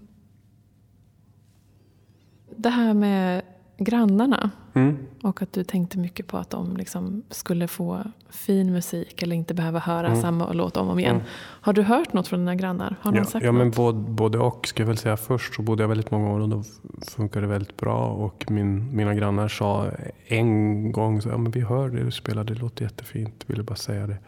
Det 2.56 2.70
här 2.70 2.94
med 2.94 3.42
grannarna 3.78 4.50
mm. 4.74 4.96
och 5.22 5.42
att 5.42 5.52
du 5.52 5.64
tänkte 5.64 5.98
mycket 5.98 6.26
på 6.26 6.36
att 6.36 6.50
de 6.50 6.76
liksom 6.76 7.22
skulle 7.30 7.68
få 7.68 8.02
fin 8.30 8.72
musik 8.72 9.22
eller 9.22 9.36
inte 9.36 9.54
behöva 9.54 9.78
höra 9.78 10.06
mm. 10.06 10.20
samma 10.20 10.52
låt 10.52 10.76
om 10.76 10.86
och 10.86 10.92
om 10.92 10.98
igen. 10.98 11.14
Mm. 11.14 11.26
Har 11.36 11.72
du 11.72 11.82
hört 11.82 12.12
något 12.12 12.28
från 12.28 12.40
dina 12.40 12.54
grannar? 12.54 12.96
Har 13.00 13.16
ja, 13.16 13.24
sagt 13.24 13.44
ja 13.44 13.52
något? 13.52 13.58
men 13.58 13.70
både, 13.70 13.98
både 13.98 14.38
och. 14.38 14.66
Ska 14.66 14.82
jag 14.82 14.88
väl 14.88 14.96
säga. 14.96 15.16
Först 15.16 15.54
så 15.54 15.62
bodde 15.62 15.82
jag 15.82 15.88
väldigt 15.88 16.10
många 16.10 16.30
år 16.30 16.40
och 16.40 16.48
då 16.48 16.62
funkade 17.08 17.46
det 17.46 17.52
väldigt 17.52 17.76
bra. 17.76 18.06
Och 18.06 18.50
min, 18.50 18.96
mina 18.96 19.14
grannar 19.14 19.48
sa 19.48 19.90
en 20.26 20.92
gång 20.92 21.22
så, 21.22 21.28
ja, 21.28 21.38
men 21.38 21.52
vi 21.52 21.60
hör 21.60 21.88
det 21.88 22.04
du 22.04 22.10
spelar, 22.10 22.44
det 22.44 22.54
låter 22.54 22.84
jättefint. 22.84 23.44
Ville 23.46 23.62
bara 23.62 23.76
säga 23.76 24.06
det. 24.06 24.18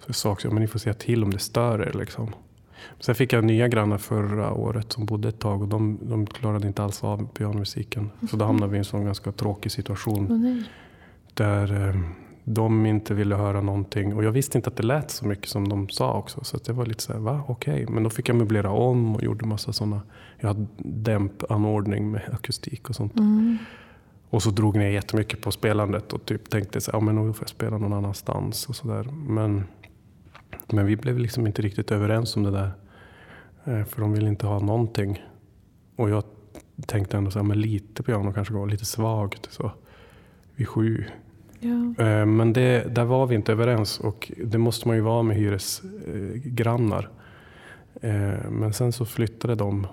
Så 0.00 0.06
jag 0.06 0.16
sa 0.16 0.48
men 0.50 0.60
ni 0.60 0.66
får 0.66 0.78
säga 0.78 0.94
till 0.94 1.24
om 1.24 1.30
det 1.30 1.38
stör 1.38 1.82
er. 1.82 1.92
Liksom. 1.98 2.34
Sen 3.00 3.14
fick 3.14 3.32
jag 3.32 3.44
nya 3.44 3.68
grannar 3.68 3.98
förra 3.98 4.52
året 4.52 4.92
som 4.92 5.06
bodde 5.06 5.28
ett 5.28 5.38
tag 5.38 5.62
och 5.62 5.68
de, 5.68 5.98
de 6.02 6.26
klarade 6.26 6.66
inte 6.66 6.82
alls 6.82 7.04
av 7.04 7.28
pianomusiken. 7.28 8.10
Så 8.30 8.36
då 8.36 8.44
hamnade 8.44 8.72
vi 8.72 8.76
i 8.76 8.78
en 8.78 8.84
sån 8.84 9.04
ganska 9.04 9.32
tråkig 9.32 9.72
situation. 9.72 10.26
Oh, 10.32 10.62
där 11.34 11.88
eh, 11.88 12.00
de 12.44 12.86
inte 12.86 13.14
ville 13.14 13.34
höra 13.34 13.60
någonting. 13.60 14.14
Och 14.14 14.24
jag 14.24 14.32
visste 14.32 14.58
inte 14.58 14.70
att 14.70 14.76
det 14.76 14.82
lät 14.82 15.10
så 15.10 15.26
mycket 15.26 15.48
som 15.48 15.68
de 15.68 15.88
sa 15.88 16.12
också. 16.12 16.44
Så 16.44 16.56
det 16.56 16.72
var 16.72 16.86
lite 16.86 17.02
så 17.02 17.12
här, 17.12 17.20
va 17.20 17.44
okej. 17.48 17.82
Okay. 17.82 17.94
Men 17.94 18.02
då 18.02 18.10
fick 18.10 18.28
jag 18.28 18.36
möblera 18.36 18.70
om 18.70 19.16
och 19.16 19.22
gjorde 19.22 19.46
massa 19.46 19.72
sådana. 19.72 20.02
Jag 20.38 20.48
hade 20.48 20.66
dämpanordning 20.78 22.10
med 22.10 22.22
akustik 22.32 22.88
och 22.88 22.94
sånt. 22.94 23.18
Mm. 23.18 23.58
Och 24.30 24.42
så 24.42 24.50
drog 24.50 24.76
ner 24.76 24.88
jättemycket 24.88 25.42
på 25.42 25.50
spelandet 25.50 26.12
och 26.12 26.24
typ 26.24 26.50
tänkte 26.50 26.80
så 26.80 26.90
ja 26.92 27.00
men 27.00 27.14
nu 27.14 27.32
får 27.32 27.42
jag 27.42 27.48
spela 27.48 27.78
någon 27.78 27.92
annanstans 27.92 28.68
och 28.68 28.76
sådär. 28.76 29.04
Men 29.12 29.64
men 30.66 30.86
vi 30.86 30.96
blev 30.96 31.18
liksom 31.18 31.46
inte 31.46 31.62
riktigt 31.62 31.90
överens 31.90 32.36
om 32.36 32.42
det 32.42 32.50
där. 32.50 32.70
Eh, 33.64 33.84
för 33.84 34.00
de 34.00 34.12
ville 34.12 34.28
inte 34.28 34.46
ha 34.46 34.58
någonting. 34.58 35.24
Och 35.96 36.10
jag 36.10 36.24
tänkte 36.86 37.16
ändå 37.16 37.30
så 37.30 37.38
här, 37.38 37.46
men 37.46 37.60
lite 37.60 38.02
piano 38.02 38.32
kanske 38.32 38.54
går 38.54 38.66
lite 38.66 38.84
svagt. 38.84 39.48
Så 39.50 39.72
vid 40.54 40.68
sju. 40.68 41.04
Ja. 41.60 42.04
Eh, 42.04 42.26
Men 42.26 42.52
det, 42.52 42.94
där 42.94 43.04
var 43.04 43.26
vi 43.26 43.34
inte 43.34 43.52
överens 43.52 44.00
och 44.00 44.32
det 44.44 44.58
måste 44.58 44.88
man 44.88 44.96
ju 44.96 45.02
vara 45.02 45.22
med 45.22 45.36
hyresgrannar. 45.36 47.08
Eh, 48.00 48.50
Men 48.50 48.72
sen 48.72 48.92
så 48.92 49.04
flyttade 49.04 49.54
de 49.54 49.86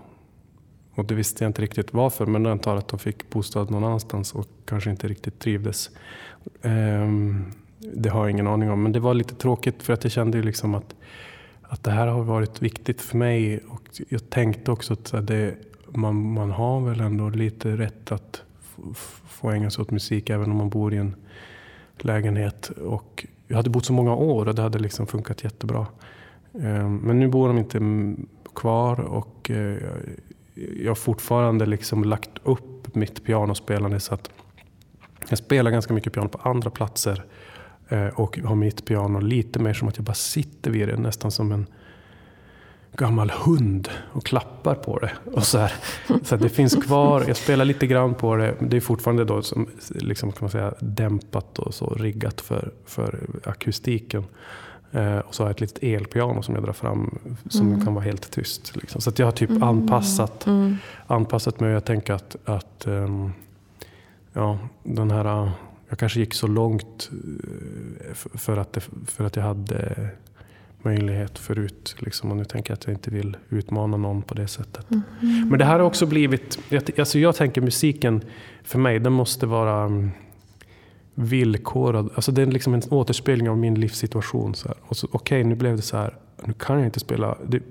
och 0.95 1.05
det 1.05 1.15
visste 1.15 1.43
jag 1.43 1.49
inte 1.49 1.61
riktigt 1.61 1.93
varför 1.93 2.25
men 2.25 2.45
jag 2.45 2.51
antar 2.51 2.75
att 2.75 2.87
de 2.87 2.99
fick 2.99 3.29
bostad 3.29 3.71
någon 3.71 3.83
annanstans 3.83 4.33
och 4.33 4.47
kanske 4.65 4.89
inte 4.89 5.07
riktigt 5.07 5.39
trivdes. 5.39 5.89
Det 7.79 8.09
har 8.09 8.21
jag 8.21 8.31
ingen 8.31 8.47
aning 8.47 8.71
om 8.71 8.83
men 8.83 8.91
det 8.91 8.99
var 8.99 9.13
lite 9.13 9.35
tråkigt 9.35 9.83
för 9.83 9.93
att 9.93 10.03
jag 10.03 10.11
kände 10.11 10.37
ju 10.37 10.43
liksom 10.43 10.75
att, 10.75 10.95
att 11.61 11.83
det 11.83 11.91
här 11.91 12.07
har 12.07 12.23
varit 12.23 12.61
viktigt 12.61 13.01
för 13.01 13.17
mig 13.17 13.59
och 13.69 13.81
jag 14.09 14.29
tänkte 14.29 14.71
också 14.71 14.93
att 14.93 15.27
det, 15.27 15.55
man, 15.87 16.33
man 16.33 16.51
har 16.51 16.81
väl 16.81 16.99
ändå 16.99 17.29
lite 17.29 17.77
rätt 17.77 18.11
att 18.11 18.43
få 19.27 19.51
ägna 19.51 19.69
sig 19.69 19.81
åt 19.81 19.91
musik 19.91 20.29
även 20.29 20.51
om 20.51 20.57
man 20.57 20.69
bor 20.69 20.93
i 20.93 20.97
en 20.97 21.15
lägenhet. 21.97 22.69
Och 22.69 23.27
jag 23.47 23.57
hade 23.57 23.69
bott 23.69 23.85
så 23.85 23.93
många 23.93 24.15
år 24.15 24.47
och 24.47 24.55
det 24.55 24.61
hade 24.61 24.79
liksom 24.79 25.07
funkat 25.07 25.43
jättebra. 25.43 25.87
Ehm, 26.53 26.97
men 26.97 27.19
nu 27.19 27.27
bor 27.27 27.47
de 27.47 27.57
inte 27.57 27.79
kvar 28.55 28.99
och 28.99 29.51
eh, 29.51 29.77
jag 30.55 30.89
har 30.89 30.95
fortfarande 30.95 31.65
liksom 31.65 32.03
lagt 32.03 32.31
upp 32.43 32.95
mitt 32.95 33.23
pianospelande 33.23 33.99
så 33.99 34.13
att 34.13 34.29
jag 35.29 35.37
spelar 35.37 35.71
ganska 35.71 35.93
mycket 35.93 36.13
piano 36.13 36.29
på 36.29 36.49
andra 36.49 36.69
platser 36.69 37.23
och 38.15 38.39
har 38.39 38.55
mitt 38.55 38.85
piano 38.85 39.19
lite 39.19 39.59
mer 39.59 39.73
som 39.73 39.87
att 39.87 39.97
jag 39.97 40.05
bara 40.05 40.13
sitter 40.13 40.71
vid 40.71 40.87
det, 40.87 40.97
nästan 40.97 41.31
som 41.31 41.51
en 41.51 41.65
gammal 42.97 43.29
hund 43.29 43.89
och 44.13 44.25
klappar 44.25 44.75
på 44.75 44.99
det. 44.99 45.11
Och 45.33 45.43
så 45.43 45.57
här. 45.57 45.71
Så 46.23 46.35
det 46.35 46.49
finns 46.49 46.75
kvar, 46.75 47.23
jag 47.27 47.37
spelar 47.37 47.65
lite 47.65 47.87
grann 47.87 48.13
på 48.13 48.35
det, 48.35 48.55
det 48.61 48.77
är 48.77 48.81
fortfarande 48.81 49.25
då 49.25 49.41
som, 49.41 49.67
liksom, 49.89 50.31
kan 50.31 50.37
man 50.41 50.49
säga, 50.49 50.73
dämpat 50.79 51.59
och 51.59 51.73
så 51.73 51.89
riggat 51.89 52.41
för, 52.41 52.71
för 52.85 53.19
akustiken. 53.43 54.23
Eh, 54.91 55.17
och 55.17 55.35
så 55.35 55.43
har 55.43 55.49
jag 55.49 55.53
ett 55.55 55.61
litet 55.61 55.83
elpiano 55.83 56.41
som 56.41 56.55
jag 56.55 56.63
drar 56.63 56.73
fram 56.73 57.19
som 57.49 57.85
kan 57.85 57.93
vara 57.93 58.05
helt 58.05 58.31
tyst. 58.31 58.75
Liksom. 58.75 59.01
Så 59.01 59.11
jag 59.15 59.25
har 59.27 59.31
typ 59.31 59.63
anpassat, 59.63 60.47
Mm. 60.47 60.77
anpassat 61.07 61.59
mig 61.59 61.71
jag 61.71 61.85
tänker 61.85 62.13
att, 62.13 62.35
att 62.45 62.87
ehm, 62.87 63.31
ja, 64.33 64.59
den 64.83 65.11
här, 65.11 65.51
jag 65.89 65.99
kanske 65.99 66.19
gick 66.19 66.33
så 66.33 66.47
långt 66.47 67.09
eh, 68.07 68.13
för 68.13 68.57
att, 68.57 68.73
det, 68.73 68.81
för 69.05 69.23
att 69.23 69.35
jag 69.35 69.43
hade 69.43 70.09
möjlighet 70.81 71.39
förut. 71.39 71.95
Liksom, 71.99 72.31
och 72.31 72.37
nu 72.37 72.45
tänker 72.45 72.71
jag 72.71 72.75
att 72.75 72.85
jag 72.85 72.93
inte 72.93 73.09
vill 73.09 73.37
utmana 73.49 73.97
någon 73.97 74.21
på 74.21 74.33
det 74.33 74.47
sättet. 74.47 74.85
Men 75.49 75.59
det 75.59 75.65
här 75.65 75.79
har 75.79 75.85
också 75.85 76.05
blivit, 76.05 76.59
jag, 76.69 76.99
alltså 76.99 77.19
jag 77.19 77.35
tänker 77.35 77.61
musiken 77.61 78.21
för 78.63 78.79
mig, 78.79 78.99
den 78.99 79.13
måste 79.13 79.45
vara 79.45 79.83
mm, 79.83 80.11
villkorad. 81.15 82.09
Alltså 82.15 82.31
det 82.31 82.41
är 82.41 82.45
liksom 82.45 82.73
en 82.73 82.81
återspegling 82.89 83.49
av 83.49 83.57
min 83.57 83.75
livssituation. 83.75 84.53
Okej, 85.11 85.43
nu 85.43 85.55
blev 85.55 85.75
det 85.75 85.81
så 85.81 85.97
här. 85.97 86.17
Nu 86.45 86.53
kan 86.53 86.77
jag 86.77 86.85
inte 86.85 86.99
spela. 86.99 87.37
Det 87.47 87.61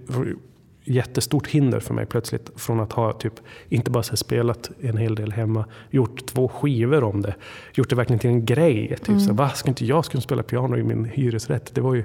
jättestort 0.87 1.47
hinder 1.47 1.81
för 1.81 1.95
mig 1.95 2.07
plötsligt. 2.07 2.51
Från 2.57 2.81
att 2.81 2.93
ha 2.93 3.13
typ, 3.13 3.33
inte 3.69 3.91
bara 3.91 4.03
så 4.03 4.17
spelat 4.17 4.71
en 4.81 4.97
hel 4.97 5.15
del 5.15 5.33
hemma, 5.33 5.65
gjort 5.91 6.27
två 6.27 6.49
skivor 6.49 7.05
om 7.05 7.23
det. 7.23 7.35
Gjort 7.75 7.91
det 7.91 7.97
verkligen 7.97 8.21
till 8.21 8.31
en 8.31 8.45
grej. 8.45 8.97
Typ, 9.03 9.21
så 9.21 9.27
här, 9.27 9.33
Va, 9.33 9.49
ska 9.49 9.69
inte 9.69 9.85
jag 9.85 10.05
skulle 10.05 10.21
spela 10.21 10.43
piano 10.43 10.77
i 10.77 10.83
min 10.83 11.05
hyresrätt? 11.05 11.75
Det 11.75 11.81
var 11.81 11.95
ju, 11.95 12.05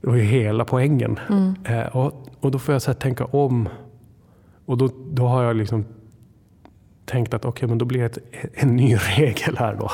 det 0.00 0.06
var 0.06 0.14
ju 0.14 0.22
hela 0.22 0.64
poängen. 0.64 1.20
Eh, 1.64 1.96
och, 1.96 2.28
och 2.40 2.50
då 2.50 2.58
får 2.58 2.74
jag 2.74 2.82
så 2.82 2.90
här 2.90 2.98
tänka 2.98 3.24
om. 3.24 3.68
Och 4.66 4.78
då, 4.78 4.90
då 5.10 5.26
har 5.26 5.42
jag 5.44 5.56
liksom 5.56 5.84
tänkt 7.04 7.34
att 7.34 7.44
okej, 7.44 7.68
men 7.68 7.78
då 7.78 7.84
blir 7.84 8.00
det 8.00 8.06
ett, 8.06 8.18
en 8.54 8.76
ny 8.76 8.96
regel 9.16 9.56
här 9.58 9.74
då. 9.74 9.90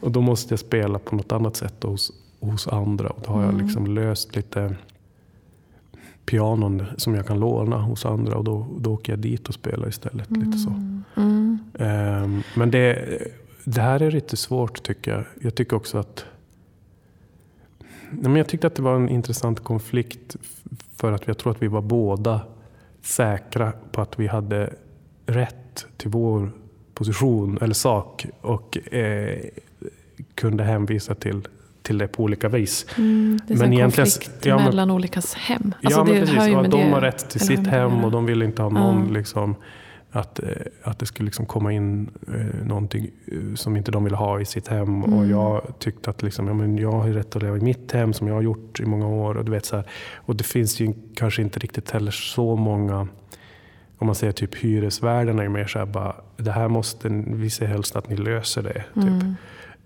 Och 0.00 0.10
då 0.10 0.20
måste 0.20 0.52
jag 0.52 0.58
spela 0.58 0.98
på 0.98 1.16
något 1.16 1.32
annat 1.32 1.56
sätt 1.56 1.74
då 1.78 1.88
hos, 1.88 2.12
hos 2.40 2.68
andra. 2.68 3.08
Och 3.08 3.20
då 3.26 3.32
har 3.32 3.44
jag 3.44 3.62
liksom 3.62 3.86
löst 3.86 4.36
lite 4.36 4.76
pianon 6.26 6.86
som 6.96 7.14
jag 7.14 7.26
kan 7.26 7.40
låna 7.40 7.78
hos 7.78 8.06
andra 8.06 8.36
och 8.36 8.44
då, 8.44 8.66
då 8.78 8.92
åker 8.92 9.12
jag 9.12 9.20
dit 9.20 9.48
och 9.48 9.54
spelar 9.54 9.88
istället. 9.88 10.30
Lite 10.30 10.58
så. 10.58 10.70
Mm. 11.16 11.58
Ehm, 11.78 12.42
men 12.54 12.70
det, 12.70 13.18
det 13.64 13.80
här 13.80 14.02
är 14.02 14.10
lite 14.10 14.36
svårt 14.36 14.82
tycker 14.82 15.10
jag. 15.12 15.24
Jag 15.40 15.54
tycker 15.54 15.76
också 15.76 15.98
att 15.98 16.24
men 18.10 18.36
jag 18.36 18.48
tyckte 18.48 18.66
att 18.66 18.74
det 18.74 18.82
var 18.82 18.96
en 18.96 19.08
intressant 19.08 19.64
konflikt 19.64 20.36
för 20.96 21.12
att 21.12 21.26
jag 21.26 21.38
tror 21.38 21.52
att 21.52 21.62
vi 21.62 21.68
var 21.68 21.82
båda 21.82 22.40
säkra 23.02 23.72
på 23.92 24.00
att 24.00 24.18
vi 24.18 24.26
hade 24.26 24.72
rätt 25.26 25.86
till 25.96 26.10
vår 26.10 26.50
position 26.94 27.58
eller 27.60 27.74
sak 27.74 28.26
och 28.40 28.94
eh, 28.94 29.40
kunde 30.34 30.64
hänvisa 30.64 31.14
till, 31.14 31.48
till 31.86 31.98
det 31.98 32.08
på 32.08 32.22
olika 32.22 32.48
vis. 32.48 32.86
Mm. 32.98 33.38
Det 33.46 33.54
är 33.54 33.58
Men 33.58 33.72
en 33.72 33.80
konflikt 33.80 34.30
ja, 34.46 34.56
men- 34.56 34.64
mellan 34.64 34.90
olika 34.90 35.20
hem. 35.36 35.74
Alltså 35.84 36.00
ja, 36.00 36.04
men 36.04 36.14
det 36.14 36.20
precis. 36.20 36.54
Och 36.54 36.64
att 36.64 36.70
de 36.70 36.92
har 36.92 37.00
rätt 37.00 37.30
till 37.30 37.40
sitt 37.40 37.66
hem 37.66 38.04
och 38.04 38.10
de 38.10 38.26
vill 38.26 38.42
inte 38.42 38.62
ha 38.62 38.68
någon 38.70 39.06
Ja. 39.06 39.12
liksom, 39.12 39.54
att, 40.10 40.38
eh, 40.38 40.48
att 40.82 40.98
det 40.98 41.06
skulle 41.06 41.24
liksom 41.26 41.46
komma 41.46 41.72
in 41.72 42.10
eh, 42.28 42.66
någonting 42.66 43.10
eh, 43.32 43.54
som 43.54 43.76
inte 43.76 43.90
de 43.90 44.04
vill 44.04 44.14
ha 44.14 44.40
i 44.40 44.44
sitt 44.44 44.68
hem. 44.68 45.02
Och 45.04 45.08
Mm. 45.18 45.30
jag 45.30 45.72
tyckte 45.78 46.10
att 46.10 46.22
liksom, 46.22 46.46
ja, 46.48 46.54
men 46.54 46.78
jag 46.78 46.92
har 46.92 47.08
rätt 47.08 47.36
att 47.36 47.42
leva 47.42 47.56
i 47.56 47.60
mitt 47.60 47.92
hem 47.92 48.12
som 48.12 48.26
jag 48.28 48.34
har 48.34 48.42
gjort 48.42 48.80
i 48.80 48.84
många 48.86 49.06
år. 49.06 49.36
Och, 49.36 49.44
du 49.44 49.52
vet, 49.52 49.64
så 49.66 49.76
här, 49.76 49.84
och 50.16 50.36
det 50.36 50.44
finns 50.44 50.80
ju 50.80 50.92
kanske 51.16 51.42
inte 51.42 51.58
riktigt 51.58 51.90
heller 51.90 52.10
så 52.10 52.56
många 52.56 53.08
om 53.98 54.06
man 54.06 54.14
säger 54.14 54.32
typ 54.32 54.54
hyresvärdarna 54.54 55.42
är 55.44 55.48
mer 55.48 55.66
så 55.66 55.78
här 55.78 55.86
bara, 55.86 56.16
det 56.36 56.50
här 56.52 56.68
måste, 56.68 57.08
vi 57.26 57.50
ser 57.50 57.66
helst 57.66 57.96
att 57.96 58.08
ni 58.10 58.16
löser 58.16 58.62
det. 58.62 58.84
Typ. 58.94 59.04
Mm. 59.22 59.34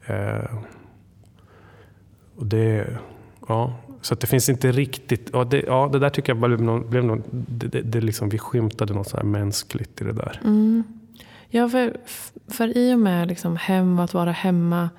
Eh, 0.06 0.44
och 2.40 2.46
det, 2.46 2.98
ja, 3.48 3.74
så 4.00 4.14
att 4.14 4.20
det 4.20 4.26
finns 4.26 4.48
inte 4.48 4.72
riktigt, 4.72 5.30
ja 5.32 5.44
det, 5.44 5.62
ja, 5.66 5.88
det 5.92 5.98
där 5.98 6.10
tycker 6.10 6.30
jag 6.32 6.40
bara 6.40 6.48
blev 6.48 6.62
någon, 6.62 6.90
blev 6.90 7.04
någon, 7.04 7.22
det, 7.30 7.66
det, 7.66 7.82
det 7.82 8.00
liksom, 8.00 8.28
vi 8.28 8.38
skymtade 8.38 8.94
något 8.94 9.08
så 9.08 9.16
här 9.16 9.24
mänskligt 9.24 10.00
i 10.00 10.04
det 10.04 10.12
där. 10.12 10.40
Mm. 10.44 10.84
Ja, 11.48 11.68
för, 11.68 11.96
för 12.48 12.76
i 12.76 12.94
och 12.94 12.98
med 12.98 13.28
liksom 13.28 13.56
hem 13.56 13.98
och 13.98 14.04
att 14.04 14.14
vara 14.14 14.32
hemma, 14.32 14.90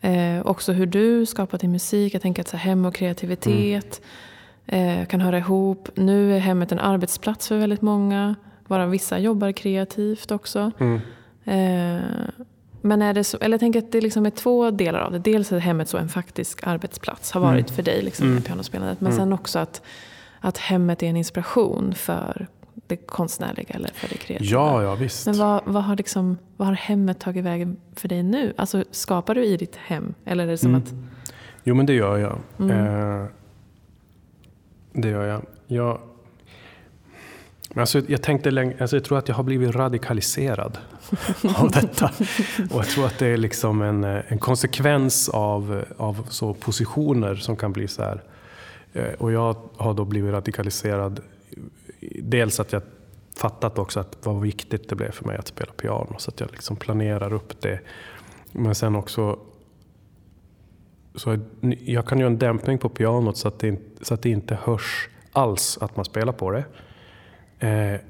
eh, 0.00 0.46
också 0.46 0.72
hur 0.72 0.86
du 0.86 1.26
skapar 1.26 1.58
din 1.58 1.72
musik, 1.72 2.14
jag 2.14 2.22
tänker 2.22 2.42
att 2.42 2.48
så 2.48 2.56
hem 2.56 2.84
och 2.84 2.94
kreativitet 2.94 4.00
eh, 4.66 5.06
kan 5.06 5.20
höra 5.20 5.38
ihop. 5.38 5.88
Nu 5.94 6.36
är 6.36 6.38
hemmet 6.38 6.72
en 6.72 6.78
arbetsplats 6.78 7.48
för 7.48 7.58
väldigt 7.58 7.82
många, 7.82 8.34
varav 8.66 8.90
vissa 8.90 9.18
jobbar 9.18 9.52
kreativt 9.52 10.30
också. 10.30 10.70
Mm. 10.78 11.00
Eh, 11.44 12.04
men 12.84 13.02
är 13.02 13.14
det 13.14 13.24
så, 13.24 13.38
eller 13.40 13.54
jag 13.54 13.60
tänker 13.60 13.78
att 13.78 13.92
det 13.92 14.00
liksom 14.00 14.26
är 14.26 14.30
två 14.30 14.70
delar 14.70 15.00
av 15.00 15.12
det. 15.12 15.18
Dels 15.18 15.52
är 15.52 15.58
hemmet 15.58 15.88
så 15.88 15.98
en 15.98 16.08
faktisk 16.08 16.66
arbetsplats, 16.66 17.32
har 17.32 17.40
varit 17.40 17.70
för 17.70 17.82
dig 17.82 18.02
liksom, 18.02 18.26
Mm. 18.30 18.42
pianospelandet. 18.42 19.00
Men 19.00 19.12
Mm. 19.12 19.24
sen 19.24 19.32
också 19.32 19.58
att, 19.58 19.82
att 20.40 20.58
hemmet 20.58 21.02
är 21.02 21.06
en 21.06 21.16
inspiration 21.16 21.94
för 21.94 22.46
det 22.86 22.96
konstnärliga 22.96 23.74
eller 23.74 23.88
för 23.94 24.08
det 24.08 24.14
kreativa. 24.16 24.50
Ja, 24.50 24.82
ja 24.82 24.94
visst. 24.94 25.26
Men 25.26 25.38
vad, 25.38 25.62
vad, 25.66 25.84
har 25.84 25.96
liksom, 25.96 26.38
vad 26.56 26.68
har 26.68 26.74
hemmet 26.74 27.20
tagit 27.20 27.44
vägen 27.44 27.76
för 27.96 28.08
dig 28.08 28.22
nu? 28.22 28.52
Alltså 28.56 28.84
skapar 28.90 29.34
du 29.34 29.44
i 29.44 29.56
ditt 29.56 29.76
hem? 29.76 30.14
Eller 30.24 30.44
är 30.44 30.48
det 30.50 30.58
som 30.58 30.70
Mm. 30.70 30.82
att... 30.82 30.94
Jo 31.64 31.74
men 31.74 31.86
det 31.86 31.94
gör 31.94 32.18
jag. 32.18 32.38
Mm. 32.58 32.70
Eh, 33.20 33.26
det 34.92 35.08
gör 35.08 35.24
jag. 35.24 35.46
jag 35.66 36.00
men 37.74 37.80
alltså, 37.80 38.02
jag 38.08 38.22
tänkte 38.22 38.50
länge, 38.50 38.76
alltså, 38.80 38.96
jag 38.96 39.04
tror 39.04 39.18
att 39.18 39.28
jag 39.28 39.34
har 39.34 39.42
blivit 39.44 39.74
radikaliserad 39.74 40.78
av 41.56 41.70
detta. 41.70 42.10
Och 42.70 42.78
jag 42.78 42.86
tror 42.86 43.06
att 43.06 43.18
det 43.18 43.26
är 43.26 43.36
liksom 43.36 43.82
en, 43.82 44.04
eh, 44.04 44.20
en 44.28 44.38
konsekvens 44.38 45.28
av, 45.28 45.84
av 45.96 46.26
så 46.30 46.54
positioner 46.54 47.34
som 47.34 47.56
kan 47.56 47.72
bli 47.72 47.88
så 47.88 48.02
här. 48.02 48.22
Eh, 48.92 49.12
Och 49.18 49.32
jag 49.32 49.56
har 49.76 49.94
då 49.94 50.04
blivit 50.04 50.32
radikaliserad. 50.32 51.20
Dels 52.22 52.60
att 52.60 52.72
jag 52.72 52.82
fattat 53.36 53.78
också 53.78 54.00
att 54.00 54.18
vad 54.22 54.40
viktigt 54.40 54.88
det 54.88 54.96
blev 54.96 55.10
för 55.10 55.24
mig 55.24 55.36
att 55.36 55.48
spela 55.48 55.72
piano. 55.72 56.14
Så 56.18 56.30
att 56.30 56.40
jag 56.40 56.50
liksom 56.52 56.76
planerar 56.76 57.32
upp 57.32 57.60
det. 57.60 57.80
Men 58.52 58.74
sen 58.74 58.96
också 58.96 59.38
så 61.14 61.38
jag 61.84 62.06
kan 62.06 62.18
göra 62.18 62.30
en 62.30 62.38
dämpning 62.38 62.78
på 62.78 62.88
pianot 62.88 63.36
så 63.36 63.48
att 63.48 63.58
det, 63.58 63.78
så 64.02 64.14
att 64.14 64.22
det 64.22 64.30
inte 64.30 64.58
hörs 64.62 65.08
alls 65.32 65.78
att 65.80 65.96
man 65.96 66.04
spelar 66.04 66.32
på 66.32 66.50
det. 66.50 66.64
Eh, 67.68 68.00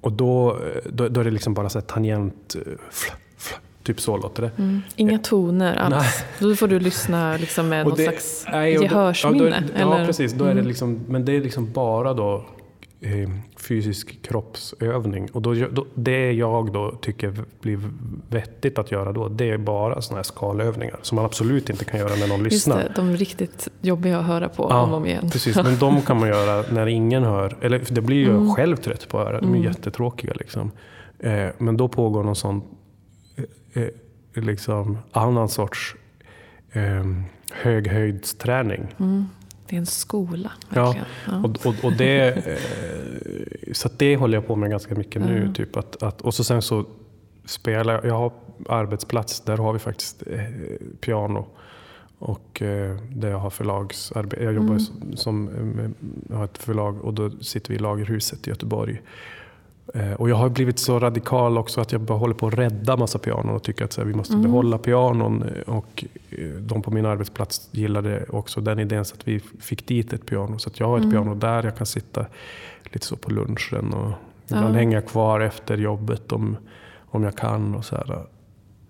och 0.00 0.12
då, 0.12 0.58
då, 0.92 1.08
då 1.08 1.20
är 1.20 1.24
det 1.24 1.30
liksom 1.30 1.54
bara 1.54 1.68
så 1.68 1.78
här 1.78 1.86
tangent, 1.86 2.56
eh, 2.66 2.72
fl, 2.90 3.10
fl, 3.36 3.54
typ 3.82 4.00
så 4.00 4.16
låter 4.16 4.42
det. 4.42 4.50
Mm, 4.58 4.80
inga 4.96 5.18
toner 5.18 5.76
alls. 5.76 6.24
Då 6.38 6.56
får 6.56 6.68
du 6.68 6.80
lyssna 6.80 7.36
liksom 7.36 7.68
med 7.68 7.86
det- 7.96 8.02
slags 8.02 8.44
nej, 8.52 8.72
gehörsminne. 8.72 9.44
Ja, 9.76 9.84
då, 9.84 9.90
eller? 9.90 10.00
ja 10.00 10.06
precis. 10.06 10.32
Då 10.32 10.44
är 10.44 10.48
det 10.48 10.52
Mm. 10.52 10.66
liksom, 10.66 11.00
men 11.08 11.24
det 11.24 11.32
är 11.36 11.40
liksom 11.40 11.72
bara 11.72 12.14
då 12.14 12.44
eh, 13.00 13.30
fysisk 13.56 14.22
kroppsövning. 14.22 15.28
Och 15.32 15.42
då, 15.42 15.54
då, 15.54 15.86
det 15.94 16.32
jag 16.32 16.72
då 16.72 16.90
tycker 17.02 17.34
blir 17.60 17.80
vettigt 18.30 18.78
att 18.78 18.90
göra 18.92 19.12
då, 19.12 19.28
det 19.28 19.50
är 19.50 19.58
bara 19.58 20.02
sådana 20.02 20.18
här 20.18 20.22
skalövningar 20.22 20.98
som 21.02 21.16
man 21.16 21.24
absolut 21.24 21.70
inte 21.70 21.84
kan 21.84 22.00
göra 22.00 22.14
när 22.14 22.28
någon 22.28 22.40
Just 22.40 22.52
lyssnar. 22.52 22.76
det, 22.76 22.92
de 22.96 23.16
riktigt 23.16 23.68
jobbiga 23.80 24.18
att 24.18 24.26
höra 24.26 24.48
på 24.48 24.66
Ja, 24.70 24.82
om 24.82 24.90
och 24.90 24.96
om 24.96 25.06
igen. 25.06 25.30
Precis, 25.30 25.56
men 25.56 25.78
de 25.78 26.02
kan 26.02 26.20
man 26.20 26.28
göra 26.28 26.64
när 26.72 26.86
ingen 26.86 27.22
hör. 27.24 27.56
Eller 27.60 27.82
det 27.90 28.00
blir 28.00 28.16
ju 28.16 28.30
Mm. 28.30 28.54
själv 28.54 28.76
trött 28.76 29.08
på 29.08 29.18
att 29.18 29.26
höra. 29.26 29.40
De 29.40 29.54
är 29.54 29.58
jättetråkiga. 29.64 30.32
Liksom. 30.34 30.70
Eh, 31.18 31.46
men 31.58 31.76
då 31.76 31.88
pågår 31.88 32.22
någon 32.24 32.36
sån 32.36 32.62
eh, 33.74 33.82
eh, 33.82 33.88
liksom 34.44 34.98
annan 35.12 35.48
sorts 35.48 35.96
eh, 36.72 37.04
höghöjdsträning. 37.52 38.86
Mm. 39.00 39.26
Det 39.68 39.76
är 39.76 39.80
en 39.80 39.86
skola. 39.86 40.52
Verkligen. 40.68 41.06
Ja, 41.26 41.32
ja. 41.32 41.48
Och, 41.48 41.66
och, 41.66 41.84
och 41.84 41.92
det, 41.92 42.30
eh, 42.46 42.58
så 43.72 43.88
det 43.96 44.16
håller 44.16 44.36
jag 44.36 44.46
på 44.46 44.56
med 44.56 44.70
ganska 44.70 44.94
mycket 44.94 45.22
nu. 45.22 45.36
Mm. 45.36 45.54
Typ 45.54 45.76
att, 45.76 46.02
att, 46.02 46.20
och 46.20 46.34
så 46.34 46.44
sen 46.44 46.62
så 46.62 46.84
spelar 47.44 47.94
jag, 47.94 48.04
jag 48.04 48.14
har 48.14 48.32
arbetsplats, 48.68 49.40
där 49.40 49.56
har 49.56 49.72
vi 49.72 49.78
faktiskt 49.78 50.22
eh, 50.26 50.40
piano. 51.00 51.46
Och 52.18 52.62
eh, 52.62 52.96
där 53.10 53.30
jag 53.30 53.38
har 53.38 53.50
förlagsarbete. 53.50 54.44
Jag 54.44 54.54
jobbar 54.54 54.68
mm. 54.74 55.16
som, 55.16 55.50
jag 56.28 56.36
har 56.36 56.44
ett 56.44 56.58
förlag 56.58 57.04
och 57.04 57.14
då 57.14 57.30
sitter 57.30 57.70
vi 57.70 57.74
i 57.74 57.78
Lagerhuset 57.78 58.46
i 58.46 58.50
Göteborg. 58.50 59.02
Eh, 59.94 60.12
och 60.12 60.30
jag 60.30 60.36
har 60.36 60.48
blivit 60.48 60.78
så 60.78 60.98
radikal 60.98 61.58
också 61.58 61.80
att 61.80 61.92
jag 61.92 62.00
bara 62.00 62.18
håller 62.18 62.34
på 62.34 62.46
att 62.46 62.54
rädda 62.54 62.96
massa 62.96 63.18
pianon 63.18 63.54
och 63.54 63.62
tycker 63.62 63.84
att 63.84 63.92
så 63.92 64.00
här, 64.00 64.08
vi 64.08 64.14
måste 64.14 64.34
mm. 64.34 64.42
behålla 64.42 64.78
pianon. 64.78 65.44
Och 65.66 66.04
eh, 66.30 66.48
de 66.48 66.82
på 66.82 66.90
min 66.90 67.06
arbetsplats 67.06 67.68
gillade 67.72 68.24
också 68.28 68.60
den 68.60 68.78
idén 68.78 69.04
så 69.04 69.14
att 69.14 69.28
vi 69.28 69.40
fick 69.60 69.86
dit 69.86 70.12
ett 70.12 70.26
piano. 70.26 70.58
Så 70.58 70.68
att 70.68 70.80
jag 70.80 70.86
har 70.86 70.96
ett 70.96 71.04
mm. 71.04 71.12
piano 71.12 71.34
där 71.34 71.62
jag 71.62 71.76
kan 71.76 71.86
sitta 71.86 72.26
lite 72.84 73.06
så 73.06 73.16
på 73.16 73.30
lunchen 73.30 73.94
och 73.94 74.12
ibland 74.46 74.74
ja. 74.74 74.78
hänga 74.78 75.00
kvar 75.00 75.40
efter 75.40 75.78
jobbet 75.78 76.32
om, 76.32 76.56
om 77.10 77.24
jag 77.24 77.36
kan. 77.36 77.74
Och 77.74 77.84
så 77.84 77.96
här. 77.96 78.06
Jag 78.08 78.16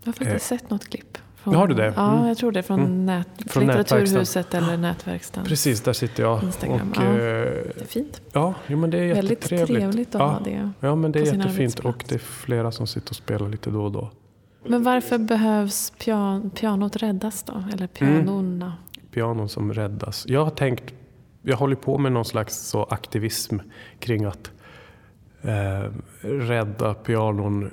har 0.05 0.13
faktiskt 0.13 0.53
eh. 0.53 0.59
sett 0.59 0.71
något 0.71 0.89
klipp. 0.89 1.19
Från, 1.43 1.55
har 1.55 1.67
du 1.67 1.75
det? 1.75 1.93
Ja, 1.97 2.13
mm. 2.13 2.29
jag 2.29 2.37
tror 2.37 2.53
det. 2.53 2.63
Från, 2.63 2.81
mm. 2.81 3.07
nät, 3.07 3.29
från 3.47 3.67
Litteraturhuset 3.67 4.55
eller 4.55 4.77
Nätverkstan. 4.77 5.45
Precis, 5.45 5.81
där 5.81 5.93
sitter 5.93 6.23
jag. 6.23 6.43
Instagram. 6.43 6.91
Och, 6.91 6.97
ja, 6.97 7.03
det 7.03 7.81
är 7.81 7.87
fint. 7.87 8.21
Ja, 8.33 8.55
jo, 8.67 8.79
men 8.79 8.91
det 8.91 8.99
är 8.99 9.15
Väldigt 9.15 9.41
trevligt 9.41 10.15
att 10.15 10.21
ja. 10.21 10.27
ha 10.27 10.41
det 10.41 10.71
Ja, 10.81 10.95
men 10.95 11.13
det 11.13 11.21
är 11.21 11.35
jättefint. 11.35 11.79
Och 11.79 12.05
det 12.09 12.15
är 12.15 12.19
flera 12.19 12.73
som 12.73 12.87
sitter 12.87 13.11
och 13.11 13.17
spelar 13.17 13.49
lite 13.49 13.71
då 13.71 13.85
och 13.85 13.93
då. 13.93 14.11
Men 14.67 14.83
varför 14.83 15.19
behövs 15.19 15.93
pian 15.99 16.51
pianot 16.51 16.97
räddas 16.97 17.43
då? 17.43 17.65
Eller 17.73 17.87
pianorna? 17.87 18.67
Mm. 18.67 19.09
Pianon 19.11 19.49
som 19.49 19.73
räddas. 19.73 20.25
Jag 20.29 20.45
har 20.45 20.51
tänkt, 20.51 20.95
jag 21.43 21.57
håller 21.57 21.77
på 21.77 21.99
med 21.99 22.13
någon 22.13 22.25
slags 22.25 22.57
så 22.57 22.85
aktivism 22.85 23.59
kring 23.99 24.25
att 24.25 24.51
eh, 25.43 25.93
rädda 26.21 26.95
pianon 26.95 27.71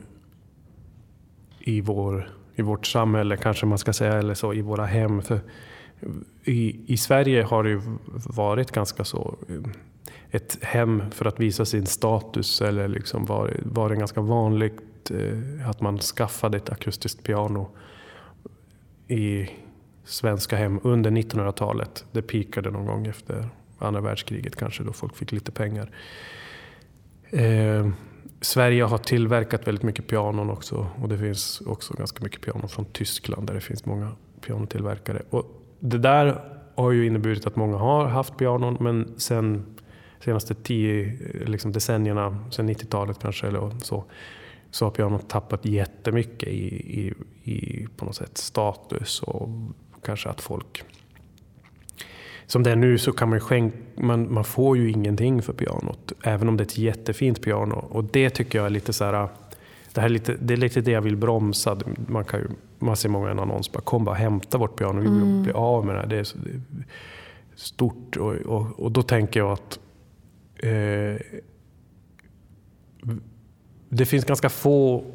i 1.60 1.82
vår 1.82 2.30
i 2.56 2.62
vårt 2.62 2.86
samhälle 2.86 3.38
kanske 3.38 3.66
man 3.66 3.78
ska 3.78 3.94
säga, 3.94 4.14
eller 4.14 4.34
så 4.34 4.54
i 4.54 4.62
våra 4.62 4.86
hem. 4.86 5.22
För 5.22 5.40
i, 6.44 6.94
I 6.94 6.98
Sverige 6.98 7.44
har 7.44 7.64
det 7.64 7.82
varit 8.36 8.72
ganska 8.72 9.04
så 9.04 9.36
eh, 9.50 9.72
ett 10.32 10.64
hem 10.64 11.12
för 11.12 11.26
att 11.26 11.40
visa 11.40 11.66
sin 11.66 11.86
status 11.86 12.62
eller 12.62 12.88
liksom 12.88 13.26
var, 13.26 13.54
var 13.64 13.90
det 13.90 13.96
ganska 13.96 14.22
vanligt 14.22 15.12
eh, 15.12 15.70
att 15.70 15.82
man 15.82 16.00
skaffade 16.00 16.58
ett 16.58 16.70
akustiskt 16.70 17.24
piano 17.24 17.70
i 19.08 19.50
svenska 20.04 20.56
hem 20.56 20.80
under 20.84 21.12
1900-talet. 21.12 22.06
Det 22.12 22.22
pikade 22.22 22.72
någon 22.72 22.86
gång 22.86 23.08
efter 23.08 23.50
andra 23.80 24.02
världskriget 24.02 24.56
kanske 24.56 24.84
då 24.84 24.94
folk 24.94 25.18
fick 25.18 25.32
lite 25.32 25.52
pengar. 25.52 25.90
Eh, 27.30 27.90
Sverige 28.46 28.84
har 28.84 28.98
tillverkat 28.98 29.68
väldigt 29.68 29.84
mycket 29.84 30.08
pianon 30.08 30.50
också 30.50 30.88
och 31.02 31.10
det 31.10 31.18
finns 31.18 31.62
också 31.62 31.94
ganska 31.94 32.24
mycket 32.24 32.42
pianon 32.42 32.70
från 32.70 32.86
Tyskland 32.86 33.48
där 33.48 33.54
det 33.54 33.62
finns 33.62 33.86
många 33.86 34.12
pianotillverkare. 34.42 35.22
Och 35.30 35.46
det 35.80 35.98
där 35.98 36.42
har 36.76 36.92
ju 36.92 37.06
inneburit 37.06 37.48
att 37.48 37.56
många 37.56 37.78
har 37.78 38.06
haft 38.06 38.38
pianon 38.38 38.78
men 38.80 39.14
sen 39.18 39.66
senaste 40.20 40.56
tio 40.56 41.18
liksom 41.46 41.72
decennierna, 41.72 42.38
sen 42.52 42.70
90-talet 42.70 43.20
kanske 43.20 43.48
eller 43.48 43.72
så, 43.84 44.04
så 44.72 44.86
har 44.86 44.92
pianot 44.92 45.30
tappat 45.30 45.66
jättemycket 45.66 46.50
i, 46.50 46.68
i, 47.02 47.14
i 47.52 47.88
på 47.98 48.06
något 48.06 48.16
sätt 48.16 48.38
status 48.38 49.22
och 49.22 49.50
kanske 50.04 50.30
att 50.30 50.42
folk 50.42 50.84
som 52.48 52.64
det 52.64 52.72
är 52.72 52.76
nu 52.76 52.98
så 52.98 53.12
kan 53.12 53.30
man 53.30 53.40
skänka, 53.40 53.78
man, 53.96 54.34
man 54.34 54.44
får 54.44 54.78
ju 54.78 54.92
ingenting 54.92 55.42
för 55.42 55.54
pianot. 55.54 56.12
Även 56.24 56.50
om 56.50 56.58
det 56.58 56.62
är 56.62 56.66
ett 56.66 56.78
jättefint 56.78 57.42
piano. 57.42 57.76
Och 57.76 58.04
det 58.04 58.30
tycker 58.30 58.60
jag 58.60 58.66
är 58.66 58.70
lite 58.70 58.94
så 58.94 59.06
här, 59.06 59.30
det, 59.94 60.02
här 60.02 60.06
är 60.08 60.10
lite, 60.10 60.38
det 60.40 60.54
är 60.54 60.58
lite 60.58 60.82
det 60.82 60.92
jag 60.92 61.02
vill 61.02 61.16
bromsa. 61.16 61.78
Man, 62.08 62.26
kan 62.26 62.40
ju, 62.40 62.48
man 62.80 62.96
ser 62.96 63.10
många 63.10 63.30
en 63.32 63.40
annons 63.40 63.72
bara 63.72 63.82
kom 63.82 64.06
bara 64.06 64.16
hämta 64.16 64.58
vårt 64.58 64.78
piano, 64.78 65.02
vi 65.02 65.08
vill 65.08 65.22
mm. 65.22 65.44
bli 65.44 65.52
av 65.52 65.86
med 65.86 65.96
det 65.96 66.00
här. 66.00 66.08
Det 66.08 66.18
är, 66.18 66.24
så, 66.24 66.38
det 66.38 66.50
är 66.50 66.62
stort 67.56 68.18
och, 68.18 68.34
och, 68.34 68.80
och, 68.80 68.92
då 68.92 69.02
tänker 69.02 69.40
jag 69.40 69.52
att 69.52 69.80
eh, 70.56 71.22
det 73.90 74.06
finns 74.06 74.26
ganska 74.26 74.50
få 74.50 75.06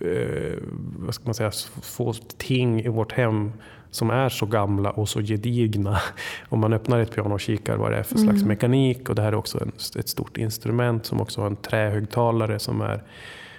eh, 0.00 0.58
vad 0.98 1.14
ska 1.14 1.24
man 1.24 1.34
säga, 1.34 1.50
få 1.82 2.12
ting 2.36 2.80
i 2.80 2.88
vårt 2.88 3.12
hem 3.12 3.52
som 3.90 4.10
är 4.10 4.28
så 4.28 4.46
gamla 4.46 4.90
och 4.90 5.08
så 5.08 5.20
gedigna. 5.20 6.00
Om 6.48 6.60
man 6.60 6.72
öppnar 6.72 6.98
ett 6.98 7.14
piano 7.14 7.34
och 7.34 7.40
kikar 7.40 7.76
vad 7.76 7.90
det 7.90 7.96
är 7.96 8.02
för 8.02 8.16
mm. 8.16 8.28
slags 8.28 8.44
mekanik 8.44 9.08
och 9.08 9.14
det 9.14 9.22
här 9.22 9.32
är 9.32 9.36
också 9.36 9.62
en, 9.62 9.72
ett 9.98 10.08
stort 10.08 10.36
instrument 10.36 11.06
som 11.06 11.20
också 11.20 11.40
har 11.40 11.46
en 11.46 11.56
trähögtalare 11.56 12.58
som 12.58 12.80
är 12.80 13.02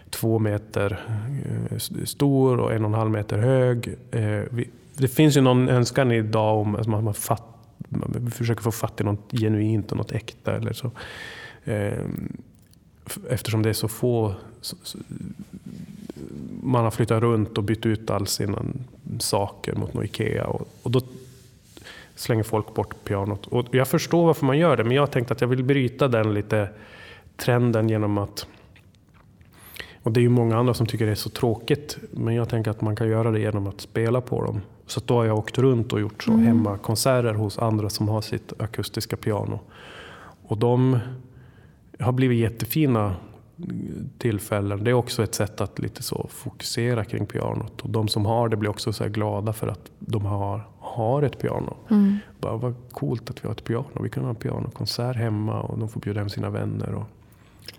två 0.09 0.39
meter 0.39 0.99
eh, 1.71 1.77
stor 2.05 2.59
och 2.59 2.73
en 2.73 2.85
och 2.85 2.89
en 2.89 2.93
halv 2.93 3.11
meter 3.11 3.37
hög. 3.37 3.95
Eh, 4.11 4.43
det 4.97 5.07
finns 5.07 5.37
ju 5.37 5.41
någon 5.41 5.69
önskan 5.69 6.11
idag 6.11 6.57
om 6.57 6.75
att 6.75 6.87
man, 6.87 7.13
fatt, 7.13 7.43
man 7.89 8.31
försöker 8.31 8.61
få 8.61 8.71
fatt 8.71 9.01
i 9.01 9.03
något 9.03 9.31
genuint 9.31 9.91
och 9.91 9.97
något 9.97 10.11
äkta. 10.11 10.55
Eller 10.55 10.73
så. 10.73 10.91
Eh, 11.63 11.99
eftersom 13.29 13.63
det 13.63 13.69
är 13.69 13.73
så 13.73 13.87
få 13.87 14.35
man 16.63 16.83
har 16.83 16.91
flyttat 16.91 17.21
runt 17.21 17.57
och 17.57 17.63
bytt 17.63 17.85
ut 17.85 18.09
all 18.09 18.27
sina 18.27 18.65
saker 19.19 19.75
mot 19.75 19.93
något 19.93 20.05
Ikea. 20.05 20.47
Och, 20.47 20.67
och 20.83 20.91
då 20.91 21.01
slänger 22.15 22.43
folk 22.43 22.73
bort 22.73 23.03
pianot. 23.03 23.47
Och 23.47 23.65
jag 23.71 23.87
förstår 23.87 24.25
varför 24.25 24.45
man 24.45 24.57
gör 24.57 24.77
det, 24.77 24.83
men 24.83 24.95
jag 24.95 25.11
tänkte 25.11 25.33
att 25.33 25.41
jag 25.41 25.47
vill 25.47 25.63
bryta 25.63 26.07
den 26.07 26.33
lite 26.33 26.69
trenden 27.37 27.89
genom 27.89 28.17
att 28.17 28.47
och 30.03 30.11
det 30.11 30.19
är 30.19 30.21
ju 30.21 30.29
många 30.29 30.57
andra 30.57 30.73
som 30.73 30.85
tycker 30.85 31.05
det 31.05 31.11
är 31.11 31.15
så 31.15 31.29
tråkigt, 31.29 31.97
men 32.11 32.35
jag 32.35 32.49
tänker 32.49 32.71
att 32.71 32.81
man 32.81 32.95
kan 32.95 33.09
göra 33.09 33.31
det 33.31 33.39
genom 33.39 33.67
att 33.67 33.81
spela 33.81 34.21
på 34.21 34.45
dem. 34.45 34.61
Så 34.85 35.01
då 35.05 35.15
har 35.15 35.25
jag 35.25 35.37
åkt 35.37 35.57
runt 35.57 35.93
och 35.93 35.99
gjort 35.99 36.23
så 36.23 36.31
mm. 36.31 36.45
hemmakonserter 36.45 37.33
hos 37.33 37.59
andra 37.59 37.89
som 37.89 38.09
har 38.09 38.21
sitt 38.21 38.61
akustiska 38.61 39.17
piano. 39.17 39.59
Och 40.47 40.57
de 40.57 40.99
har 41.99 42.11
blivit 42.11 42.39
jättefina 42.39 43.15
tillfällen. 44.17 44.83
Det 44.83 44.89
är 44.89 44.93
också 44.93 45.23
ett 45.23 45.35
sätt 45.35 45.61
att 45.61 45.79
lite 45.79 46.03
så 46.03 46.27
fokusera 46.29 47.05
kring 47.05 47.25
pianot. 47.25 47.81
Och 47.81 47.89
de 47.89 48.07
som 48.07 48.25
har 48.25 48.49
det 48.49 48.57
blir 48.57 48.69
också 48.69 48.93
så 48.93 49.07
glada 49.07 49.53
för 49.53 49.67
att 49.67 49.91
de 49.99 50.25
har, 50.25 50.67
har 50.79 51.21
ett 51.21 51.39
piano. 51.39 51.75
Mm. 51.89 52.17
Bara, 52.39 52.57
vad 52.57 52.75
coolt 52.91 53.29
att 53.29 53.43
vi 53.43 53.47
har 53.47 53.51
ett 53.51 53.63
piano. 53.63 54.01
Vi 54.03 54.09
kan 54.09 54.23
ha 54.23 54.29
en 54.29 54.35
pianokonsert 54.35 55.15
hemma 55.15 55.61
och 55.61 55.77
de 55.79 55.89
får 55.89 55.99
bjuda 55.99 56.19
hem 56.19 56.29
sina 56.29 56.49
vänner. 56.49 56.93
Och... 56.93 57.05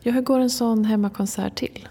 Ja, 0.01 0.12
hur 0.12 0.22
går 0.22 0.41
en 0.41 0.51
sån 0.51 0.85
hemmakonsert 0.85 1.55
till? 1.55 1.89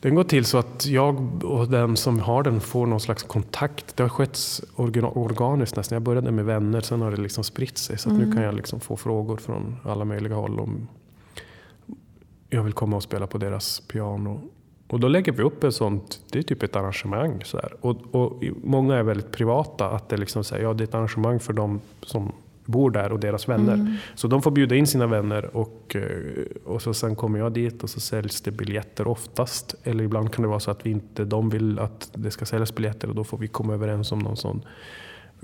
Den 0.00 0.14
går 0.14 0.24
till 0.24 0.44
så 0.44 0.58
att 0.58 0.86
jag 0.86 1.44
och 1.44 1.68
den 1.68 1.96
som 1.96 2.20
har 2.20 2.42
den 2.42 2.60
får 2.60 2.86
någon 2.86 3.00
slags 3.00 3.22
kontakt. 3.22 3.96
Det 3.96 4.02
har 4.02 4.10
skett 4.10 4.38
organiskt 4.76 5.76
nästan. 5.76 5.96
Jag 5.96 6.02
började 6.02 6.30
med 6.30 6.44
vänner, 6.44 6.80
sen 6.80 7.00
har 7.00 7.10
det 7.10 7.16
liksom 7.16 7.44
spritt 7.44 7.78
sig. 7.78 7.98
Så 7.98 8.10
mm. 8.10 8.22
nu 8.22 8.32
kan 8.32 8.42
jag 8.42 8.54
liksom 8.54 8.80
få 8.80 8.96
frågor 8.96 9.36
från 9.36 9.76
alla 9.84 10.04
möjliga 10.04 10.34
håll 10.34 10.60
om 10.60 10.88
jag 12.52 12.62
vill 12.62 12.72
komma 12.72 12.96
och 12.96 13.02
spela 13.02 13.26
på 13.26 13.38
deras 13.38 13.80
piano. 13.80 14.40
Och 14.88 15.00
då 15.00 15.08
lägger 15.08 15.32
vi 15.32 15.42
upp 15.42 15.64
ett 15.64 15.74
sånt, 15.74 16.20
det 16.30 16.38
är 16.38 16.42
typ 16.42 16.62
ett 16.62 16.76
arrangemang. 16.76 17.44
Så 17.44 17.56
här. 17.56 17.74
Och, 17.80 18.14
och 18.14 18.42
många 18.62 18.96
är 18.96 19.02
väldigt 19.02 19.32
privata, 19.32 19.90
att 19.90 20.08
det, 20.08 20.16
liksom 20.16 20.44
så 20.44 20.54
här, 20.54 20.62
ja, 20.62 20.74
det 20.74 20.84
är 20.84 20.88
ett 20.88 20.94
arrangemang 20.94 21.40
för 21.40 21.52
de 21.52 21.80
som 22.02 22.32
bor 22.64 22.90
där 22.90 23.12
och 23.12 23.20
deras 23.20 23.48
vänner. 23.48 23.74
Mm. 23.74 23.94
Så 24.14 24.28
de 24.28 24.42
får 24.42 24.50
bjuda 24.50 24.74
in 24.74 24.86
sina 24.86 25.06
vänner 25.06 25.56
och, 25.56 25.96
eh, 25.96 26.44
och 26.64 26.82
så 26.82 26.94
sen 26.94 27.16
kommer 27.16 27.38
jag 27.38 27.52
dit 27.52 27.82
och 27.82 27.90
så 27.90 28.00
säljs 28.00 28.40
det 28.40 28.50
biljetter 28.50 29.06
oftast. 29.06 29.74
Eller 29.84 30.04
ibland 30.04 30.32
kan 30.32 30.42
det 30.42 30.48
vara 30.48 30.60
så 30.60 30.70
att 30.70 30.86
vi 30.86 30.90
inte, 30.90 31.24
de 31.24 31.50
vill 31.50 31.78
att 31.78 32.10
det 32.14 32.30
ska 32.30 32.44
säljas 32.44 32.74
biljetter 32.74 33.08
och 33.08 33.14
då 33.14 33.24
får 33.24 33.38
vi 33.38 33.48
komma 33.48 33.74
överens 33.74 34.12
om 34.12 34.18
någon 34.18 34.36
sån. 34.36 34.64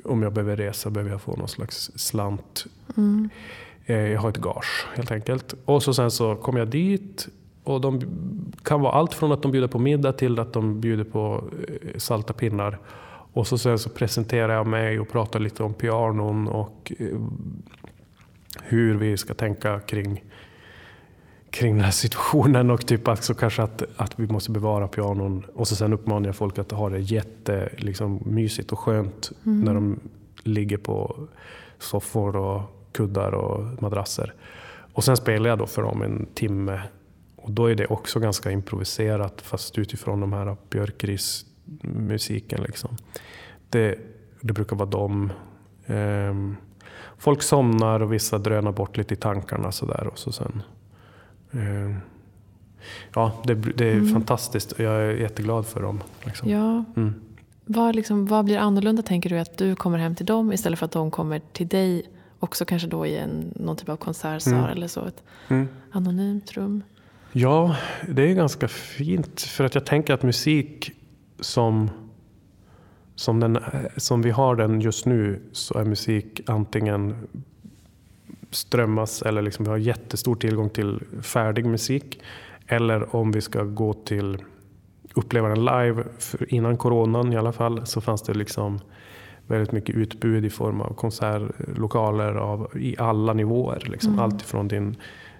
Om 0.05 0.23
jag 0.23 0.33
behöver 0.33 0.57
resa 0.57 0.91
behöver 0.91 1.11
jag 1.11 1.21
få 1.21 1.37
någon 1.37 1.49
slags 1.49 1.91
slant. 1.95 2.67
Mm. 2.97 3.31
Eh, 3.89 3.97
jag 3.97 4.21
har 4.21 4.29
ett 4.29 4.37
gage 4.37 4.87
helt 4.97 5.11
enkelt. 5.11 5.55
Och 5.65 5.83
så 5.83 5.95
sen 5.95 6.11
så 6.11 6.37
kom 6.37 6.57
jag 6.57 6.69
dit 6.69 7.29
och 7.65 7.81
de 7.81 8.01
kan 8.63 8.81
vara 8.81 8.93
allt 8.93 9.15
från 9.15 9.33
att 9.33 9.43
de 9.43 9.53
bjuder 9.53 9.69
på 9.69 9.79
middag 9.79 10.13
till 10.13 10.39
att 10.39 10.53
de 10.53 10.81
bjuder 10.81 11.05
på 11.05 11.45
eh, 11.69 11.99
salta 11.99 12.33
pinnar. 12.33 12.79
Och 13.33 13.47
så 13.47 13.59
sen 13.59 13.79
så 13.79 13.91
presenterar 13.91 14.55
jag 14.55 14.67
mig 14.67 15.01
och 15.01 15.09
pratar 15.09 15.41
lite 15.41 15.63
om 15.63 15.75
pianon 15.75 16.49
och 16.49 16.93
eh, 16.99 17.07
hur 18.63 18.95
vi 18.95 19.17
ska 19.17 19.35
tänka 19.35 19.81
kring, 19.81 20.25
kring 21.51 21.75
den 21.75 21.85
här 21.85 21.91
situationen 21.91 22.71
och 22.71 22.87
typ 22.87 23.09
alltså 23.09 23.35
kanske 23.35 23.63
att, 23.63 23.83
att 23.97 24.21
vi 24.21 24.27
måste 24.27 24.51
bevara 24.51 24.89
pianon. 24.89 25.45
Och 25.55 25.69
så 25.69 25.77
sen 25.77 25.93
uppmanar 25.93 26.27
jag 26.27 26.37
folk 26.37 26.59
att 26.59 26.73
ha 26.73 26.89
det 26.89 26.99
jätte 26.99 27.69
liksom, 27.77 28.23
mysigt 28.25 28.73
och 28.73 28.79
skönt 28.79 29.33
mm. 29.47 29.61
när 29.61 29.75
de 29.75 30.01
ligger 30.43 30.77
på 30.77 31.17
soffor 31.79 32.37
och 32.37 32.78
kuddar 32.99 33.35
och 33.35 33.83
madrasser. 33.83 34.35
Och 34.93 35.05
sen 35.05 35.17
spelar 35.17 35.51
jag 35.51 35.59
då 35.59 35.67
för 35.67 35.83
dem 35.83 36.03
en 36.03 36.27
timme. 36.35 36.81
och 37.37 37.51
då 37.53 37.67
är 37.67 37.75
det 37.75 37.87
också 37.87 38.21
ganska 38.21 38.51
improviserat 38.51 39.41
fast 39.41 39.79
utifrån 39.79 40.21
de 40.21 40.33
här 40.33 40.57
björkrismusiken. 40.71 42.63
Liksom. 42.63 42.97
Det, 43.71 43.99
det 44.41 44.53
brukar 44.53 44.77
vara 44.77 44.89
dem. 44.89 45.33
Um, 45.87 46.57
folk 47.19 47.43
somnar 47.43 48.01
och 48.01 48.13
vissa 48.13 48.39
drönar 48.39 48.73
bort 48.73 48.97
lite 48.97 49.15
i 49.15 49.17
tankarna 49.17 49.73
sådär. 49.73 50.07
Och 50.07 50.19
så 50.19 50.33
sen, 50.33 50.63
um, 51.51 51.97
ja, 53.15 53.33
det, 53.45 53.55
det 53.55 53.89
är 53.89 53.93
mm. 53.93 54.09
fantastiskt 54.09 54.73
och 54.73 54.81
jag 54.81 54.95
är 54.95 55.11
jätteglad 55.11 55.67
för 55.67 55.83
dem. 55.83 56.03
Liksom. 56.25 56.51
Ja. 56.51 56.85
Mm. 56.97 57.15
Vad, 57.65 57.97
liksom, 57.97 58.27
vad 58.27 58.45
blir 58.45 58.59
annorlunda 58.59 59.03
tänker 59.03 59.31
du 59.31 59.39
att 59.39 59.59
du 59.59 59.77
kommer 59.77 59.99
hem 59.99 60.15
till 60.15 60.27
dem 60.27 60.53
istället 60.53 60.79
för 60.79 60.87
att 60.87 60.93
de 60.93 61.11
kommer 61.11 61.41
till 61.53 61.69
dig 61.69 62.07
också 62.39 62.65
kanske 62.65 62.89
då 62.89 63.07
i 63.07 63.17
en, 63.17 63.53
någon 63.57 63.77
typ 63.77 63.89
av 63.89 63.97
konsertsal 63.97 64.55
mm. 64.55 64.71
eller 64.71 64.89
så? 64.89 65.05
Ett 65.05 65.23
mm. 65.49 65.69
anonymt 65.91 66.53
rum? 66.53 66.83
Ja, 67.33 67.77
det 68.09 68.23
är 68.23 68.35
ganska 68.35 68.69
fint 68.69 69.41
för 69.41 69.65
att 69.65 69.75
jag 69.75 69.87
tänker 69.87 70.15
att 70.15 70.23
musik 70.23 70.93
som 71.41 71.91
som, 73.15 73.41
den, 73.41 73.59
som 73.97 74.23
vi 74.23 74.31
har 74.31 74.57
den 74.57 74.81
just 74.81 75.07
nu 75.07 75.41
så 75.53 75.79
är 75.79 75.85
musik 75.85 76.41
antingen 76.47 77.29
strömmas 78.51 79.23
eller 79.23 79.43
liksom 79.43 79.65
vi 79.65 79.71
har 79.71 79.77
jättestor 79.77 80.35
tillgång 80.35 80.71
till 80.71 81.01
färdig 81.23 81.67
musik. 81.67 82.21
Eller 82.67 83.17
om 83.17 83.33
vi 83.33 83.41
ska 83.41 83.63
gå 83.63 83.93
till 83.93 84.39
uppleva 85.15 85.49
den 85.49 85.65
live, 85.65 86.05
innan 86.49 86.77
coronan 86.77 87.33
i 87.33 87.37
alla 87.37 87.53
fall, 87.53 87.87
så 87.87 88.01
fanns 88.01 88.23
det 88.23 88.35
liksom 88.35 88.81
väldigt 89.49 89.73
mycket 89.73 89.95
utbud 89.95 90.45
i 90.45 90.51
form 90.51 90.81
av 90.81 90.95
konsertlokaler 90.95 92.35
av, 92.35 92.71
i 92.77 92.97
alla 92.99 93.33
nivåer. 93.33 93.83
Liksom. 93.87 94.13
Mm. 94.13 94.25
Allt 94.25 94.43
ifrån 94.43 94.69
din, 94.69 94.97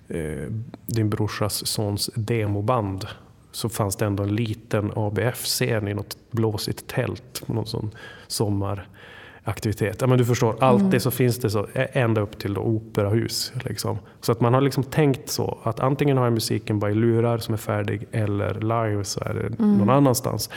eh, 0.09 0.53
din 0.87 1.11
brorsas 1.11 1.67
sons 1.67 2.11
demoband 2.15 3.07
så 3.53 3.69
fanns 3.69 3.97
det 3.97 4.07
ändå 4.07 4.23
en 4.23 4.37
liten 4.37 4.93
ABF-scen 4.97 5.89
i 5.89 5.95
något 5.95 6.17
blåsigt 6.31 6.87
tält 6.87 7.43
någon 7.47 7.67
sån 7.67 7.91
sommaraktivitet. 8.27 10.01
Ja, 10.01 10.07
men 10.07 10.19
du 10.19 10.25
förstår, 10.25 10.57
alltid 10.61 10.87
mm. 10.87 11.01
så 11.01 11.11
finns 11.11 11.39
det 11.39 11.51
så, 11.51 11.67
ända 11.75 12.21
upp 12.21 12.39
till 12.39 12.55
då 12.55 12.61
operahus. 12.61 13.53
Liksom. 13.65 13.99
Så 14.21 14.33
att 14.33 14.41
man 14.41 14.55
har 14.55 14.61
liksom 14.61 14.85
tänkt 14.85 15.31
så 15.31 15.59
att 15.63 15.81
antingen 15.81 16.17
har 16.17 16.25
jag 16.25 16.33
musiken 16.33 16.79
bara 16.79 16.91
i 16.91 16.95
lurar 16.95 17.39
som 17.39 17.55
är 17.55 17.59
färdig 17.59 18.07
eller 18.13 18.55
live 18.55 19.05
så 19.05 19.21
är 19.21 19.35
det 19.35 19.47
mm. 19.63 19.79
någon 19.79 19.91
annanstans. 19.91 20.51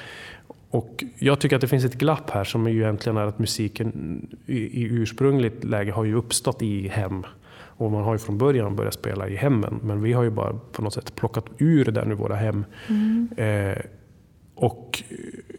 Och 0.72 1.04
jag 1.20 1.40
tycker 1.40 1.56
att 1.56 1.62
det 1.62 1.68
finns 1.68 1.86
ett 1.86 1.98
glapp 1.98 2.30
här 2.30 2.44
som 2.44 2.70
ju 2.70 2.82
egentligen 2.82 3.18
är 3.18 3.26
att 3.26 3.40
musiken 3.40 4.28
i, 4.46 4.58
i 4.58 4.84
ursprungligt 4.84 5.64
läge 5.64 5.92
har 5.92 6.04
ju 6.04 6.16
uppstått 6.16 6.62
i 6.62 6.88
hem. 6.88 7.26
Och 7.54 7.92
man 7.92 8.04
har 8.04 8.14
ju 8.14 8.20
från 8.20 8.38
början 8.38 8.76
börjat 8.76 8.94
spela 8.94 9.28
i 9.28 9.36
hemmen, 9.36 9.80
men 9.84 10.02
vi 10.02 10.14
har 10.14 10.24
ju 10.24 10.30
bara 10.30 10.54
på 10.72 10.82
något 10.82 10.94
sätt 10.94 11.16
plockat 11.16 11.46
ur 11.58 11.86
den 11.86 12.12
ur 12.12 12.16
våra 12.16 12.36
hem. 12.36 12.66
Mm. 12.88 13.30
Eh, 13.38 13.78
och 14.56 15.04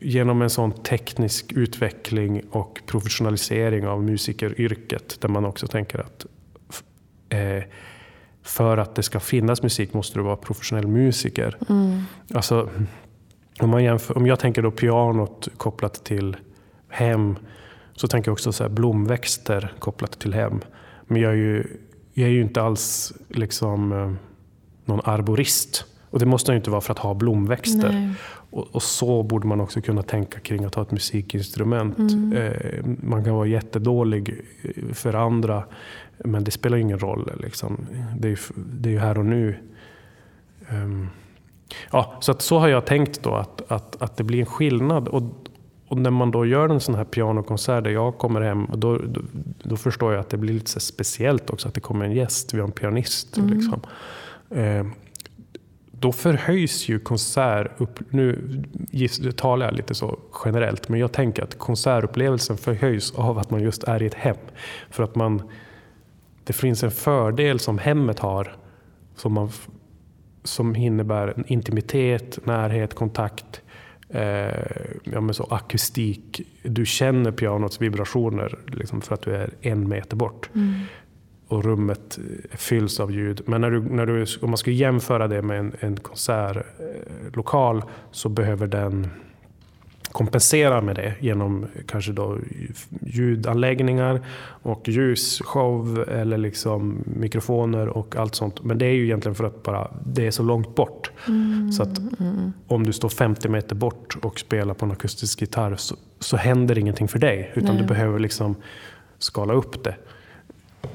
genom 0.01 0.43
en 0.43 0.51
sån 0.51 0.73
teknisk 0.73 1.53
utveckling 1.53 2.43
och 2.51 2.81
professionalisering 2.87 3.87
av 3.87 4.03
musikeryrket, 4.03 5.21
där 5.21 5.29
man 5.29 5.45
också 5.45 5.67
tänker 5.67 5.99
att 5.99 6.27
eh, 7.29 7.65
för 8.43 8.79
att 8.79 8.95
det 8.95 9.03
ska 9.03 9.21
finnas 9.21 9.63
musik 9.63 9.95
måste 9.95 10.19
du 10.19 10.23
vara 10.23 10.37
professionell 10.37 10.87
musiker. 10.87 11.57
Mm. 11.69 12.03
Alltså, 12.35 12.69
om, 13.61 13.71
man 13.71 13.85
jämför, 13.85 14.17
om 14.17 14.27
jag 14.27 14.39
tänker 14.39 14.63
då 14.63 14.71
pianot 14.71 15.49
kopplat 15.57 16.05
till 16.05 16.37
hem, 16.89 17.37
så 17.95 18.09
tänker 18.09 18.29
jag 18.29 18.33
också 18.33 18.53
så 18.53 18.69
blomväxter 18.69 19.73
kopplat 19.79 20.19
till 20.19 20.35
hem. 20.35 20.61
Men 21.07 21.23
jag 21.23 21.33
är 21.33 21.37
ju 21.37 21.67
jag 22.15 22.29
är 22.29 22.33
ju 22.33 22.43
inte 22.43 22.63
alls 22.63 23.13
liksom, 23.29 23.93
eh, 23.93 24.13
någon 24.85 25.01
arborist. 25.05 25.85
Och 26.11 26.19
det 26.19 26.27
måste 26.27 26.51
man 26.51 26.55
ju 26.55 26.59
inte 26.59 26.71
vara 26.71 26.81
för 26.81 26.93
att 26.93 26.99
ha 26.99 27.15
blomväxter. 27.15 28.15
Och, 28.51 28.69
och, 28.75 28.83
så 28.83 29.23
borde 29.23 29.47
man 29.47 29.61
också 29.61 29.81
kunna 29.81 30.03
tänka 30.03 30.41
kring 30.41 30.65
att 30.65 30.75
ha 30.75 30.83
ett 30.83 30.91
musikinstrument. 30.91 31.99
Mm. 31.99 32.33
Eh, 32.33 32.85
man 32.85 33.25
kan 33.25 33.35
vara 33.35 33.47
jättedålig 33.47 34.41
eh, 34.63 34.95
för 34.95 35.15
andra, 35.15 35.65
men 36.19 36.45
det 36.45 36.51
spelar 36.51 36.77
ingen 36.77 36.99
roll. 36.99 37.31
Liksom. 37.41 37.87
Det, 38.19 38.29
är, 38.29 38.39
det 38.57 38.89
är 38.89 38.93
ju 38.93 38.99
här 38.99 39.19
och 39.19 39.27
nu. 39.27 39.57
Um, 40.71 41.09
ja, 41.93 42.15
så, 42.21 42.33
att 42.33 42.43
så 42.43 42.59
har 42.59 42.69
jag 42.69 42.85
tänkt 42.85 43.23
då, 43.23 43.35
att, 43.35 43.63
att, 43.73 44.03
att 44.03 44.17
det 44.17 44.25
blir 44.25 44.41
en 44.41 44.47
skillnad. 44.47 45.09
Och, 45.09 45.23
och 45.89 45.99
när 45.99 46.11
man 46.11 46.31
då 46.31 46.47
gör 46.47 46.69
en 46.69 46.81
sån 46.81 46.95
här 46.95 47.05
pianokonsert 47.05 47.85
där 47.85 47.91
jag 47.91 48.19
kommer 48.19 48.41
hem, 48.41 48.67
då, 48.75 48.99
då, 48.99 49.21
då 49.63 49.77
förstår 49.77 50.13
jag 50.13 50.21
att 50.21 50.31
det 50.31 50.37
blir 50.37 50.55
lite 50.55 50.81
speciellt 50.81 51.51
också 51.51 51.69
att 51.69 51.75
det 51.75 51.81
kommer 51.81 52.05
en 52.05 52.13
gäst, 52.13 52.55
vi 52.55 52.59
har 52.59 52.67
en 52.67 52.73
pianist. 52.73 53.37
Mm. 53.37 53.51
Liksom. 53.51 53.81
Eh, 54.51 54.87
då 56.03 56.13
förhöjs 56.13 56.89
ju 56.89 56.99
konsert 56.99 57.81
upp, 57.81 58.01
nu 58.11 58.59
talar 59.37 59.67
jag 59.67 59.75
lite 59.75 59.95
så 59.95 60.19
generellt, 60.45 60.89
men 60.89 61.01
jag 61.01 61.13
tänker 61.13 61.43
att 61.43 61.59
konsertupplevelsen 61.59 62.57
förhöjs 62.57 63.13
av 63.15 63.39
att 63.39 63.51
man 63.51 63.63
just 63.63 63.85
är 63.85 64.03
i 64.03 64.07
ett 64.07 64.15
hem. 64.15 64.37
För 64.91 65.03
att 65.03 65.15
man, 65.15 65.43
det 66.45 66.53
finns 66.53 66.83
en 66.83 66.91
fördel 66.91 67.59
som 67.59 67.79
hemmet 67.79 68.19
har 68.19 68.57
som, 69.17 69.33
man, 69.33 69.51
som 70.45 70.77
innebär 70.77 71.35
en 71.37 71.45
intimitet, 71.47 72.47
närhet, 72.47 72.95
kontakt 72.95 73.63
eh, 74.09 74.23
ja, 75.05 75.21
men 75.21 75.35
så 75.35 75.45
akustik. 75.51 76.41
Du 76.63 76.87
känner 76.87 77.33
pianots 77.33 77.83
vibrationer 77.83 78.59
liksom 78.67 79.01
för 79.01 79.15
att 79.15 79.23
du 79.23 79.35
är 79.35 79.51
en 79.61 79.89
meter 79.89 80.17
bort. 80.17 80.51
Mm. 80.55 80.75
Och 81.49 81.65
rummet 81.65 82.19
fylls 82.51 83.01
av 83.01 83.13
ljud. 83.13 83.43
Men 83.47 83.61
när 83.61 83.71
du, 83.71 83.81
när 83.81 84.07
du, 84.07 84.27
om 84.43 84.51
man 84.51 84.57
ska 84.57 84.71
jämföra 84.71 85.29
det 85.29 85.43
med 85.43 85.59
en, 85.59 85.73
en 85.81 85.97
konsertlokal 85.97 87.83
så 88.11 88.29
behöver 88.29 88.67
den 88.67 89.11
kompensera 90.13 90.81
med 90.81 90.97
det 90.97 91.15
genom 91.21 91.67
kanske 91.87 92.13
då 92.13 92.39
ljudanläggningar 93.01 94.21
och 94.63 94.89
ljusshow 94.89 96.05
eller 96.09 96.39
liksom 96.39 97.05
mikrofoner 97.05 97.89
och 97.89 98.17
allt 98.17 98.35
sånt. 98.35 98.65
Men 98.65 98.79
det 98.79 98.87
är 98.87 98.93
ju 98.93 99.05
egentligen 99.05 99.35
för 99.35 99.45
att 99.45 99.63
bara, 99.63 99.91
det 100.07 100.27
är 100.27 100.31
så 100.31 100.43
långt 100.43 100.75
bort. 100.75 101.11
Mm. 101.29 101.73
Så 101.73 101.83
att 101.83 102.01
om 102.67 102.87
du 102.87 102.93
står 102.93 103.09
50 103.09 103.49
meter 103.49 103.75
bort 103.75 104.17
och 104.23 104.41
spelar 104.41 104.75
på 104.75 104.85
en 104.85 104.93
akustisk 104.93 105.41
gitarr 105.41 105.77
så, 105.77 105.97
så 106.19 106.37
händer 106.37 106.79
ingenting 106.79 107.09
för 107.09 107.19
dig. 107.19 107.53
Utan 107.55 107.75
Nej. 107.75 107.83
du 107.83 107.89
behöver 107.89 108.19
liksom 108.19 108.57
skala 109.19 109.53
upp 109.53 109.85
det. 109.85 109.95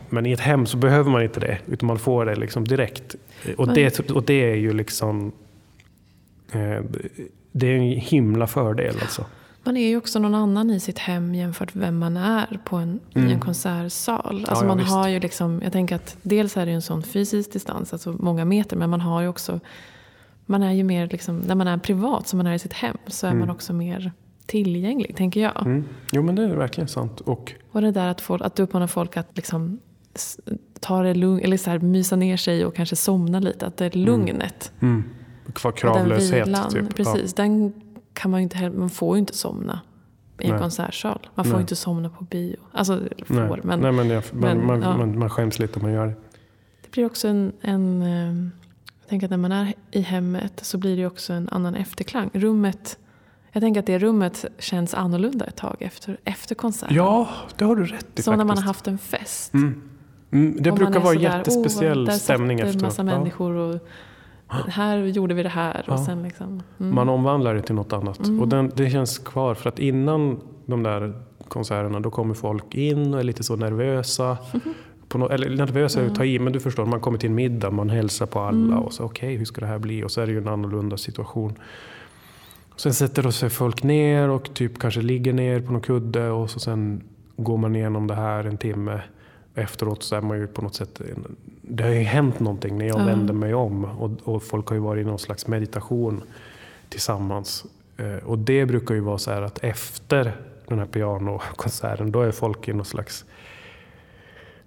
Men 0.09 0.25
i 0.25 0.31
ett 0.31 0.39
hem 0.39 0.65
så 0.65 0.77
behöver 0.77 1.11
man 1.11 1.23
inte 1.23 1.39
det, 1.39 1.57
utan 1.67 1.87
man 1.87 1.99
får 1.99 2.25
det 2.25 2.35
liksom 2.35 2.67
direkt. 2.67 3.15
Och, 3.57 3.73
det, 3.73 4.09
och 4.09 4.23
det 4.23 4.51
är 4.51 4.55
ju 4.55 4.73
liksom 4.73 5.31
eh, 6.51 6.81
det 7.51 7.67
är 7.67 7.75
en 7.75 7.81
himla 7.81 8.47
fördel. 8.47 8.95
Alltså. 9.01 9.25
Man 9.67 9.77
är 9.77 9.87
ju 9.87 9.97
också 9.97 10.19
någon 10.19 10.35
annan 10.35 10.69
i 10.69 10.79
sitt 10.79 10.99
hem 10.99 11.35
jämfört 11.35 11.73
med 11.73 11.85
vem 11.85 11.97
man 11.99 12.17
är 12.17 12.59
på 12.65 12.75
en, 12.75 12.99
mm. 13.13 13.29
i 13.29 13.33
en 13.33 13.39
konsertsal. 13.39 14.45
Alltså 14.47 14.65
ja, 14.65 14.67
man 14.67 14.79
ja, 14.79 14.85
har 14.85 15.07
ju 15.07 15.19
liksom, 15.19 15.61
jag 15.63 15.73
tänker 15.73 15.95
att 15.95 16.17
dels 16.21 16.57
är 16.57 16.65
det 16.65 16.71
en 16.71 16.81
sån 16.81 17.03
fysisk 17.03 17.53
distans, 17.53 17.93
alltså 17.93 18.15
många 18.19 18.45
meter, 18.45 18.77
men 18.77 18.89
man 18.89 19.01
har 19.01 19.21
ju 19.21 19.27
också, 19.27 19.59
man 20.45 20.63
är 20.63 20.71
ju 20.71 20.83
mer 20.83 21.07
liksom, 21.07 21.39
när 21.39 21.55
man 21.55 21.67
är 21.67 21.77
privat 21.77 22.27
som 22.27 22.37
man 22.37 22.47
är 22.47 22.53
i 22.53 22.59
sitt 22.59 22.73
hem 22.73 22.97
så 23.07 23.27
är 23.27 23.31
mm. 23.31 23.39
man 23.39 23.49
också 23.49 23.73
mer 23.73 24.11
tillgänglig, 24.45 25.15
tänker 25.15 25.41
jag. 25.41 25.65
Mm. 25.65 25.85
Jo 26.11 26.23
men 26.23 26.35
det 26.35 26.43
är 26.43 26.55
verkligen 26.55 26.87
sant. 26.87 27.21
Och, 27.21 27.53
och 27.71 27.81
det 27.81 27.91
där 27.91 28.07
att, 28.07 28.21
folk, 28.21 28.41
att 28.41 28.55
du 28.55 28.63
uppmanar 28.63 28.87
folk 28.87 29.17
att 29.17 29.27
liksom 29.33 29.79
ta 30.79 31.01
det 31.01 31.13
lugnt, 31.13 31.43
eller 31.43 31.57
så 31.57 31.69
här, 31.69 31.79
mysa 31.79 32.15
ner 32.15 32.37
sig 32.37 32.65
och 32.65 32.75
kanske 32.75 32.95
somna 32.95 33.39
lite. 33.39 33.65
Att 33.65 33.77
det 33.77 33.85
är 33.85 33.95
mm. 33.95 34.05
lugnet. 34.05 34.71
Mm 34.79 35.03
kravlöshet. 35.53 36.45
Den 36.45 36.69
typ. 36.69 36.95
Precis, 36.95 37.33
ja. 37.37 37.43
den 37.43 37.73
kan 38.13 38.31
man, 38.31 38.39
inte, 38.39 38.69
man 38.69 38.89
får 38.89 39.15
ju 39.15 39.19
inte 39.19 39.37
somna 39.37 39.79
i 40.39 40.45
en 40.45 40.51
Nej. 40.51 40.59
konsertsal. 40.59 41.27
Man 41.35 41.45
får 41.45 41.53
Nej. 41.53 41.61
inte 41.61 41.75
somna 41.75 42.09
på 42.09 42.23
bio. 42.23 42.57
Alltså, 42.71 42.99
får, 43.25 43.33
Nej. 43.33 43.59
men, 43.63 43.79
Nej, 43.79 43.91
men, 43.91 44.09
jag, 44.09 44.23
men 44.31 44.65
man, 44.65 44.81
ja. 44.81 44.97
man, 44.97 45.19
man 45.19 45.29
skäms 45.29 45.59
lite 45.59 45.79
om 45.79 45.81
man 45.81 45.91
gör 45.91 46.07
det. 46.07 46.15
Det 46.81 46.91
blir 46.91 47.05
också 47.05 47.27
en, 47.27 47.51
en 47.61 48.01
eh, 48.01 48.51
jag 49.07 49.09
tänker 49.09 49.27
att 49.27 49.31
när 49.31 49.37
man 49.37 49.51
är 49.51 49.73
i 49.91 50.01
hemmet 50.01 50.59
så 50.61 50.77
blir 50.77 50.97
det 50.97 51.05
också 51.05 51.33
en 51.33 51.49
annan 51.49 51.75
efterklang. 51.75 52.29
Rummet, 52.33 52.97
jag 53.51 53.61
tänker 53.61 53.79
att 53.79 53.85
det 53.85 53.99
rummet 53.99 54.45
känns 54.59 54.93
annorlunda 54.93 55.45
ett 55.45 55.55
tag 55.55 55.75
efter, 55.79 56.17
efter 56.23 56.55
konserten. 56.55 56.95
Ja, 56.95 57.29
det 57.57 57.65
har 57.65 57.75
du 57.75 57.85
rätt 57.85 57.91
i 57.91 57.95
Som 57.95 58.05
faktiskt. 58.05 58.27
när 58.27 58.45
man 58.45 58.57
har 58.57 58.63
haft 58.63 58.87
en 58.87 58.97
fest. 58.97 59.53
Mm. 59.53 59.81
Mm, 60.31 60.57
det 60.59 60.71
brukar 60.71 60.99
vara 60.99 61.15
jättespeciell 61.15 62.09
oh, 62.09 62.15
stämning 62.15 62.59
efteråt. 62.59 62.79
Där 62.79 62.89
satt 62.89 62.99
en 62.99 63.05
massa 63.05 63.17
människor 63.19 63.53
och 63.53 63.87
här 64.47 64.97
gjorde 64.97 65.33
vi 65.33 65.43
det 65.43 65.49
här. 65.49 65.83
Och 65.87 65.93
ja. 65.93 66.05
sen 66.05 66.23
liksom, 66.23 66.63
mm. 66.79 66.95
Man 66.95 67.09
omvandlar 67.09 67.55
det 67.55 67.61
till 67.61 67.75
något 67.75 67.93
annat. 67.93 68.19
Mm. 68.19 68.39
Och 68.41 68.47
den, 68.47 68.71
det 68.75 68.89
känns 68.89 69.17
kvar. 69.17 69.55
För 69.55 69.69
att 69.69 69.79
innan 69.79 70.39
de 70.65 70.83
där 70.83 71.13
konserterna 71.47 71.99
då 71.99 72.11
kommer 72.11 72.33
folk 72.33 72.75
in 72.75 73.13
och 73.13 73.19
är 73.19 73.23
lite 73.23 73.43
så 73.43 73.55
nervösa. 73.55 74.37
På 75.07 75.17
no, 75.17 75.29
eller 75.29 75.49
nervösa 75.49 76.01
är 76.01 76.07
att 76.07 76.15
ta 76.15 76.25
i, 76.25 76.39
men 76.39 76.53
du 76.53 76.59
förstår, 76.59 76.85
man 76.85 76.99
kommer 76.99 77.17
till 77.17 77.29
en 77.29 77.35
middag, 77.35 77.71
man 77.71 77.89
hälsar 77.89 78.25
på 78.25 78.39
alla 78.39 78.57
mm. 78.57 78.79
och 78.79 78.93
så 78.93 79.03
okej, 79.03 79.27
okay, 79.27 79.37
hur 79.37 79.45
ska 79.45 79.61
det 79.61 79.67
här 79.67 79.79
bli? 79.79 80.03
Och 80.03 80.11
så 80.11 80.21
är 80.21 80.25
det 80.25 80.31
ju 80.31 80.37
en 80.37 80.47
annorlunda 80.47 80.97
situation. 80.97 81.53
Sen 82.75 82.93
sätter 82.93 83.31
sig 83.31 83.49
folk 83.49 83.83
ner 83.83 84.29
och 84.29 84.53
typ 84.53 84.79
kanske 84.79 85.01
ligger 85.01 85.33
ner 85.33 85.61
på 85.61 85.71
någon 85.71 85.81
kudde 85.81 86.29
och 86.29 86.49
så 86.49 86.59
sen 86.59 87.03
går 87.37 87.57
man 87.57 87.75
igenom 87.75 88.07
det 88.07 88.15
här 88.15 88.43
en 88.43 88.57
timme. 88.57 89.01
Efteråt 89.55 90.03
så 90.03 90.15
är 90.15 90.21
man 90.21 90.39
ju 90.39 90.47
på 90.47 90.61
något 90.61 90.75
sätt 90.75 91.01
det 91.67 91.83
har 91.83 91.91
ju 91.91 91.99
hänt 92.01 92.39
någonting 92.39 92.77
när 92.77 92.85
jag 92.87 92.99
Ja. 92.99 93.05
vänder 93.05 93.33
mig 93.33 93.53
om. 93.53 93.85
Och, 93.85 94.11
och 94.35 94.43
folk 94.43 94.67
har 94.67 94.75
ju 94.75 94.81
varit 94.81 95.01
i 95.01 95.07
någon 95.09 95.19
slags 95.19 95.47
meditation 95.47 96.23
tillsammans. 96.89 97.65
Eh, 97.97 98.15
och 98.27 98.39
det 98.39 98.65
brukar 98.65 98.95
ju 98.95 99.01
vara 99.01 99.17
så 99.17 99.31
här 99.31 99.41
att 99.41 99.63
efter 99.63 100.37
den 100.67 100.79
här 100.79 100.85
pianokonserten, 100.85 102.11
då 102.11 102.21
är 102.21 102.31
folk 102.31 102.67
i 102.67 102.73
någon 102.73 102.85
slags 102.85 103.25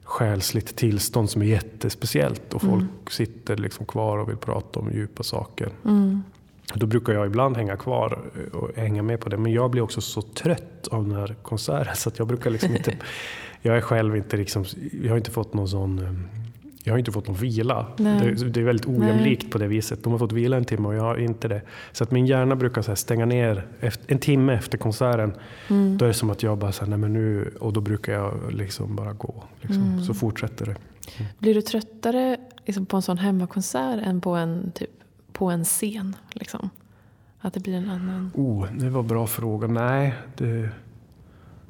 själsligt 0.03 0.77
tillstånd 0.77 1.31
som 1.31 1.43
är 1.43 1.47
jättespeciellt. 1.47 2.55
Och 2.55 2.63
folk 2.63 3.11
sitter 3.11 3.57
liksom 3.57 3.87
kvar 3.87 4.19
och 4.19 4.29
vill 4.29 4.37
prata 4.37 4.81
om 4.81 4.93
djupa 4.93 5.23
saker. 5.23 5.69
Mm. 5.85 6.23
Då 6.75 6.87
brukar 6.87 7.13
jag 7.13 7.27
ibland 7.27 7.57
hänga 7.57 7.77
kvar 7.77 8.19
och 8.53 8.69
hänga 8.77 9.03
med 9.03 9.21
på 9.21 9.29
det. 9.29 9.37
Men 9.37 9.53
jag 9.53 9.71
blir 9.71 9.83
också 9.83 10.01
så 10.01 10.23
trött 10.23 10.89
av 10.91 11.09
den 11.09 11.17
här 11.17 11.35
konserten 11.43 11.97
så 11.97 12.09
att 12.09 12.19
jag 12.19 12.29
brukar 12.29 12.51
liksom 12.51 12.77
inte... 12.77 12.97
Jag 13.63 13.77
är 13.77 13.81
själv 13.81 14.17
inte 14.17 14.37
liksom... 14.37 14.65
Jag 15.03 15.11
har 15.11 15.17
inte 15.17 15.31
fått 15.31 15.55
någon 15.55 15.69
sån... 15.69 16.25
Jag 16.85 16.93
har 16.93 16.99
inte 16.99 17.13
fått 17.13 17.27
någon 17.27 17.37
vila. 17.37 17.87
Nej. 17.97 18.35
Det, 18.35 18.49
det 18.49 18.61
är 18.61 18.65
väldigt 18.65 18.87
ojämlikt 18.87 19.51
på 19.51 19.59
det 19.59 19.67
viset. 19.67 20.05
De 20.05 20.13
har 20.13 20.19
fått 20.19 20.33
vila 20.33 20.57
en 20.57 20.65
timme 20.65 20.89
och 20.89 20.95
jag 20.95 21.03
har 21.03 21.17
inte 21.17 21.49
det. 21.49 21.63
Så 21.93 22.05
att 22.05 22.11
min 22.11 22.27
hjärna 22.27 22.57
brukar 22.57 22.83
så 22.83 22.97
stänga 22.97 23.27
ner 23.27 23.67
efter, 23.81 24.13
en 24.13 24.19
timme 24.19 24.55
efter 24.55 24.79
konserten. 24.79 25.33
Mm. 25.69 25.99
Då 25.99 26.05
är 26.05 26.07
det 26.09 26.15
som 26.15 26.31
att 26.31 26.43
jag 26.43 26.59
bara 26.59 26.73
säger 26.73 26.91
nej 26.91 26.99
men 26.99 27.13
nu... 27.13 27.55
Och 27.61 27.73
då 27.73 27.81
brukar 27.81 28.13
jag 28.13 28.53
liksom 28.53 28.97
bara 28.97 29.13
gå. 29.13 29.45
Liksom. 29.61 29.83
Mm. 29.83 30.05
Så 30.05 30.15
fortsätter 30.15 30.67
det. 30.67 30.77
Blir 31.39 31.55
du 31.55 31.63
tröttare 31.63 32.37
liksom, 32.67 32.87
på 32.87 32.97
en 32.97 33.03
sån 33.03 33.19
hemmakonsert 33.19 34.07
än 34.07 34.21
på 34.21 34.35
en, 34.35 34.73
typ, 34.75 34.91
på 35.33 35.51
en 35.51 35.65
scen? 35.65 36.17
Liksom? 36.33 36.71
Att 37.41 37.55
det 37.55 37.61
blir 37.61 37.75
en 37.75 37.91
annan... 37.91 38.31
Oh, 38.35 38.67
det 38.79 38.91
var 38.91 39.01
en 39.01 39.07
bra 39.07 39.27
fråga. 39.27 39.69
Nej, 39.69 40.15
det, 40.37 40.69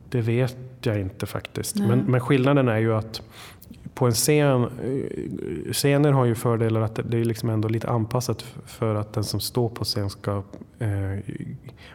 det 0.09 0.21
vet 0.21 0.57
jag 0.83 1.01
inte 1.01 1.27
faktiskt. 1.27 1.77
Nej. 1.77 1.89
Men, 1.89 1.99
men 1.99 2.21
skillnaden 2.21 2.69
är 2.69 2.79
ju 2.79 2.95
att 2.95 3.23
på 3.95 4.07
en 4.07 4.13
scen, 4.13 4.63
eh, 4.65 5.73
scener 5.73 6.13
har 6.13 6.25
ju 6.25 6.35
fördelar 6.35 6.81
att 6.81 7.01
det 7.05 7.19
är 7.19 7.25
liksom 7.25 7.51
ändå 7.51 7.69
lite 7.69 7.89
anpassat 7.89 8.45
för 8.67 8.95
att 8.95 9.13
den 9.13 9.25
som 9.25 9.41
står 9.41 9.69
på 9.69 9.85
scen 9.85 10.11
ska 10.11 10.43
eh, 10.79 11.19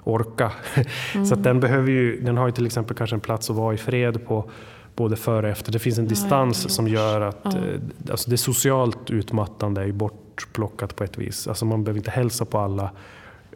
orka. 0.04 0.52
Så 1.28 1.34
att 1.34 1.44
den, 1.44 1.60
behöver 1.60 1.92
ju, 1.92 2.22
den 2.22 2.38
har 2.38 2.46
ju 2.48 2.52
till 2.52 2.66
exempel 2.66 2.98
kanske 2.98 3.16
en 3.16 3.20
plats 3.20 3.50
att 3.50 3.56
vara 3.56 3.74
i 3.74 3.78
fred 3.78 4.26
på 4.28 4.50
både 4.96 5.16
före 5.16 5.46
och 5.46 5.52
efter. 5.52 5.72
Det 5.72 5.80
finns 5.80 5.98
en 5.98 6.08
distans 6.08 6.64
ja, 6.64 6.70
som 6.70 6.88
gör 6.88 7.22
att 7.22 7.40
Ja. 7.44 7.50
eh, 7.52 7.80
alltså 8.12 8.30
det 8.30 8.38
socialt 8.38 9.10
utmattande 9.10 9.82
är 9.84 9.92
bortplockat 9.92 10.96
på 10.96 11.04
ett 11.04 11.18
vis. 11.18 11.48
Alltså 11.48 11.66
man 11.66 11.84
behöver 11.84 12.00
inte 12.00 12.12
hälsa 12.12 12.46
på 12.46 12.58
alla 12.60 12.92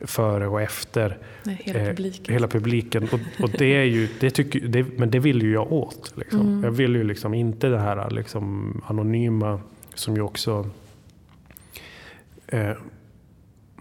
före 0.01 0.47
och 0.47 0.61
efter 0.61 1.17
Nej, 1.43 1.61
hela 1.63 1.79
eh, 1.79 1.87
publiken. 1.87 2.33
hela 2.33 2.47
publiken. 2.47 3.03
Och, 3.11 3.43
och 3.43 3.49
det 3.49 3.75
är 3.75 3.83
ju, 3.83 4.07
det 4.19 4.29
tycker, 4.29 4.59
det, 4.59 4.85
men 4.97 5.11
det 5.11 5.19
vill 5.19 5.41
ju 5.41 5.53
jag 5.53 5.71
åt. 5.71 6.13
Liksom. 6.15 6.41
Mm. 6.41 6.63
Jag 6.63 6.71
vill 6.71 6.95
ju 6.95 7.03
liksom 7.03 7.33
inte 7.33 7.67
det 7.67 7.79
här 7.79 8.09
liksom, 8.09 8.81
anonyma 8.87 9.61
som 9.93 10.15
ju 10.15 10.21
också... 10.21 10.69
Eh, 12.47 12.71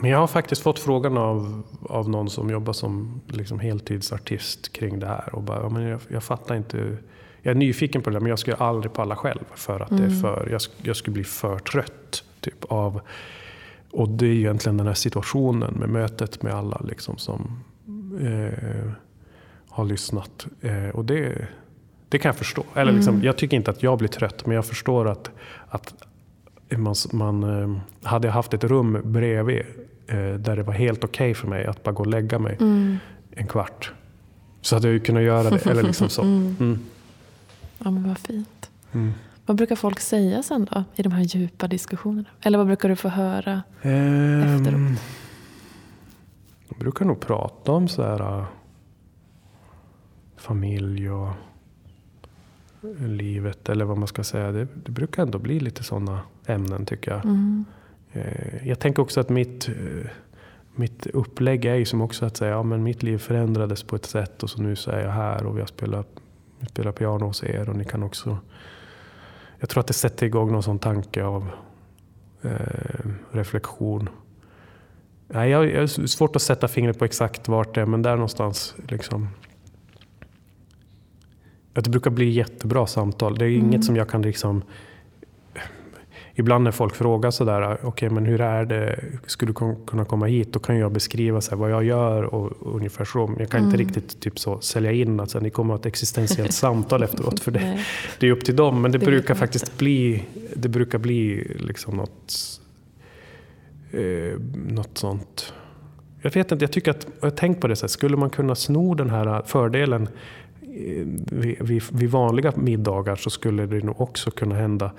men 0.00 0.10
jag 0.10 0.18
har 0.18 0.26
faktiskt 0.26 0.62
fått 0.62 0.78
frågan 0.78 1.18
av, 1.18 1.62
av 1.82 2.08
någon 2.10 2.30
som 2.30 2.50
jobbar 2.50 2.72
som 2.72 3.20
liksom 3.26 3.60
heltidsartist 3.60 4.72
kring 4.72 4.98
det 4.98 5.06
här. 5.06 5.34
Och 5.34 5.42
bara, 5.42 5.62
ja, 5.62 5.68
men 5.68 5.82
jag, 5.82 6.00
jag 6.08 6.24
fattar 6.24 6.54
inte. 6.54 6.96
Jag 7.42 7.50
är 7.50 7.54
nyfiken 7.54 8.02
på 8.02 8.10
det 8.10 8.20
men 8.20 8.28
jag 8.30 8.38
skulle 8.38 8.56
aldrig 8.56 8.92
palla 8.92 9.16
själv. 9.16 9.44
För 9.54 9.80
att 9.80 9.88
det 9.88 9.94
är 9.94 9.98
Mm. 9.98 10.20
för, 10.20 10.48
jag, 10.50 10.60
jag 10.82 10.96
skulle 10.96 11.14
bli 11.14 11.24
för 11.24 11.58
trött. 11.58 12.24
Typ, 12.40 12.64
av, 12.64 13.00
och 13.90 14.08
det 14.08 14.26
är 14.26 14.30
ju 14.32 14.38
egentligen 14.38 14.76
den 14.76 14.86
här 14.86 14.94
situationen 14.94 15.74
med 15.74 15.88
mötet 15.88 16.42
med 16.42 16.54
alla 16.54 16.80
liksom, 16.84 17.16
som 17.18 17.64
eh, 18.20 18.90
har 19.68 19.84
lyssnat. 19.84 20.46
Eh, 20.60 20.88
och 20.88 21.04
det, 21.04 21.48
det 22.08 22.18
kan 22.18 22.28
jag 22.28 22.36
förstå. 22.36 22.64
Eller 22.74 22.92
liksom, 22.92 23.14
Mm. 23.14 23.26
Jag 23.26 23.36
tycker 23.36 23.56
inte 23.56 23.70
att 23.70 23.82
jag 23.82 23.98
blir 23.98 24.08
trött 24.08 24.46
men 24.46 24.54
jag 24.56 24.66
förstår 24.66 25.08
att, 25.08 25.30
att 25.68 25.94
man, 26.76 26.94
man, 27.12 27.42
eh, 27.62 27.78
hade 28.08 28.28
jag 28.28 28.32
haft 28.32 28.54
ett 28.54 28.64
rum 28.64 28.98
bredvid 29.04 29.62
eh, 30.06 30.16
där 30.34 30.56
det 30.56 30.62
var 30.62 30.72
helt 30.74 31.04
okej 31.04 31.34
för 31.34 31.48
mig 31.48 31.66
att 31.66 31.82
bara 31.82 31.92
gå 31.92 32.00
och 32.00 32.06
lägga 32.06 32.38
mig 32.38 32.56
Mm. 32.60 32.96
en 33.30 33.46
kvart. 33.46 33.92
Så 34.60 34.76
hade 34.76 34.88
jag 34.88 34.92
ju 34.92 35.00
kunnat 35.00 35.22
göra 35.22 35.50
det. 35.50 35.66
Eller 35.66 35.82
liksom 35.82 36.08
så. 36.08 36.22
Mm. 36.28 36.56
Mm. 36.60 36.78
Ja, 37.78 37.90
men 37.90 38.08
vad 38.08 38.18
fint. 38.18 38.70
Vad 39.48 39.56
brukar 39.56 39.76
folk 39.76 40.00
säga 40.00 40.42
sen 40.42 40.64
då 40.70 40.84
i 40.96 41.02
de 41.02 41.12
här 41.12 41.22
djupa 41.22 41.68
diskussionerna? 41.68 42.28
Eller 42.40 42.58
vad 42.58 42.66
brukar 42.66 42.88
du 42.88 42.96
få 42.96 43.08
höra? 43.08 43.62
Ehm, 43.82 44.42
Efteråt. 44.42 45.00
De 46.68 46.78
brukar 46.78 47.04
nog 47.04 47.20
prata 47.20 47.72
om 47.72 47.88
så 47.88 48.02
här, 48.02 48.38
äh, 48.38 48.44
familj 50.36 51.10
och 51.10 51.28
livet 52.98 53.68
eller 53.68 53.84
vad 53.84 53.98
man 53.98 54.08
ska 54.08 54.24
säga. 54.24 54.52
Det, 54.52 54.68
det 54.84 54.90
brukar 54.92 55.22
ändå 55.22 55.38
bli 55.38 55.60
lite 55.60 55.82
sådana 55.82 56.20
ämnen 56.46 56.86
tycker 56.86 57.10
jag. 57.10 57.24
Mm. 57.24 57.64
Eh, 58.12 58.68
Jag 58.68 58.78
tänker 58.78 59.02
också 59.02 59.20
att 59.20 59.28
mitt, 59.28 59.68
eh, 59.68 60.10
mitt 60.74 61.06
upplägg 61.06 61.64
är 61.64 61.74
ju 61.74 61.84
som 61.84 62.00
också 62.00 62.26
att 62.26 62.36
säga 62.36 62.50
ja, 62.50 62.62
men 62.62 62.82
mitt 62.82 63.02
liv 63.02 63.18
förändrades 63.18 63.82
på 63.82 63.96
ett 63.96 64.06
sätt 64.06 64.42
och 64.42 64.50
så 64.50 64.62
nu 64.62 64.76
så 64.76 64.90
är 64.90 65.04
jag 65.04 65.12
här 65.12 65.46
och 65.46 65.58
jag 65.60 65.68
spelar, 65.68 66.04
jag 66.60 66.68
spelar 66.68 66.92
piano 66.92 67.24
hos 67.24 67.42
er 67.44 67.68
och 67.68 67.76
ni 67.76 67.84
kan 67.84 68.02
också 68.02 68.38
jag 69.60 69.68
tror 69.68 69.80
att 69.80 69.86
det 69.86 69.92
sätter 69.92 70.26
igång 70.26 70.52
någon 70.52 70.62
sån 70.62 70.78
tanke 70.78 71.24
av 71.24 71.50
eh, 72.42 73.10
reflektion. 73.30 74.08
Nej, 75.28 75.50
jag, 75.50 75.70
jag 75.72 75.80
har 75.80 76.06
svårt 76.06 76.36
att 76.36 76.42
sätta 76.42 76.68
fingret 76.68 76.98
på 76.98 77.04
exakt 77.04 77.48
vart 77.48 77.74
det 77.74 77.80
är 77.80 77.86
men 77.86 78.02
där 78.02 78.14
någonstans 78.14 78.74
liksom 78.88 79.28
att 81.74 81.84
det 81.84 81.90
brukar 81.90 82.10
bli 82.10 82.30
jättebra 82.30 82.86
samtal. 82.86 83.38
Det 83.38 83.44
är 83.44 83.48
Mm. 83.48 83.66
inget 83.66 83.84
som 83.84 83.96
jag 83.96 84.08
kan 84.08 84.22
liksom 84.22 84.62
Ibland 86.38 86.64
när 86.64 86.70
folk 86.70 86.94
frågar 86.94 87.30
sådär, 87.30 87.78
okej 87.82 88.10
men 88.10 88.26
hur 88.26 88.40
är 88.40 88.64
det, 88.64 89.00
skulle 89.26 89.52
du 89.52 89.76
kunna 89.86 90.04
komma 90.04 90.26
hit? 90.26 90.52
Då 90.52 90.58
kan 90.58 90.78
jag 90.78 90.92
beskriva 90.92 91.40
så 91.40 91.56
vad 91.56 91.70
jag 91.70 91.84
gör 91.84 92.22
och, 92.22 92.52
och 92.52 92.76
ungefär 92.76 93.04
så. 93.04 93.26
Men 93.26 93.36
jag 93.38 93.50
kan 93.50 93.64
inte 93.64 93.76
Mm. 93.76 93.86
riktigt 93.86 94.20
typ 94.20 94.38
så, 94.38 94.60
sälja 94.60 94.92
in 94.92 95.20
att 95.20 95.30
så 95.30 95.40
ni 95.40 95.50
kommer 95.50 95.74
att 95.74 95.78
ha 95.78 95.82
ett 95.82 95.86
existentiellt 95.86 96.52
samtal 96.64 97.02
efteråt. 97.02 97.40
För 97.40 97.50
det, 97.50 97.84
det 98.20 98.26
är 98.26 98.32
upp 98.32 98.44
till 98.44 98.56
dem. 98.56 98.82
Men 98.82 98.92
det, 98.92 98.98
Det 98.98 99.04
brukar 99.06 99.34
faktiskt 99.34 99.78
bli, 99.78 100.24
det 100.54 100.68
brukar 100.68 100.98
bli 100.98 101.46
liksom 101.58 101.96
något, 101.96 102.60
eh, 103.92 104.40
något 104.68 104.98
sånt. 104.98 105.52
Jag 106.22 106.34
vet 106.34 106.52
inte, 106.52 106.62
jag 106.64 106.72
tycker 106.72 106.90
att, 106.90 107.06
jag 107.20 107.26
har 107.26 107.36
tänkt 107.36 107.60
på 107.60 107.66
det 107.68 107.76
så 107.76 107.82
här, 107.82 107.88
skulle 107.88 108.16
man 108.16 108.30
kunna 108.30 108.54
sno 108.54 108.94
den 108.94 109.10
här 109.10 109.42
fördelen 109.46 110.08
eh, 110.62 111.06
vid, 111.30 111.56
vid, 111.62 111.82
vid 111.92 112.10
vanliga 112.10 112.52
middagar 112.56 113.16
så 113.16 113.30
skulle 113.30 113.66
det 113.66 113.84
nog 113.84 114.00
också 114.00 114.30
kunna 114.30 114.54
hända. 114.54 114.92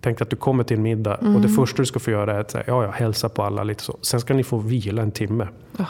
Tänk 0.00 0.20
att 0.20 0.30
du 0.30 0.36
kommer 0.36 0.64
till 0.64 0.76
en 0.76 0.82
middag 0.82 1.14
och 1.14 1.24
det 1.24 1.30
Mm. 1.30 1.48
första 1.56 1.76
du 1.82 1.86
ska 1.86 1.98
få 1.98 2.10
göra 2.10 2.34
är 2.36 2.40
att 2.40 2.50
säga, 2.50 2.64
ja, 2.66 2.84
ja, 2.84 2.90
hälsa 2.90 3.28
på 3.28 3.42
alla 3.42 3.64
lite 3.64 3.82
så. 3.82 3.98
Sen 4.02 4.20
ska 4.20 4.34
ni 4.34 4.44
få 4.44 4.58
vila 4.58 5.02
en 5.02 5.10
timme. 5.12 5.48
Ja, 5.76 5.86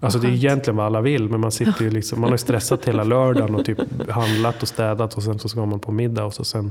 Alltså 0.00 0.18
det 0.18 0.28
är 0.28 0.32
egentligen 0.32 0.76
vad 0.76 0.86
alla 0.86 1.00
vill, 1.00 1.28
men 1.28 1.40
man, 1.40 1.52
sitter 1.52 1.82
ju 1.84 1.90
liksom, 1.90 2.20
man 2.20 2.30
har 2.30 2.36
stressat 2.36 2.84
hela 2.84 3.04
lördagen 3.04 3.54
och 3.54 3.64
typ 3.64 3.78
handlat 4.10 4.62
och 4.62 4.68
städat 4.68 5.14
och 5.14 5.22
sen 5.22 5.38
så 5.38 5.48
ska 5.48 5.66
man 5.66 5.80
på 5.80 5.92
middag 5.92 6.24
och 6.24 6.34
så 6.34 6.44
sen 6.44 6.70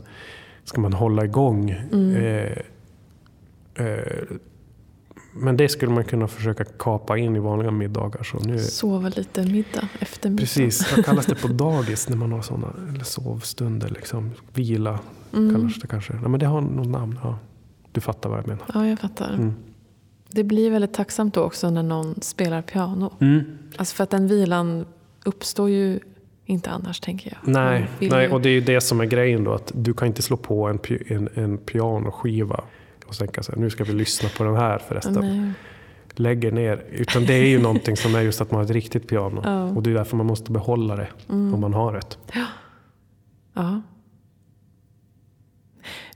ska 0.64 0.82
man 0.82 0.94
hålla 0.94 1.26
igång. 1.26 1.70
Mm. 1.92 2.16
Eh, 2.16 2.58
eh, 3.86 4.38
men 5.34 5.58
det 5.58 5.70
skulle 5.70 5.92
man 5.92 6.04
kunna 6.04 6.28
försöka 6.28 6.64
kapa 6.66 7.18
in 7.18 7.36
i 7.36 7.40
vanliga 7.40 7.72
middagar. 7.72 8.24
Så 8.24 8.40
nu, 8.40 8.60
Sova 8.60 9.10
lite 9.10 9.44
middag, 9.46 9.88
eftermiddag. 10.00 10.42
precis, 10.42 10.96
vad 10.96 11.06
kallas 11.06 11.26
det 11.26 11.36
på 11.36 11.48
dagis 11.48 12.10
när 12.10 12.18
man 12.18 12.32
har 12.32 12.42
sådana 12.42 12.68
eller 12.90 13.04
sovstunder? 13.04 13.90
Liksom, 13.90 14.32
vila 14.54 15.00
Mm. 15.34 15.56
kallas 15.56 15.76
det 15.80 15.88
kanske. 15.88 16.14
Nej, 16.14 16.30
men 16.30 16.40
det 16.40 16.46
har 16.46 16.62
något 16.62 16.88
namn. 16.88 17.20
Ja. 17.24 17.38
Du 17.92 18.02
fattar 18.02 18.30
vad 18.30 18.40
jag 18.40 18.48
menar. 18.48 18.66
Ja, 18.74 18.88
jag 18.88 19.00
fattar. 19.00 19.34
Mm. 19.34 19.54
Det 20.30 20.44
blir 20.44 20.72
väldigt 20.72 20.94
tacksamt 20.94 21.34
då 21.34 21.42
också 21.42 21.70
när 21.70 21.84
någon 21.84 22.22
spelar 22.22 22.62
piano. 22.62 23.14
Mm. 23.20 23.42
Alltså 23.78 23.96
för 23.96 24.04
att 24.04 24.10
den 24.10 24.28
vilan 24.28 24.86
uppstår 25.26 25.70
ju 25.70 26.00
inte 26.46 26.70
annars 26.70 27.00
tänker 27.00 27.30
jag. 27.44 27.54
Nej, 27.54 27.90
nej, 28.00 28.26
ju- 28.28 28.32
och 28.34 28.42
det 28.42 28.50
är 28.50 28.54
ju 28.54 28.62
det 28.62 28.82
som 28.82 29.02
är 29.02 29.06
grejen 29.06 29.44
då. 29.44 29.54
Att 29.54 29.72
du 29.76 29.94
kan 29.94 30.08
inte 30.08 30.22
slå 30.22 30.38
på 30.38 30.68
en, 30.68 30.80
en, 31.08 31.30
en 31.34 31.58
pianoskiva 31.58 32.64
och 33.08 33.14
tänka 33.18 33.44
så 33.44 33.52
här, 33.52 33.60
nu 33.60 33.70
ska 33.70 33.84
vi 33.84 33.94
lyssna 33.94 34.30
på 34.38 34.44
den 34.44 34.56
här 34.56 34.78
förresten. 34.78 35.14
Nej. 35.14 35.52
Lägger 36.16 36.52
ner. 36.52 36.84
Utan 36.92 37.26
det 37.26 37.34
är 37.34 37.48
ju 37.48 37.62
någonting 37.62 37.98
som 37.98 38.16
är 38.16 38.22
just 38.22 38.42
att 38.42 38.52
man 38.52 38.58
har 38.58 38.66
ett 38.66 38.72
riktigt 38.72 39.08
piano. 39.08 39.42
Ja. 39.44 39.64
Och 39.64 39.84
det 39.84 39.90
är 39.90 39.94
därför 39.94 40.18
man 40.18 40.26
måste 40.26 40.52
behålla 40.52 40.96
det 40.96 41.08
Mm. 41.30 41.54
om 41.54 41.60
man 41.62 41.74
har 41.74 41.96
ett. 41.96 42.18
Ja. 43.54 43.82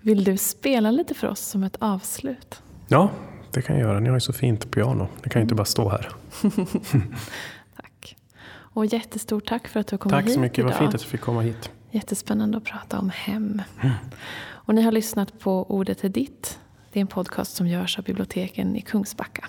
Vill 0.01 0.23
du 0.23 0.37
spela 0.37 0.91
lite 0.91 1.13
för 1.13 1.27
oss 1.27 1.39
som 1.39 1.63
ett 1.63 1.77
avslut? 1.79 2.61
Ja, 2.87 3.09
det 3.51 3.61
kan 3.61 3.75
jag 3.79 3.87
göra. 3.87 3.99
Ni 3.99 4.09
har 4.09 4.15
ju 4.15 4.21
så 4.21 4.33
fint 4.33 4.71
piano. 4.71 5.07
Det 5.23 5.29
kan 5.29 5.39
ju 5.39 5.43
inte 5.43 5.53
mm. 5.53 5.57
bara 5.57 5.65
stå 5.65 5.89
här. 5.89 6.09
tack. 7.75 8.15
Och 8.47 8.85
jättestort 8.85 9.45
tack 9.45 9.67
för 9.67 9.79
att 9.79 9.87
du 9.87 9.97
kom 9.97 10.09
tack 10.09 10.19
hit 10.19 10.27
Tack 10.27 10.33
så 10.33 10.39
mycket, 10.39 10.59
idag. 10.59 10.69
vad 10.69 10.77
fint 10.77 10.95
att 10.95 11.01
du 11.01 11.07
fick 11.07 11.21
komma 11.21 11.41
hit. 11.41 11.71
Jättespännande 11.91 12.57
att 12.57 12.63
prata 12.63 12.99
om 12.99 13.09
hem. 13.09 13.61
Mm. 13.81 13.95
Och 14.45 14.75
ni 14.75 14.81
har 14.81 14.91
lyssnat 14.91 15.39
på 15.39 15.71
Ordet 15.71 16.03
är 16.03 16.09
ditt. 16.09 16.59
Det 16.91 16.99
är 16.99 17.01
en 17.01 17.07
podcast 17.07 17.55
som 17.55 17.67
görs 17.67 17.97
av 17.97 18.03
biblioteken 18.03 18.75
i 18.75 18.81
Kungsbacka. 18.81 19.47